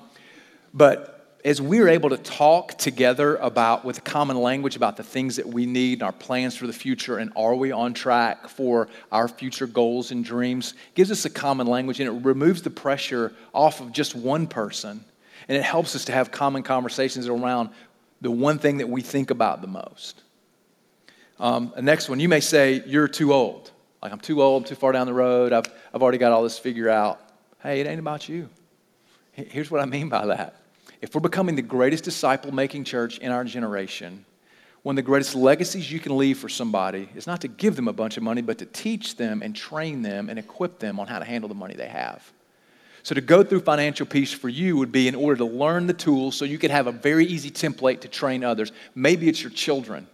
but 0.74 1.21
as 1.43 1.62
we're 1.62 1.88
able 1.88 2.10
to 2.10 2.17
talk 2.17 2.77
together 2.77 3.36
about, 3.38 3.84
with 3.84 4.04
common 4.04 4.38
language, 4.38 4.75
about 4.75 4.97
the 4.97 5.04
things 5.04 5.38
that 5.38 5.47
we 5.47 5.65
need 5.65 5.93
and 5.93 6.04
our 6.04 6.12
plans 6.12 6.56
for 6.56 6.67
the 6.67 6.73
future, 6.73 7.17
and 7.17 7.32
are 7.36 7.56
we 7.56 7.71
on 7.71 7.93
track 7.93 8.47
for 8.47 8.88
our 9.12 9.27
future 9.27 9.67
goals 9.67 10.12
and 10.12 10.23
dreams, 10.23 10.75
gives 10.93 11.10
us 11.10 11.25
a 11.25 11.30
common 11.30 11.67
language 11.67 11.99
and 11.99 12.08
it 12.08 12.25
removes 12.25 12.62
the 12.62 12.69
pressure 12.69 13.34
off 13.54 13.82
of 13.82 13.91
just 13.91 14.15
one 14.15 14.47
person. 14.47 15.04
And 15.47 15.58
it 15.58 15.63
helps 15.63 15.95
us 15.95 16.06
to 16.06 16.12
have 16.12 16.32
common 16.32 16.63
conversations 16.63 17.27
around 17.27 17.69
the 18.21 18.32
one 18.32 18.60
thing 18.60 18.77
that 18.77 18.88
we 18.88 19.01
think 19.01 19.32
about 19.32 19.62
the 19.62 19.67
most. 19.67 20.21
Um, 21.39 21.73
the 21.75 21.82
next 21.82 22.08
one, 22.08 22.19
you 22.19 22.30
may 22.30 22.39
say, 22.39 22.84
You're 22.86 23.08
too 23.08 23.34
old. 23.34 23.71
Like, 24.04 24.12
I'm 24.12 24.19
too 24.19 24.41
old, 24.41 24.63
I'm 24.63 24.67
too 24.67 24.75
far 24.75 24.91
down 24.91 25.08
the 25.08 25.13
road, 25.13 25.54
I've, 25.54 25.65
I've 25.93 26.01
already 26.01 26.17
got 26.19 26.32
all 26.32 26.43
this 26.43 26.58
figured 26.58 26.88
out. 26.88 27.19
Hey, 27.62 27.82
it 27.82 27.88
ain't 27.88 27.99
about 27.99 28.30
you. 28.30 28.49
Here's 29.32 29.71
what 29.71 29.82
I 29.82 29.86
mean 29.86 30.10
by 30.10 30.25
that. 30.27 30.61
If 31.02 31.16
we're 31.16 31.22
becoming 31.22 31.56
the 31.56 31.64
greatest 31.64 32.04
disciple 32.04 32.54
making 32.54 32.84
church 32.84 33.18
in 33.18 33.32
our 33.32 33.44
generation, 33.44 34.24
one 34.84 34.94
of 34.94 34.98
the 34.98 35.02
greatest 35.02 35.36
legacies 35.36 35.92
you 35.92 36.00
can 36.00 36.16
leave 36.16 36.38
for 36.38 36.50
somebody 36.50 37.10
is 37.16 37.26
not 37.26 37.42
to 37.42 37.48
give 37.48 37.76
them 37.76 37.88
a 37.88 37.94
bunch 37.94 38.18
of 38.18 38.24
money, 38.24 38.42
but 38.42 38.60
to 38.60 38.66
teach 38.66 39.16
them 39.16 39.42
and 39.42 39.56
train 39.56 40.04
them 40.04 40.30
and 40.30 40.38
equip 40.38 40.80
them 40.80 41.00
on 41.00 41.08
how 41.08 41.20
to 41.20 41.26
handle 41.26 41.48
the 41.48 41.56
money 41.56 41.76
they 41.76 41.88
have. 41.88 42.32
So, 43.04 43.16
to 43.16 43.22
go 43.22 43.44
through 43.44 43.62
financial 43.62 44.06
peace 44.06 44.32
for 44.32 44.48
you 44.48 44.78
would 44.78 44.92
be 44.92 45.08
in 45.08 45.16
order 45.16 45.38
to 45.38 45.46
learn 45.46 45.88
the 45.88 45.94
tools 45.94 46.36
so 46.36 46.46
you 46.46 46.60
could 46.60 46.70
have 46.70 46.86
a 46.86 46.92
very 46.92 47.26
easy 47.26 47.50
template 47.50 48.02
to 48.02 48.08
train 48.08 48.44
others. 48.44 48.72
Maybe 48.94 49.28
it's 49.28 49.42
your 49.42 49.52
children, 49.52 50.08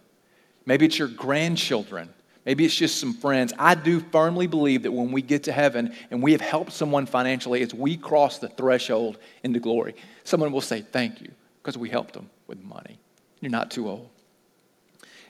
maybe 0.64 0.86
it's 0.86 0.98
your 0.98 1.08
grandchildren, 1.08 2.08
maybe 2.44 2.64
it's 2.64 2.74
just 2.74 2.98
some 2.98 3.12
friends. 3.12 3.52
I 3.58 3.74
do 3.74 4.00
firmly 4.00 4.46
believe 4.46 4.82
that 4.84 4.92
when 4.92 5.12
we 5.12 5.22
get 5.22 5.44
to 5.44 5.52
heaven 5.52 5.94
and 6.10 6.22
we 6.22 6.32
have 6.32 6.40
helped 6.40 6.72
someone 6.72 7.06
financially, 7.06 7.62
as 7.62 7.74
we 7.74 7.96
cross 7.96 8.38
the 8.38 8.48
threshold 8.48 9.18
into 9.42 9.60
glory, 9.60 9.94
someone 10.24 10.52
will 10.52 10.60
say, 10.60 10.82
Thank 10.82 11.20
you, 11.20 11.30
because 11.62 11.76
we 11.78 11.88
helped 11.88 12.14
them 12.14 12.30
with 12.46 12.62
money. 12.62 12.98
You're 13.40 13.50
not 13.50 13.70
too 13.70 13.88
old. 13.88 14.08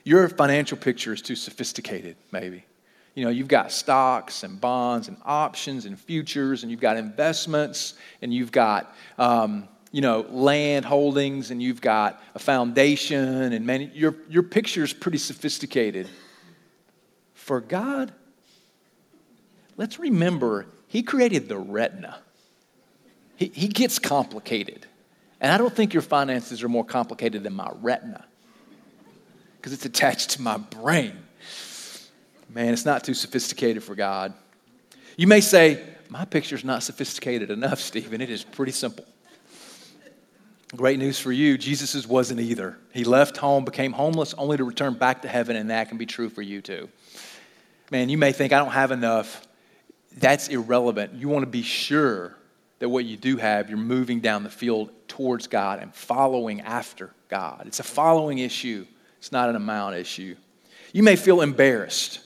Your 0.03 0.27
financial 0.29 0.77
picture 0.77 1.13
is 1.13 1.21
too 1.21 1.35
sophisticated, 1.35 2.15
maybe. 2.31 2.65
You 3.15 3.25
know, 3.25 3.31
you've 3.31 3.47
got 3.47 3.71
stocks 3.71 4.43
and 4.43 4.59
bonds 4.61 5.07
and 5.07 5.17
options 5.25 5.85
and 5.85 5.99
futures, 5.99 6.63
and 6.63 6.71
you've 6.71 6.79
got 6.79 6.97
investments, 6.97 7.95
and 8.21 8.33
you've 8.33 8.51
got, 8.51 8.95
um, 9.17 9.67
you 9.91 10.01
know, 10.01 10.25
land 10.29 10.85
holdings, 10.85 11.51
and 11.51 11.61
you've 11.61 11.81
got 11.81 12.23
a 12.33 12.39
foundation, 12.39 13.51
and 13.53 13.65
many, 13.65 13.91
your, 13.93 14.15
your 14.29 14.43
picture 14.43 14.83
is 14.83 14.93
pretty 14.93 15.17
sophisticated. 15.17 16.07
For 17.49 17.61
God, 17.61 18.11
let's 19.75 19.97
remember, 19.97 20.67
He 20.87 21.01
created 21.01 21.49
the 21.49 21.57
retina. 21.57 22.19
He, 23.37 23.47
he 23.47 23.67
gets 23.69 23.97
complicated. 23.97 24.85
And 25.41 25.51
I 25.51 25.57
don't 25.57 25.75
think 25.75 25.91
your 25.91 26.03
finances 26.03 26.61
are 26.61 26.69
more 26.69 26.85
complicated 26.85 27.41
than 27.41 27.53
my 27.53 27.71
retina 27.81 28.23
because 29.57 29.73
it's 29.73 29.83
attached 29.83 30.29
to 30.31 30.43
my 30.43 30.57
brain. 30.57 31.17
Man, 32.49 32.71
it's 32.71 32.85
not 32.85 33.03
too 33.03 33.15
sophisticated 33.15 33.83
for 33.83 33.95
God. 33.95 34.35
You 35.17 35.25
may 35.25 35.41
say, 35.41 35.83
My 36.07 36.25
picture's 36.25 36.63
not 36.63 36.83
sophisticated 36.83 37.49
enough, 37.49 37.79
Stephen. 37.79 38.21
It 38.21 38.29
is 38.29 38.43
pretty 38.43 38.73
simple. 38.73 39.05
Great 40.75 40.99
news 40.99 41.17
for 41.17 41.31
you 41.31 41.57
Jesus' 41.57 42.05
wasn't 42.05 42.41
either. 42.41 42.77
He 42.93 43.05
left 43.05 43.37
home, 43.37 43.65
became 43.65 43.91
homeless, 43.91 44.35
only 44.35 44.57
to 44.57 44.63
return 44.63 44.93
back 44.93 45.23
to 45.23 45.27
heaven, 45.27 45.55
and 45.55 45.71
that 45.71 45.89
can 45.89 45.97
be 45.97 46.05
true 46.05 46.29
for 46.29 46.43
you 46.43 46.61
too. 46.61 46.89
Man, 47.91 48.09
you 48.09 48.17
may 48.17 48.31
think, 48.31 48.53
I 48.53 48.59
don't 48.59 48.71
have 48.71 48.91
enough. 48.91 49.47
That's 50.17 50.47
irrelevant. 50.47 51.13
You 51.13 51.29
want 51.29 51.43
to 51.43 51.49
be 51.49 51.63
sure 51.63 52.35
that 52.79 52.89
what 52.89 53.05
you 53.05 53.17
do 53.17 53.37
have, 53.37 53.69
you're 53.69 53.77
moving 53.77 54.19
down 54.19 54.43
the 54.43 54.49
field 54.49 54.91
towards 55.07 55.47
God 55.47 55.79
and 55.81 55.93
following 55.93 56.61
after 56.61 57.13
God. 57.29 57.63
It's 57.65 57.79
a 57.79 57.83
following 57.83 58.39
issue, 58.39 58.85
it's 59.17 59.31
not 59.31 59.49
an 59.49 59.55
amount 59.55 59.95
issue. 59.95 60.35
You 60.93 61.03
may 61.03 61.15
feel 61.15 61.41
embarrassed. 61.41 62.21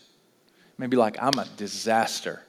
Maybe 0.78 0.98
like, 0.98 1.22
I'm 1.22 1.38
a 1.38 1.46
disaster. 1.58 2.42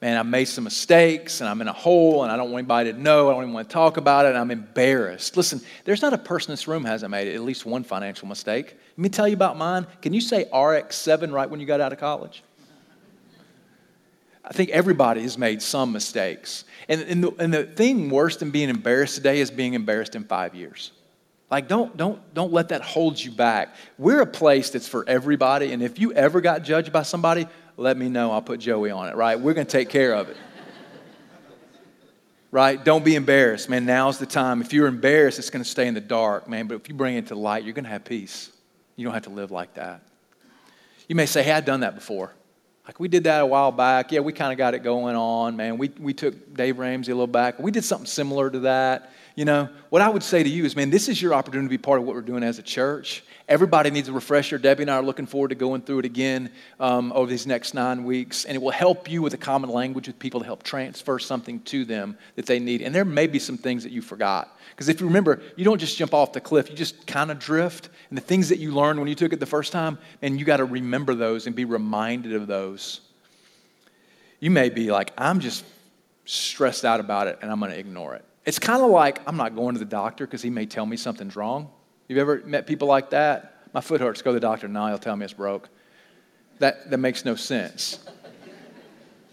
Man, 0.00 0.18
I 0.18 0.22
made 0.22 0.44
some 0.44 0.64
mistakes 0.64 1.40
and 1.40 1.48
I'm 1.48 1.60
in 1.60 1.68
a 1.68 1.72
hole 1.72 2.22
and 2.22 2.30
I 2.30 2.36
don't 2.36 2.50
want 2.50 2.64
anybody 2.64 2.92
to 2.92 3.00
know. 3.00 3.30
I 3.30 3.32
don't 3.32 3.42
even 3.42 3.54
want 3.54 3.68
to 3.68 3.72
talk 3.72 3.96
about 3.96 4.26
it 4.26 4.36
I'm 4.36 4.50
embarrassed. 4.50 5.36
Listen, 5.36 5.60
there's 5.84 6.02
not 6.02 6.12
a 6.12 6.18
person 6.18 6.50
in 6.50 6.52
this 6.52 6.68
room 6.68 6.84
hasn't 6.84 7.10
made 7.10 7.28
at 7.28 7.40
least 7.40 7.64
one 7.64 7.82
financial 7.82 8.28
mistake. 8.28 8.66
Let 8.66 8.98
me 8.98 9.08
tell 9.08 9.26
you 9.26 9.34
about 9.34 9.56
mine. 9.56 9.86
Can 10.02 10.12
you 10.12 10.20
say 10.20 10.46
RX7 10.52 11.32
right 11.32 11.48
when 11.48 11.60
you 11.60 11.66
got 11.66 11.80
out 11.80 11.92
of 11.92 11.98
college? 11.98 12.42
I 14.44 14.52
think 14.52 14.70
everybody 14.70 15.22
has 15.22 15.36
made 15.38 15.60
some 15.62 15.92
mistakes. 15.92 16.64
And, 16.88 17.00
and, 17.02 17.24
the, 17.24 17.32
and 17.38 17.54
the 17.54 17.64
thing 17.64 18.10
worse 18.10 18.36
than 18.36 18.50
being 18.50 18.68
embarrassed 18.68 19.16
today 19.16 19.40
is 19.40 19.50
being 19.50 19.74
embarrassed 19.74 20.14
in 20.14 20.24
five 20.24 20.54
years. 20.54 20.92
Like, 21.50 21.68
don't, 21.68 21.96
don't, 21.96 22.34
don't 22.34 22.52
let 22.52 22.68
that 22.68 22.82
hold 22.82 23.22
you 23.22 23.30
back. 23.30 23.74
We're 23.98 24.20
a 24.20 24.26
place 24.26 24.70
that's 24.70 24.88
for 24.88 25.08
everybody. 25.08 25.72
And 25.72 25.82
if 25.82 25.98
you 25.98 26.12
ever 26.12 26.40
got 26.40 26.62
judged 26.62 26.92
by 26.92 27.02
somebody, 27.02 27.46
let 27.76 27.96
me 27.96 28.08
know. 28.08 28.32
I'll 28.32 28.42
put 28.42 28.60
Joey 28.60 28.90
on 28.90 29.08
it, 29.08 29.16
right? 29.16 29.38
We're 29.38 29.54
going 29.54 29.66
to 29.66 29.72
take 29.72 29.88
care 29.88 30.14
of 30.14 30.28
it. 30.28 30.36
right? 32.50 32.82
Don't 32.82 33.04
be 33.04 33.14
embarrassed, 33.14 33.68
man. 33.68 33.84
Now's 33.84 34.18
the 34.18 34.26
time. 34.26 34.60
If 34.60 34.72
you're 34.72 34.86
embarrassed, 34.86 35.38
it's 35.38 35.50
going 35.50 35.62
to 35.62 35.68
stay 35.68 35.86
in 35.86 35.94
the 35.94 36.00
dark, 36.00 36.48
man. 36.48 36.66
But 36.66 36.76
if 36.76 36.88
you 36.88 36.94
bring 36.94 37.16
it 37.16 37.28
to 37.28 37.34
light, 37.34 37.64
you're 37.64 37.74
going 37.74 37.84
to 37.84 37.90
have 37.90 38.04
peace. 38.04 38.50
You 38.96 39.04
don't 39.04 39.14
have 39.14 39.24
to 39.24 39.30
live 39.30 39.50
like 39.50 39.74
that. 39.74 40.02
You 41.08 41.14
may 41.14 41.26
say, 41.26 41.42
hey, 41.42 41.52
I've 41.52 41.64
done 41.64 41.80
that 41.80 41.94
before. 41.94 42.32
Like 42.86 43.00
we 43.00 43.08
did 43.08 43.24
that 43.24 43.40
a 43.42 43.46
while 43.46 43.72
back. 43.72 44.12
Yeah, 44.12 44.20
we 44.20 44.32
kind 44.32 44.52
of 44.52 44.58
got 44.58 44.74
it 44.74 44.80
going 44.80 45.16
on, 45.16 45.56
man. 45.56 45.76
We, 45.76 45.88
we 45.98 46.14
took 46.14 46.54
Dave 46.54 46.78
Ramsey 46.78 47.10
a 47.10 47.14
little 47.14 47.26
back. 47.26 47.58
We 47.58 47.72
did 47.72 47.84
something 47.84 48.06
similar 48.06 48.48
to 48.48 48.60
that. 48.60 49.12
You 49.34 49.44
know, 49.44 49.68
what 49.90 50.02
I 50.02 50.08
would 50.08 50.22
say 50.22 50.42
to 50.42 50.48
you 50.48 50.64
is, 50.64 50.76
man, 50.76 50.90
this 50.90 51.08
is 51.08 51.20
your 51.20 51.34
opportunity 51.34 51.66
to 51.66 51.70
be 51.70 51.78
part 51.78 51.98
of 51.98 52.06
what 52.06 52.14
we're 52.14 52.22
doing 52.22 52.44
as 52.44 52.58
a 52.58 52.62
church. 52.62 53.24
Everybody 53.48 53.90
needs 53.90 54.08
a 54.08 54.12
refresher. 54.12 54.58
Debbie 54.58 54.82
and 54.82 54.90
I 54.90 54.96
are 54.96 55.02
looking 55.02 55.26
forward 55.26 55.48
to 55.48 55.54
going 55.54 55.82
through 55.82 56.00
it 56.00 56.04
again 56.04 56.50
um, 56.80 57.12
over 57.12 57.30
these 57.30 57.46
next 57.46 57.74
nine 57.74 58.02
weeks. 58.02 58.44
And 58.44 58.56
it 58.56 58.58
will 58.60 58.72
help 58.72 59.08
you 59.08 59.22
with 59.22 59.34
a 59.34 59.38
common 59.38 59.70
language 59.70 60.08
with 60.08 60.18
people 60.18 60.40
to 60.40 60.46
help 60.46 60.64
transfer 60.64 61.20
something 61.20 61.60
to 61.60 61.84
them 61.84 62.18
that 62.34 62.46
they 62.46 62.58
need. 62.58 62.82
And 62.82 62.92
there 62.92 63.04
may 63.04 63.28
be 63.28 63.38
some 63.38 63.56
things 63.56 63.84
that 63.84 63.92
you 63.92 64.02
forgot. 64.02 64.58
Because 64.70 64.88
if 64.88 65.00
you 65.00 65.06
remember, 65.06 65.40
you 65.54 65.64
don't 65.64 65.78
just 65.78 65.96
jump 65.96 66.12
off 66.12 66.32
the 66.32 66.40
cliff, 66.40 66.68
you 66.68 66.76
just 66.76 67.06
kind 67.06 67.30
of 67.30 67.38
drift. 67.38 67.88
And 68.10 68.18
the 68.18 68.22
things 68.22 68.48
that 68.48 68.58
you 68.58 68.72
learned 68.72 68.98
when 68.98 69.08
you 69.08 69.14
took 69.14 69.32
it 69.32 69.38
the 69.38 69.46
first 69.46 69.70
time, 69.70 69.98
and 70.22 70.40
you 70.40 70.44
got 70.44 70.56
to 70.56 70.64
remember 70.64 71.14
those 71.14 71.46
and 71.46 71.54
be 71.54 71.64
reminded 71.64 72.34
of 72.34 72.48
those. 72.48 73.00
You 74.40 74.50
may 74.50 74.70
be 74.70 74.90
like, 74.90 75.12
I'm 75.16 75.38
just 75.38 75.64
stressed 76.24 76.84
out 76.84 76.98
about 76.98 77.28
it 77.28 77.38
and 77.42 77.50
I'm 77.50 77.60
going 77.60 77.70
to 77.70 77.78
ignore 77.78 78.16
it. 78.16 78.24
It's 78.44 78.58
kind 78.58 78.82
of 78.82 78.90
like 78.90 79.20
I'm 79.26 79.36
not 79.36 79.54
going 79.54 79.74
to 79.74 79.78
the 79.78 79.84
doctor 79.84 80.26
because 80.26 80.42
he 80.42 80.50
may 80.50 80.66
tell 80.66 80.84
me 80.84 80.96
something's 80.96 81.36
wrong. 81.36 81.70
You've 82.08 82.18
ever 82.18 82.42
met 82.44 82.66
people 82.66 82.88
like 82.88 83.10
that? 83.10 83.54
My 83.72 83.80
foot 83.80 84.00
hurts, 84.00 84.22
go 84.22 84.30
to 84.30 84.34
the 84.34 84.40
doctor. 84.40 84.68
Now 84.68 84.88
he'll 84.88 84.98
tell 84.98 85.16
me 85.16 85.24
it's 85.24 85.34
broke. 85.34 85.68
That, 86.58 86.90
that 86.90 86.98
makes 86.98 87.24
no 87.24 87.34
sense. 87.34 87.98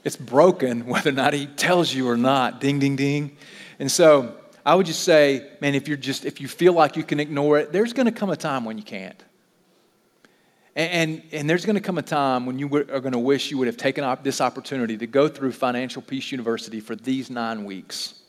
It's 0.04 0.18
broken 0.18 0.86
whether 0.86 1.10
or 1.10 1.14
not 1.14 1.34
he 1.34 1.46
tells 1.46 1.94
you 1.94 2.10
or 2.10 2.18
not. 2.18 2.60
Ding, 2.60 2.80
ding, 2.80 2.96
ding. 2.96 3.38
And 3.80 3.92
so 3.92 4.36
I 4.66 4.76
would 4.76 4.86
just 4.86 5.04
say, 5.04 5.52
man, 5.62 5.76
if 5.76 5.88
you're 5.88 5.98
just, 5.98 6.26
if 6.26 6.42
you 6.42 6.48
feel 6.48 6.74
like 6.74 6.98
you 6.98 7.04
can 7.04 7.20
ignore 7.20 7.60
it, 7.60 7.72
there's 7.72 7.94
going 7.94 8.06
to 8.06 8.12
come 8.12 8.30
a 8.30 8.36
time 8.36 8.66
when 8.66 8.78
you 8.78 8.84
can't. 8.84 9.22
And, 10.76 10.92
and, 10.92 11.24
and 11.32 11.50
there's 11.50 11.66
going 11.66 11.76
to 11.76 11.82
come 11.82 11.98
a 11.98 12.04
time 12.04 12.46
when 12.46 12.60
you 12.60 12.68
are 12.68 13.00
going 13.00 13.12
to 13.12 13.20
wish 13.20 13.52
you 13.52 13.58
would 13.60 13.68
have 13.68 13.78
taken 13.78 14.04
up 14.04 14.24
this 14.24 14.42
opportunity 14.42 14.98
to 14.98 15.08
go 15.08 15.28
through 15.28 15.52
Financial 15.52 16.02
Peace 16.02 16.32
University 16.32 16.80
for 16.80 16.96
these 16.96 17.30
nine 17.30 17.64
weeks. 17.64 18.23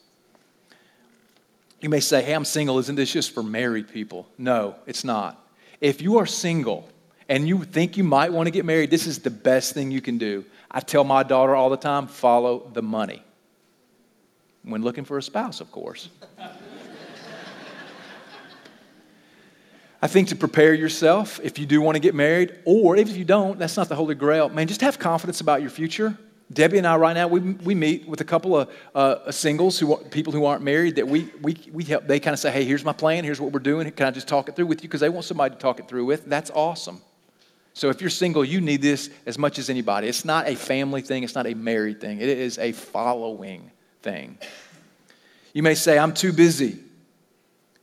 You 1.81 1.89
may 1.89 2.01
say, 2.01 2.23
hey, 2.23 2.33
I'm 2.33 2.45
single. 2.45 2.79
Isn't 2.79 2.97
this 2.97 3.13
just 3.13 3.33
for 3.33 3.43
married 3.43 3.89
people? 3.89 4.27
No, 4.39 4.77
it's 4.87 5.05
not. 5.05 5.47
If 5.81 6.01
you 6.01 6.19
are 6.19 6.27
single 6.27 6.89
and 7.29 7.47
you 7.47 7.65
think 7.65 7.97
you 7.97 8.05
might 8.05 8.33
want 8.33 8.47
to 8.47 8.51
get 8.51 8.65
married, 8.65 8.91
this 8.91 9.07
is 9.07 9.19
the 9.19 9.31
best 9.31 9.75
thing 9.75 9.91
you 9.91 10.01
can 10.01 10.17
do. 10.19 10.45
I 10.71 10.81
tell 10.81 11.05
my 11.05 11.23
daughter 11.23 11.55
all 11.55 11.71
the 11.71 11.77
time 11.77 12.07
follow 12.07 12.71
the 12.73 12.83
money. 12.83 13.23
When 14.63 14.83
looking 14.83 15.05
for 15.05 15.19
a 15.19 15.23
spouse, 15.23 15.61
of 15.61 15.71
course. 15.71 16.09
I 20.01 20.07
think 20.07 20.29
to 20.29 20.37
prepare 20.37 20.75
yourself 20.75 21.41
if 21.43 21.59
you 21.59 21.65
do 21.65 21.81
want 21.81 21.97
to 21.97 22.01
get 22.01 22.15
married, 22.15 22.59
or 22.65 22.97
if 22.97 23.17
you 23.17 23.25
don't, 23.25 23.59
that's 23.59 23.77
not 23.77 23.89
the 23.89 23.95
Holy 23.95 24.15
Grail. 24.15 24.49
Man, 24.49 24.67
just 24.67 24.83
have 24.83 24.99
confidence 24.99 25.41
about 25.41 25.61
your 25.63 25.71
future. 25.71 26.17
Debbie 26.55 26.79
and 26.79 26.87
I, 26.87 26.97
right 26.97 27.15
now, 27.15 27.27
we, 27.27 27.41
we 27.41 27.75
meet 27.75 28.09
with 28.09 28.21
a 28.21 28.25
couple 28.25 28.57
of 28.57 28.71
uh, 28.95 29.31
singles, 29.33 29.79
who 29.79 29.97
people 29.97 30.33
who 30.33 30.45
aren't 30.45 30.63
married, 30.63 30.97
that 30.97 31.09
we, 31.09 31.29
we, 31.43 31.57
we 31.73 31.85
help. 31.85 32.07
They 32.07 32.21
kind 32.21 32.33
of 32.33 32.39
say, 32.39 32.53
hey, 32.53 32.65
here's 32.65 32.85
my 32.85 32.93
plan, 32.93 33.25
here's 33.25 33.41
what 33.41 33.53
we're 33.53 33.59
doing. 33.59 33.91
Can 33.91 34.07
I 34.07 34.11
just 34.13 34.29
talk 34.29 34.49
it 34.49 34.55
through 34.55 34.67
with 34.67 34.83
you? 34.83 34.89
Because 34.89 35.01
they 35.01 35.09
want 35.09 35.25
somebody 35.25 35.55
to 35.55 35.61
talk 35.61 35.81
it 35.81 35.89
through 35.89 36.05
with. 36.05 36.25
That's 36.27 36.51
awesome. 36.53 37.03
So 37.73 37.91
if 37.91 38.01
you're 38.01 38.11
single, 38.11 38.45
you 38.45 38.61
need 38.61 38.83
this 38.83 39.11
as 39.27 39.37
much 39.37 39.59
as 39.59 39.69
anybody. 39.69 40.07
It's 40.07 40.25
not 40.25 40.47
a 40.47 40.55
family 40.55 41.03
thing, 41.03 41.25
it's 41.25 41.35
not 41.35 41.47
a 41.47 41.55
married 41.55 42.01
thing, 42.01 42.21
it 42.21 42.29
is 42.29 42.57
a 42.59 42.71
following 42.71 43.73
thing. 44.03 44.39
You 45.53 45.65
may 45.65 45.75
say, 45.75 45.99
I'm 45.99 46.15
too 46.15 46.33
busy. 46.33 46.79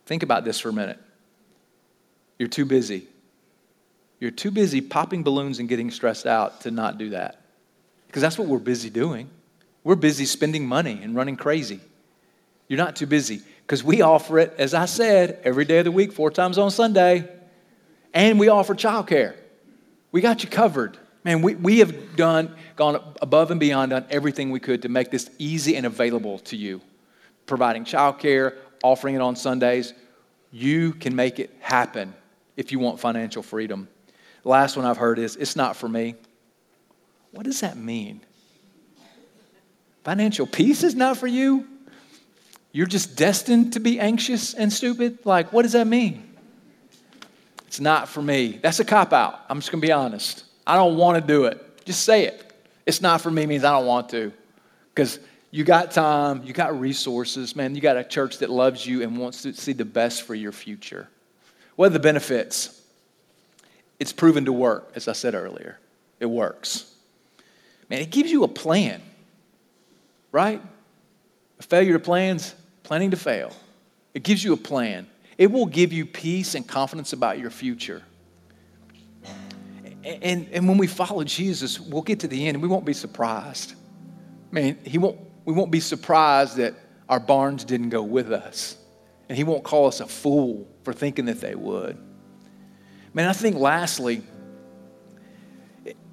Think 0.05 0.23
about 0.23 0.45
this 0.45 0.60
for 0.60 0.69
a 0.69 0.73
minute. 0.73 0.99
You're 2.39 2.47
too 2.47 2.65
busy. 2.65 3.07
You're 4.19 4.31
too 4.31 4.51
busy 4.51 4.79
popping 4.79 5.23
balloons 5.23 5.60
and 5.60 5.67
getting 5.67 5.91
stressed 5.91 6.25
out 6.25 6.62
to 6.62 6.71
not 6.71 6.97
do 6.97 7.10
that. 7.10 7.40
Because 8.12 8.21
that's 8.21 8.38
what 8.38 8.50
we're 8.50 8.60
busy 8.60 8.89
doing. 8.89 9.30
We're 9.86 9.95
busy 9.95 10.26
spending 10.26 10.67
money 10.67 11.00
and 11.02 11.15
running 11.15 11.38
crazy. 11.38 11.80
You're 12.67 12.78
not 12.78 12.97
too 12.97 13.06
busy 13.06 13.41
because 13.62 13.86
we 13.86 14.02
offer 14.02 14.38
it, 14.38 14.54
as 14.58 14.74
I 14.74 14.84
said, 14.84 15.39
every 15.45 15.63
day 15.63 15.78
of 15.78 15.86
the 15.86 15.93
week, 15.93 16.12
four 16.12 16.30
times 16.30 16.58
on 16.58 16.71
Sunday. 16.71 17.30
And 18.13 18.38
we 18.38 18.50
offer 18.50 18.76
childcare. 18.76 19.36
We 20.12 20.19
got 20.19 20.43
you 20.43 20.50
covered. 20.50 20.97
Man, 21.24 21.41
we, 21.41 21.56
we 21.56 21.80
have 21.80 22.17
done, 22.17 22.54
gone 22.76 23.02
above 23.21 23.50
and 23.50 23.62
beyond, 23.62 23.91
done 23.91 24.06
everything 24.10 24.52
we 24.52 24.60
could 24.60 24.82
to 24.82 24.89
make 24.89 25.10
this 25.10 25.30
easy 25.38 25.78
and 25.78 25.86
available 25.86 26.39
to 26.39 26.58
you. 26.58 26.82
Providing 27.45 27.86
childcare, 27.86 28.58
offering 28.84 29.15
it 29.15 29.21
on 29.21 29.38
Sundays. 29.38 29.93
You 30.52 30.91
can 30.91 31.15
make 31.15 31.39
it 31.39 31.56
happen 31.62 32.13
if 32.58 32.74
you 32.74 32.80
want 32.80 33.00
financial 33.00 33.41
freedom. 33.41 33.88
The 34.43 34.50
last 34.50 34.76
one 34.76 34.86
I've 34.86 34.97
heard 34.97 35.17
is 35.17 35.38
it's 35.38 35.56
not 35.56 35.78
for 35.78 35.88
me. 35.88 36.15
What 37.31 37.45
does 37.45 37.61
that 37.61 37.77
mean? 37.77 38.21
Financial 40.03 40.47
peace 40.47 40.83
is 40.83 40.95
not 40.95 41.17
for 41.17 41.27
you? 41.27 41.67
You're 42.71 42.87
just 42.87 43.15
destined 43.15 43.73
to 43.73 43.79
be 43.79 43.99
anxious 43.99 44.53
and 44.53 44.71
stupid? 44.71 45.19
Like, 45.25 45.51
what 45.51 45.63
does 45.63 45.73
that 45.73 45.87
mean? 45.87 46.35
It's 47.67 47.79
not 47.79 48.09
for 48.09 48.21
me. 48.21 48.59
That's 48.61 48.79
a 48.79 48.85
cop 48.85 49.13
out. 49.13 49.41
I'm 49.49 49.59
just 49.59 49.71
going 49.71 49.81
to 49.81 49.87
be 49.87 49.91
honest. 49.91 50.45
I 50.65 50.75
don't 50.75 50.97
want 50.97 51.21
to 51.21 51.25
do 51.25 51.45
it. 51.45 51.85
Just 51.85 52.03
say 52.03 52.25
it. 52.25 52.53
It's 52.85 53.01
not 53.01 53.21
for 53.21 53.31
me 53.31 53.45
means 53.45 53.63
I 53.63 53.71
don't 53.71 53.85
want 53.85 54.09
to. 54.09 54.33
Because 54.93 55.19
you 55.51 55.63
got 55.63 55.91
time, 55.91 56.43
you 56.43 56.53
got 56.53 56.79
resources, 56.79 57.55
man. 57.55 57.75
You 57.75 57.81
got 57.81 57.97
a 57.97 58.03
church 58.03 58.39
that 58.39 58.49
loves 58.49 58.85
you 58.85 59.03
and 59.03 59.17
wants 59.17 59.41
to 59.43 59.53
see 59.53 59.73
the 59.73 59.85
best 59.85 60.23
for 60.23 60.35
your 60.35 60.51
future. 60.51 61.07
What 61.75 61.87
are 61.87 61.89
the 61.89 61.99
benefits? 61.99 62.81
It's 63.99 64.13
proven 64.13 64.45
to 64.45 64.53
work, 64.53 64.91
as 64.95 65.07
I 65.07 65.13
said 65.13 65.36
earlier. 65.36 65.77
It 66.19 66.25
works. 66.25 66.90
Man, 67.91 67.99
it 67.99 68.09
gives 68.09 68.31
you 68.31 68.45
a 68.45 68.47
plan, 68.47 69.01
right? 70.31 70.61
A 71.59 71.63
failure 71.63 71.91
to 71.91 71.99
plans, 71.99 72.55
planning 72.83 73.11
to 73.11 73.17
fail. 73.17 73.51
It 74.13 74.23
gives 74.23 74.41
you 74.41 74.53
a 74.53 74.57
plan. 74.57 75.07
It 75.37 75.51
will 75.51 75.65
give 75.65 75.91
you 75.91 76.05
peace 76.05 76.55
and 76.55 76.65
confidence 76.65 77.11
about 77.11 77.37
your 77.37 77.49
future. 77.49 78.01
And, 80.05 80.47
and 80.53 80.69
when 80.69 80.77
we 80.77 80.87
follow 80.87 81.25
Jesus, 81.25 81.81
we'll 81.81 82.01
get 82.01 82.21
to 82.21 82.29
the 82.29 82.47
end 82.47 82.55
and 82.55 82.61
we 82.61 82.69
won't 82.69 82.85
be 82.85 82.93
surprised. 82.93 83.75
Man, 84.51 84.79
he 84.85 84.97
won't, 84.97 85.19
we 85.43 85.53
won't 85.53 85.69
be 85.69 85.81
surprised 85.81 86.55
that 86.57 86.75
our 87.09 87.19
barns 87.19 87.65
didn't 87.65 87.89
go 87.89 88.03
with 88.03 88.31
us. 88.31 88.77
And 89.27 89.37
he 89.37 89.43
won't 89.43 89.65
call 89.65 89.87
us 89.87 89.99
a 89.99 90.07
fool 90.07 90.65
for 90.83 90.93
thinking 90.93 91.25
that 91.25 91.41
they 91.41 91.55
would. 91.55 91.97
Man, 93.13 93.27
I 93.27 93.33
think 93.33 93.57
lastly, 93.57 94.23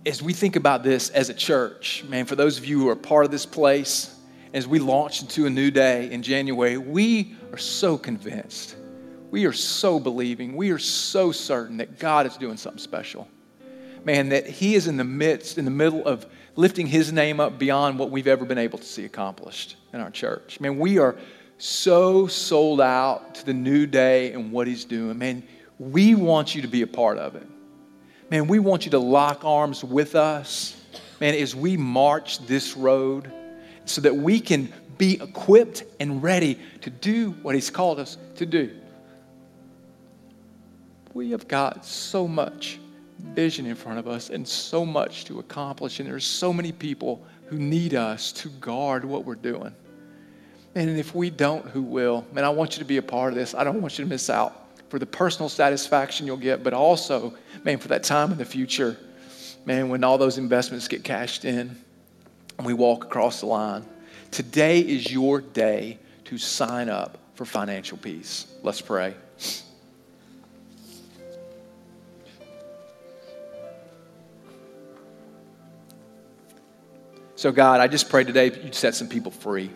as 0.09 0.23
we 0.23 0.33
think 0.33 0.57
about 0.57 0.83
this 0.83 1.11
as 1.11 1.29
a 1.29 1.35
church, 1.35 2.03
man, 2.09 2.25
for 2.25 2.35
those 2.35 2.57
of 2.57 2.65
you 2.65 2.79
who 2.79 2.89
are 2.89 2.97
part 2.97 3.27
of 3.27 3.31
this 3.31 3.45
place, 3.45 4.17
as 4.55 4.67
we 4.67 4.79
launch 4.79 5.21
into 5.21 5.45
a 5.45 5.51
new 5.51 5.71
day 5.71 6.11
in 6.11 6.23
January, 6.23 6.79
we 6.79 7.37
are 7.53 7.59
so 7.59 7.99
convinced, 7.99 8.77
we 9.31 9.45
are 9.45 9.53
so 9.53 10.01
believing, 10.01 10.57
we 10.57 10.71
are 10.71 10.79
so 10.79 11.31
certain 11.31 11.77
that 11.77 11.99
God 11.99 12.27
is 12.27 12.39
doing 12.39 12.57
something 12.57 12.79
special. 12.81 13.29
Man, 14.05 14.31
that 14.31 14.47
He 14.47 14.75
is 14.75 14.87
in 14.87 14.97
the 14.97 15.05
midst, 15.05 15.59
in 15.59 15.67
the 15.67 15.71
middle 15.71 16.07
of 16.07 16.25
lifting 16.57 16.87
His 16.87 17.13
name 17.13 17.39
up 17.39 17.59
beyond 17.59 17.99
what 17.99 18.11
we've 18.11 18.27
ever 18.27 18.47
been 18.47 18.57
able 18.57 18.79
to 18.79 18.87
see 18.87 19.05
accomplished 19.05 19.77
in 19.93 20.01
our 20.01 20.11
church. 20.11 20.59
Man, 20.59 20.79
we 20.79 20.97
are 20.99 21.17
so 21.59 22.27
sold 22.27 22.81
out 22.81 23.35
to 23.35 23.45
the 23.45 23.53
new 23.53 23.87
day 23.87 24.33
and 24.33 24.53
what 24.53 24.67
He's 24.67 24.87
doing. 24.87 25.19
Man, 25.19 25.47
we 25.79 26.15
want 26.15 26.55
you 26.55 26.63
to 26.63 26.69
be 26.69 26.81
a 26.81 26.87
part 26.87 27.19
of 27.19 27.37
it. 27.37 27.47
Man, 28.31 28.47
we 28.47 28.59
want 28.59 28.85
you 28.85 28.91
to 28.91 28.99
lock 28.99 29.45
arms 29.45 29.83
with 29.83 30.15
us, 30.15 30.77
man, 31.19 31.35
as 31.35 31.57
we 31.57 31.79
march 31.79 32.41
this 32.47 32.77
road 32.77 33.33
so 33.87 34.03
that 34.03 34.15
we 34.15 34.39
can 34.39 34.71
be 34.99 35.15
equipped 35.15 35.85
and 35.99 36.23
ready 36.23 36.59
to 36.83 36.91
do 36.91 37.31
what 37.43 37.55
He's 37.55 37.71
called 37.71 37.99
us 37.99 38.19
to 38.37 38.45
do. 38.45 38.71
We 41.15 41.31
have 41.31 41.49
got 41.49 41.87
so 41.87 42.29
much 42.29 42.79
vision 43.19 43.65
in 43.65 43.75
front 43.75 43.99
of 43.99 44.07
us 44.07 44.29
and 44.29 44.47
so 44.47 44.85
much 44.85 45.25
to 45.25 45.39
accomplish, 45.39 45.99
and 45.99 46.09
there's 46.09 46.27
so 46.27 46.53
many 46.53 46.71
people 46.71 47.25
who 47.47 47.57
need 47.57 47.95
us 47.95 48.31
to 48.33 48.51
guard 48.51 49.07
what 49.07 49.25
we're 49.25 49.37
doing. 49.37 49.75
And 50.75 50.99
if 50.99 51.15
we 51.15 51.31
don't, 51.31 51.67
who 51.67 51.81
will? 51.81 52.27
Man, 52.33 52.45
I 52.45 52.51
want 52.51 52.75
you 52.75 52.81
to 52.81 52.85
be 52.85 52.99
a 52.99 53.03
part 53.03 53.33
of 53.33 53.39
this. 53.39 53.55
I 53.55 53.65
don't 53.65 53.81
want 53.81 53.99
you 53.99 54.05
to 54.05 54.09
miss 54.09 54.29
out 54.29 54.68
for 54.89 54.99
the 54.99 55.07
personal 55.07 55.49
satisfaction 55.49 56.27
you'll 56.27 56.37
get, 56.37 56.63
but 56.63 56.73
also, 56.73 57.35
man, 57.65 57.79
for 57.79 57.89
that 57.89 58.05
time 58.05 58.33
in 58.33 58.39
the 58.39 58.45
future, 58.45 58.97
man, 59.65 59.89
when 59.89 60.03
all 60.03 60.19
those 60.19 60.39
investments 60.39 60.89
get 60.89 61.05
cashed 61.05 61.45
in 61.45 61.77
and 62.57 62.67
we 62.67 62.73
walk 62.73 63.05
across 63.05 63.41
the 63.41 63.47
line. 63.47 63.85
Today 64.31 64.81
is 64.81 65.11
your 65.13 65.41
day 65.41 65.99
to 66.25 66.39
sign 66.39 66.89
up 66.89 67.19
for 67.35 67.45
financial 67.45 67.99
peace. 67.99 68.47
Let's 68.63 68.81
pray. 68.81 69.15
So, 77.37 77.53
God, 77.53 77.81
I 77.81 77.87
just 77.87 78.09
pray 78.09 78.25
today 78.25 78.47
you'd 78.47 78.75
set 78.75 78.97
some 78.97 79.09
people 79.09 79.31
free. 79.31 79.71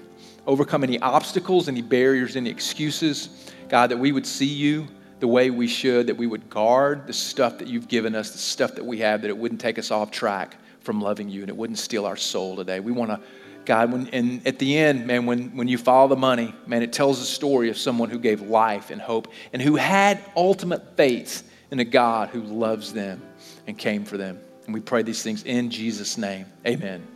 Overcome 0.47 0.83
any 0.83 0.99
obstacles, 0.99 1.69
any 1.69 1.83
barriers, 1.83 2.35
any 2.35 2.51
excuses. 2.51 3.53
God, 3.69 3.91
that 3.91 3.99
we 3.99 4.11
would 4.11 4.27
see 4.27 4.47
you 4.47 4.89
the 5.23 5.29
way 5.29 5.51
we 5.51 5.69
should, 5.69 6.09
that 6.09 6.17
we 6.17 6.27
would 6.27 6.51
guard 6.51 7.07
the 7.07 7.13
stuff 7.13 7.59
that 7.59 7.69
you've 7.69 7.87
given 7.87 8.17
us, 8.17 8.33
the 8.33 8.39
stuff 8.39 8.75
that 8.75 8.85
we 8.85 8.99
have, 8.99 9.23
that 9.23 9.29
it 9.29 9.39
wouldn't 9.39 9.61
take 9.61 9.79
us 9.79 9.93
off 9.93 10.11
track 10.11 10.57
from 10.81 11.01
loving 11.01 11.29
you 11.29 11.43
and 11.43 11.49
it 11.49 11.57
wouldn't 11.57 11.79
steal 11.79 12.07
our 12.07 12.17
soul 12.17 12.57
today. 12.57 12.81
We 12.81 12.91
want 12.91 13.13
to, 13.13 13.21
God, 13.65 13.93
when, 13.93 14.09
and 14.09 14.45
at 14.45 14.59
the 14.59 14.77
end, 14.77 15.07
man, 15.07 15.25
when, 15.25 15.57
when 15.57 15.69
you 15.69 15.79
follow 15.79 16.09
the 16.09 16.17
money, 16.17 16.53
man, 16.67 16.83
it 16.83 16.93
tells 16.93 17.21
a 17.21 17.25
story 17.25 17.71
of 17.71 17.79
someone 17.79 18.11
who 18.11 18.19
gave 18.19 18.41
life 18.41 18.91
and 18.91 19.01
hope 19.01 19.29
and 19.53 19.63
who 19.63 19.77
had 19.77 20.21
ultimate 20.35 20.97
faith 20.97 21.49
in 21.71 21.79
a 21.79 21.85
God 21.85 22.31
who 22.31 22.43
loves 22.43 22.93
them 22.93 23.23
and 23.69 23.79
came 23.79 24.05
for 24.05 24.17
them. 24.17 24.41
And 24.65 24.75
we 24.75 24.81
pray 24.81 25.03
these 25.03 25.23
things 25.23 25.45
in 25.45 25.71
Jesus' 25.71 26.19
name. 26.19 26.47
Amen. 26.67 27.12